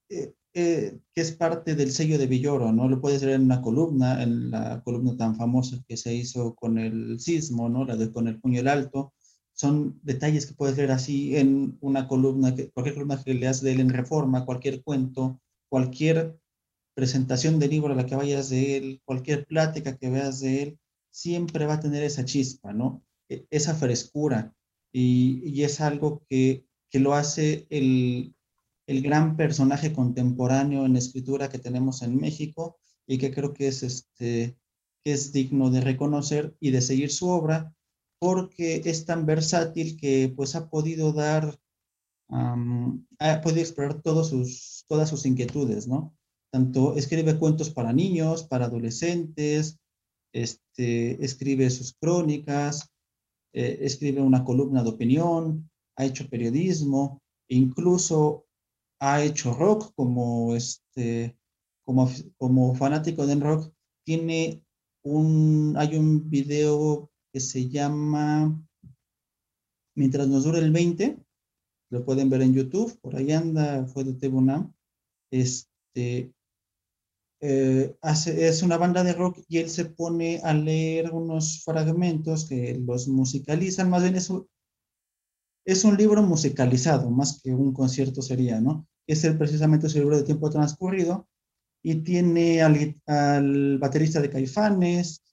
eh, 0.08 0.36
eh, 0.54 1.00
que 1.12 1.22
es 1.22 1.32
parte 1.32 1.74
del 1.74 1.92
sello 1.92 2.20
de 2.20 2.28
Villoro, 2.28 2.72
¿no? 2.72 2.88
Lo 2.88 3.02
puedes 3.02 3.24
ver 3.24 3.34
en 3.34 3.46
una 3.46 3.64
columna, 3.64 4.22
en 4.22 4.52
la 4.52 4.84
columna 4.84 5.18
tan 5.18 5.36
famosa 5.36 5.84
que 5.88 5.98
se 5.98 6.14
hizo 6.14 6.54
con 6.54 6.78
el 6.78 7.20
sismo, 7.20 7.68
¿no? 7.68 7.84
La 7.84 7.96
de 7.96 8.12
con 8.12 8.28
el 8.28 8.40
puño 8.40 8.62
alto, 8.70 9.12
son 9.54 10.00
detalles 10.04 10.46
que 10.46 10.54
puedes 10.54 10.78
leer 10.78 10.92
así 10.92 11.36
en 11.36 11.80
una 11.82 12.08
columna, 12.08 12.54
que, 12.54 12.70
cualquier 12.70 12.94
columna 12.94 13.24
que 13.24 13.34
leas 13.34 13.62
de 13.62 13.72
él 13.72 13.80
en 13.80 13.90
Reforma, 13.90 14.46
cualquier 14.46 14.84
cuento, 14.84 15.42
cualquier 15.68 16.38
presentación 16.94 17.58
de 17.58 17.68
libro 17.68 17.94
a 17.94 17.96
la 17.96 18.06
que 18.06 18.16
vayas 18.16 18.50
de 18.50 18.78
él, 18.78 19.02
cualquier 19.04 19.48
plática 19.48 19.98
que 19.98 20.12
veas 20.12 20.42
de 20.42 20.62
él, 20.62 20.80
siempre 21.10 21.66
va 21.66 21.76
a 21.76 21.80
tener 21.80 22.04
esa 22.04 22.24
chispa, 22.24 22.72
¿no? 22.72 23.04
E, 23.30 23.48
esa 23.50 23.74
frescura. 23.74 24.54
Y 24.94 25.64
es 25.64 25.82
algo 25.82 26.22
que, 26.30 26.66
que 26.92 27.00
lo 27.00 27.16
hace 27.16 27.66
el, 27.70 28.36
el, 28.86 29.02
gran 29.02 29.38
personaje 29.38 29.94
contemporáneo 29.94 30.86
en 30.86 30.98
escritura 30.98 31.50
que 31.50 31.58
tenemos 31.58 32.02
en 32.02 32.18
México 32.18 32.78
y 33.08 33.18
que 33.18 33.32
creo 33.32 33.54
que 33.54 33.68
es, 33.68 33.82
este, 33.82 34.58
que 35.04 35.14
es 35.14 35.32
digno 35.32 35.72
de 35.72 35.82
reconocer 35.82 36.56
y 36.60 36.72
de 36.72 36.82
seguir 36.82 37.12
su 37.12 37.30
obra 37.30 37.74
porque 38.20 38.84
es 38.86 39.06
tan 39.06 39.26
versátil 39.26 39.98
que 39.98 40.32
pues 40.36 40.56
ha 40.56 40.70
podido 40.70 41.12
dar, 41.12 41.60
ha 42.30 43.42
podido 43.42 43.62
explorar 43.62 44.00
todos 44.04 44.30
sus, 44.30 44.86
todas 44.88 45.10
sus 45.10 45.26
inquietudes, 45.26 45.88
¿no? 45.88 46.16
Tanto 46.52 46.96
escribe 46.96 47.40
cuentos 47.40 47.72
para 47.72 47.94
niños, 47.94 48.44
para 48.44 48.66
adolescentes, 48.66 49.80
este, 50.34 51.24
escribe 51.26 51.70
sus 51.72 51.94
crónicas, 51.94 52.92
eh, 53.54 53.80
escribe 53.82 54.22
una 54.22 54.44
columna 54.44 54.84
de 54.84 54.90
opinión, 54.90 55.71
ha 56.02 56.06
hecho 56.06 56.30
periodismo, 56.30 57.22
incluso 57.48 58.46
ha 59.00 59.24
hecho 59.24 59.54
rock 59.54 59.94
como, 59.96 60.56
este, 60.56 61.38
como, 61.86 62.10
como 62.38 62.76
fanático 62.76 63.26
del 63.28 63.42
rock. 63.42 63.72
Tiene 64.06 64.64
un, 65.04 65.76
hay 65.78 65.96
un 65.96 66.30
video 66.30 67.10
que 67.32 67.40
se 67.40 67.70
llama 67.70 68.60
Mientras 69.96 70.28
nos 70.28 70.46
dure 70.46 70.60
el 70.60 70.72
20, 70.72 71.18
lo 71.92 72.06
pueden 72.06 72.30
ver 72.30 72.42
en 72.42 72.54
YouTube, 72.54 72.98
por 73.02 73.16
ahí 73.16 73.32
anda, 73.34 73.86
fue 73.86 74.06
de 74.06 74.14
Tebunam. 74.14 74.74
Este, 75.30 76.34
eh, 77.42 77.96
hace, 78.02 78.48
es 78.48 78.64
una 78.64 78.78
banda 78.78 79.04
de 79.04 79.14
rock 79.14 79.40
y 79.50 79.58
él 79.58 79.70
se 79.70 79.86
pone 79.86 80.40
a 80.44 80.54
leer 80.54 81.12
unos 81.12 81.64
fragmentos 81.64 82.48
que 82.48 82.76
los 82.76 83.08
musicalizan, 83.10 83.90
más 83.90 84.04
bien 84.04 84.16
es 84.16 84.32
es 85.66 85.84
un 85.84 85.98
libro 85.98 86.22
musicalizado, 86.24 87.10
más 87.12 87.42
que 87.42 87.54
un 87.54 87.74
concierto 87.74 88.22
sería, 88.22 88.60
¿no? 88.60 88.88
Es 89.08 89.24
el, 89.24 89.38
precisamente 89.38 89.88
ese 89.88 90.00
libro 90.00 90.18
de 90.18 90.24
tiempo 90.24 90.50
transcurrido 90.50 91.28
y 91.84 91.96
tiene 92.04 92.62
al, 92.62 92.96
al 93.08 93.78
baterista 93.80 94.22
de 94.22 94.30
Caifanes, 94.30 95.24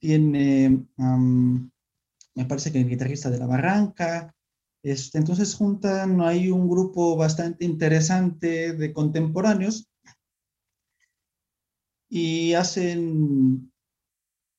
tiene, 0.00 0.86
me 0.98 2.44
parece 2.46 2.70
que 2.70 2.80
el 2.80 2.88
guitarrista 2.88 3.30
de 3.30 3.38
La 3.38 3.46
Barranca, 3.46 4.34
este, 4.82 5.16
entonces 5.18 5.54
juntan, 5.54 6.20
hay 6.20 6.50
un 6.50 6.68
grupo 6.68 7.16
bastante 7.16 7.64
interesante 7.64 8.74
de 8.74 8.92
contemporáneos 8.92 9.88
y 12.10 12.52
hacen 12.52 13.72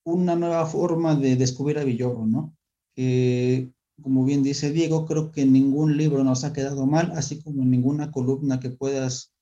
una 0.03 0.35
nueva 0.35 0.65
forma 0.65 1.15
de 1.15 1.35
descubrir 1.35 1.77
a 1.77 1.83
Villoro, 1.83 2.25
¿no? 2.25 2.57
Que, 2.95 3.74
como 4.01 4.25
bien 4.25 4.43
dice 4.43 4.71
Diego, 4.71 5.05
creo 5.05 5.31
que 5.31 5.45
ningún 5.45 5.97
libro 5.97 6.23
nos 6.23 6.43
ha 6.43 6.53
quedado 6.53 6.85
mal, 6.85 7.11
así 7.15 7.41
como 7.41 7.63
ninguna 7.63 8.11
columna 8.11 8.59
que 8.59 8.69
puedas 8.69 9.33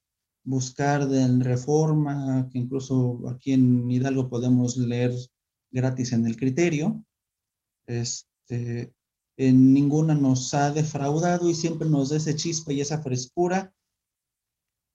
buscar 0.44 1.08
de 1.08 1.44
Reforma, 1.44 2.50
que 2.52 2.60
incluso 2.60 3.22
aquí 3.30 3.54
en 3.54 3.90
Hidalgo 3.90 4.30
podemos 4.30 4.78
leer 4.78 5.14
gratis 5.72 6.12
en 6.14 6.28
el 6.28 6.38
criterio. 6.38 7.04
Este, 7.88 8.94
en 9.38 9.74
ninguna 9.74 10.14
nos 10.14 10.54
ha 10.54 10.72
defraudado 10.72 11.50
y 11.50 11.56
siempre 11.56 11.90
nos 11.90 12.10
da 12.10 12.18
ese 12.18 12.36
chispa 12.36 12.74
y 12.74 12.82
esa 12.82 13.02
frescura. 13.02 13.74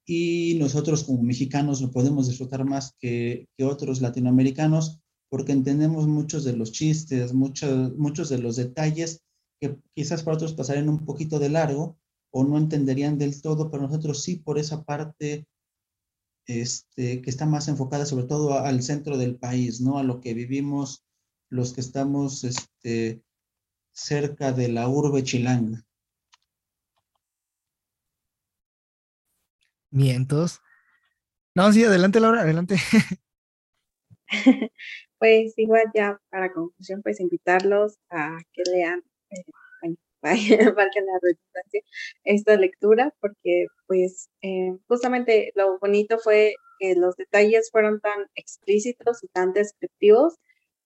Y 0.06 0.56
nosotros 0.58 1.04
como 1.04 1.22
mexicanos 1.22 1.82
lo 1.82 1.90
podemos 1.90 2.28
disfrutar 2.28 2.64
más 2.64 2.94
que, 2.98 3.48
que 3.56 3.64
otros 3.64 4.00
latinoamericanos 4.00 5.00
porque 5.28 5.52
entendemos 5.52 6.06
muchos 6.06 6.44
de 6.44 6.56
los 6.56 6.72
chistes, 6.72 7.34
muchos, 7.34 7.94
muchos 7.98 8.30
de 8.30 8.38
los 8.38 8.56
detalles 8.56 9.22
que 9.60 9.78
quizás 9.94 10.22
para 10.22 10.36
otros 10.36 10.54
pasarían 10.54 10.88
un 10.88 11.04
poquito 11.04 11.38
de 11.38 11.48
largo 11.48 11.98
o 12.30 12.44
no 12.44 12.58
entenderían 12.58 13.18
del 13.18 13.40
todo, 13.40 13.70
pero 13.70 13.84
nosotros 13.84 14.22
sí 14.22 14.36
por 14.36 14.58
esa 14.58 14.84
parte 14.84 15.46
este, 16.46 17.20
que 17.20 17.30
está 17.30 17.46
más 17.46 17.68
enfocada 17.68 18.06
sobre 18.06 18.26
todo 18.26 18.58
al 18.58 18.82
centro 18.82 19.18
del 19.18 19.36
país, 19.36 19.80
¿no? 19.80 19.98
A 19.98 20.02
lo 20.02 20.20
que 20.20 20.34
vivimos 20.34 21.04
los 21.50 21.72
que 21.72 21.80
estamos 21.80 22.44
este, 22.44 23.22
cerca 23.92 24.52
de 24.52 24.68
la 24.68 24.88
urbe 24.88 25.22
chilanga. 25.22 25.84
Mientos. 29.90 30.60
No, 31.54 31.72
sí, 31.72 31.82
adelante, 31.84 32.20
Laura, 32.20 32.42
adelante. 32.42 32.76
pues 35.18 35.54
igual 35.56 35.84
ya 35.94 36.20
para 36.30 36.52
conclusión, 36.52 37.02
pues 37.02 37.20
invitarlos 37.20 37.98
a 38.10 38.38
que 38.52 38.62
lean 38.70 39.02
valga 40.22 41.00
la 41.00 41.18
redundancia, 41.22 41.80
esta 42.24 42.56
lectura, 42.56 43.14
porque 43.20 43.66
pues 43.86 44.28
eh, 44.42 44.76
justamente 44.88 45.52
lo 45.54 45.78
bonito 45.78 46.18
fue 46.18 46.54
que 46.78 46.94
los 46.94 47.16
detalles 47.16 47.70
fueron 47.70 48.00
tan 48.00 48.26
explícitos 48.34 49.22
y 49.22 49.28
tan 49.28 49.52
descriptivos 49.52 50.36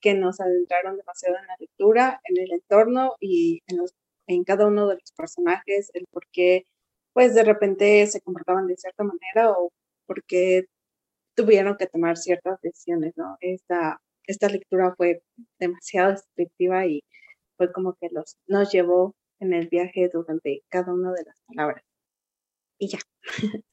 que 0.00 0.14
nos 0.14 0.40
adentraron 0.40 0.96
demasiado 0.96 1.36
en 1.38 1.46
la 1.46 1.56
lectura, 1.58 2.20
en 2.24 2.42
el 2.42 2.52
entorno 2.52 3.14
y 3.20 3.60
en, 3.68 3.78
los, 3.78 3.94
en 4.26 4.44
cada 4.44 4.66
uno 4.66 4.88
de 4.88 4.96
los 4.96 5.12
personajes, 5.16 5.90
el 5.94 6.06
por 6.10 6.24
qué 6.32 6.64
pues 7.14 7.34
de 7.34 7.44
repente 7.44 8.06
se 8.06 8.20
comportaban 8.22 8.66
de 8.66 8.76
cierta 8.76 9.04
manera 9.04 9.50
o 9.52 9.70
por 10.06 10.24
qué 10.24 10.64
tuvieron 11.34 11.76
que 11.76 11.86
tomar 11.86 12.16
ciertas 12.16 12.60
decisiones, 12.62 13.14
¿no? 13.16 13.36
Esta, 13.40 14.00
esta 14.26 14.48
lectura 14.48 14.94
fue 14.96 15.22
demasiado 15.58 16.12
descriptiva 16.12 16.86
y 16.86 17.02
fue 17.62 17.72
como 17.72 17.94
que 17.94 18.08
los, 18.10 18.36
nos 18.48 18.72
llevó 18.72 19.14
en 19.38 19.52
el 19.52 19.68
viaje 19.68 20.10
durante 20.12 20.64
cada 20.68 20.92
una 20.92 21.12
de 21.12 21.24
las 21.24 21.40
palabras. 21.46 21.84
Y 22.78 22.88
ya. 22.88 22.98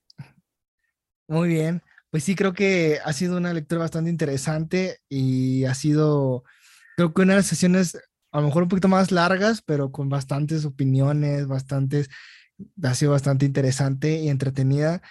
Muy 1.28 1.50
bien. 1.50 1.82
Pues 2.12 2.24
sí, 2.24 2.36
creo 2.36 2.54
que 2.54 3.00
ha 3.04 3.14
sido 3.14 3.38
una 3.38 3.54
lectura 3.54 3.82
bastante 3.82 4.10
interesante 4.10 5.00
y 5.10 5.66
ha 5.66 5.74
sido, 5.74 6.44
creo 6.98 7.14
que 7.14 7.22
una 7.22 7.34
de 7.34 7.40
las 7.40 7.48
sesiones 7.48 7.98
a 8.32 8.42
lo 8.42 8.48
mejor 8.48 8.64
un 8.64 8.70
poquito 8.70 8.88
más 8.88 9.12
largas, 9.12 9.64
pero 9.64 9.92
con 9.92 10.10
bastantes 10.10 10.66
opiniones, 10.66 11.48
bastantes, 11.48 12.10
ha 12.84 12.94
sido 12.94 13.12
bastante 13.12 13.46
interesante 13.46 14.20
y 14.20 14.30
entretenida. 14.30 15.02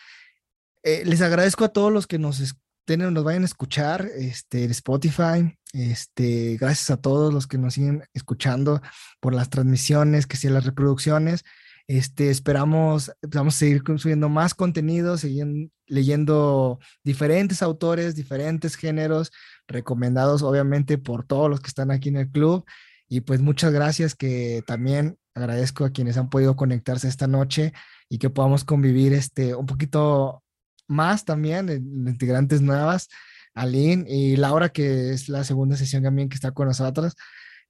Eh, 0.84 1.02
les 1.04 1.20
agradezco 1.20 1.64
a 1.64 1.72
todos 1.72 1.92
los 1.92 2.06
que 2.06 2.18
nos, 2.18 2.40
nos 2.86 3.24
vayan 3.24 3.42
a 3.42 3.46
escuchar 3.46 4.08
este, 4.16 4.64
Spotify. 4.66 5.57
Este, 5.72 6.56
gracias 6.56 6.90
a 6.90 6.96
todos 7.00 7.32
los 7.32 7.46
que 7.46 7.58
nos 7.58 7.74
siguen 7.74 8.04
escuchando 8.14 8.80
por 9.20 9.34
las 9.34 9.50
transmisiones, 9.50 10.26
que 10.26 10.36
sí, 10.36 10.48
las 10.48 10.64
reproducciones. 10.64 11.44
Este, 11.86 12.30
esperamos, 12.30 13.12
vamos 13.22 13.56
a 13.56 13.58
seguir 13.58 13.82
subiendo 13.96 14.28
más 14.28 14.54
contenido, 14.54 15.16
seguir 15.16 15.70
leyendo 15.86 16.78
diferentes 17.02 17.62
autores, 17.62 18.14
diferentes 18.14 18.76
géneros, 18.76 19.30
recomendados 19.66 20.42
obviamente 20.42 20.98
por 20.98 21.24
todos 21.24 21.48
los 21.48 21.60
que 21.60 21.68
están 21.68 21.90
aquí 21.90 22.10
en 22.10 22.16
el 22.16 22.30
club. 22.30 22.64
Y 23.08 23.22
pues 23.22 23.40
muchas 23.40 23.72
gracias 23.72 24.14
que 24.14 24.62
también 24.66 25.18
agradezco 25.34 25.84
a 25.84 25.90
quienes 25.90 26.18
han 26.18 26.28
podido 26.28 26.56
conectarse 26.56 27.08
esta 27.08 27.26
noche 27.26 27.72
y 28.08 28.18
que 28.18 28.30
podamos 28.30 28.64
convivir 28.64 29.12
este, 29.14 29.54
un 29.54 29.66
poquito 29.66 30.42
más 30.88 31.24
también, 31.24 31.70
integrantes 31.70 32.60
nuevas, 32.60 33.08
Aline 33.54 34.04
y 34.08 34.36
Laura, 34.36 34.68
que 34.68 35.12
es 35.12 35.28
la 35.28 35.44
segunda 35.44 35.76
sesión 35.76 36.02
también 36.02 36.28
que 36.28 36.36
está 36.36 36.52
con 36.52 36.68
nosotros. 36.68 37.14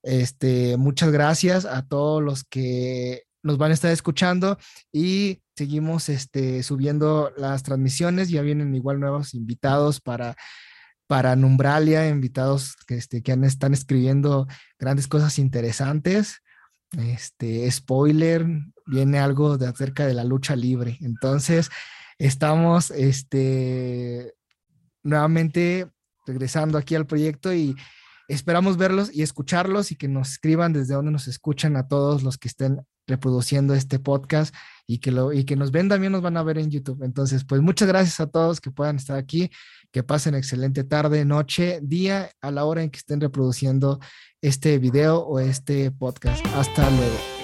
Este, 0.03 0.76
muchas 0.76 1.11
gracias 1.11 1.64
a 1.64 1.83
todos 1.83 2.22
los 2.22 2.45
que 2.45 3.24
nos 3.43 3.59
van 3.59 3.70
a 3.70 3.74
estar 3.74 3.91
escuchando 3.91 4.59
y 4.93 5.43
seguimos 5.57 6.09
este, 6.09 6.62
subiendo 6.62 7.33
las 7.37 7.62
transmisiones. 7.62 8.29
Ya 8.29 8.43
vienen 8.43 8.74
igual 8.74 9.01
nuevos 9.01 9.35
invitados 9.35 10.01
para, 10.01 10.37
para 11.07 11.37
Numbralia, 11.37 12.09
invitados 12.09 12.76
que, 12.87 12.97
este, 12.97 13.22
que 13.22 13.33
están 13.45 13.74
escribiendo 13.74 14.47
grandes 14.79 15.09
cosas 15.09 15.39
interesantes. 15.39 16.43
Este, 16.97 17.70
spoiler, 17.70 18.47
viene 18.87 19.18
algo 19.18 19.59
de 19.59 19.66
acerca 19.66 20.07
de 20.07 20.14
la 20.14 20.24
lucha 20.24 20.57
libre. 20.57 20.97
Entonces, 21.01 21.70
estamos 22.18 22.91
este, 22.91 24.35
nuevamente 25.09 25.89
regresando 26.27 26.79
aquí 26.79 26.95
al 26.95 27.07
proyecto 27.07 27.53
y 27.53 27.75
esperamos 28.29 28.77
verlos 28.77 29.11
y 29.13 29.23
escucharlos 29.23 29.91
y 29.91 29.97
que 29.97 30.09
nos 30.09 30.33
escriban 30.33 30.73
desde 30.73 30.95
donde 30.95 31.11
nos 31.11 31.27
escuchan 31.29 31.77
a 31.77 31.89
todos 31.89 32.23
los 32.23 32.37
que 32.37 32.49
estén 32.49 32.83
reproduciendo 33.07 33.75
este 33.75 33.99
podcast 33.99 34.55
y 34.87 34.99
que, 34.99 35.11
lo, 35.11 35.33
y 35.33 35.45
que 35.45 35.57
nos 35.57 35.71
ven 35.71 35.89
también 35.89 36.13
nos 36.13 36.23
van 36.23 36.37
a 36.37 36.43
ver 36.43 36.59
en 36.59 36.71
YouTube. 36.71 37.03
Entonces, 37.03 37.45
pues 37.45 37.63
muchas 37.63 37.89
gracias 37.89 38.21
a 38.21 38.27
todos 38.27 38.61
que 38.61 38.71
puedan 38.71 38.97
estar 38.97 39.17
aquí, 39.17 39.51
que 39.91 40.03
pasen 40.03 40.35
excelente 40.35 40.85
tarde, 40.85 41.25
noche, 41.25 41.81
día, 41.83 42.31
a 42.43 42.51
la 42.51 42.67
hora 42.67 42.83
en 42.83 42.91
que 42.91 42.99
estén 42.99 43.21
reproduciendo 43.21 43.99
este 44.43 44.79
video 44.79 45.21
o 45.21 45.41
este 45.41 45.91
podcast. 45.91 46.45
Hasta 46.55 46.89
luego. 46.91 47.38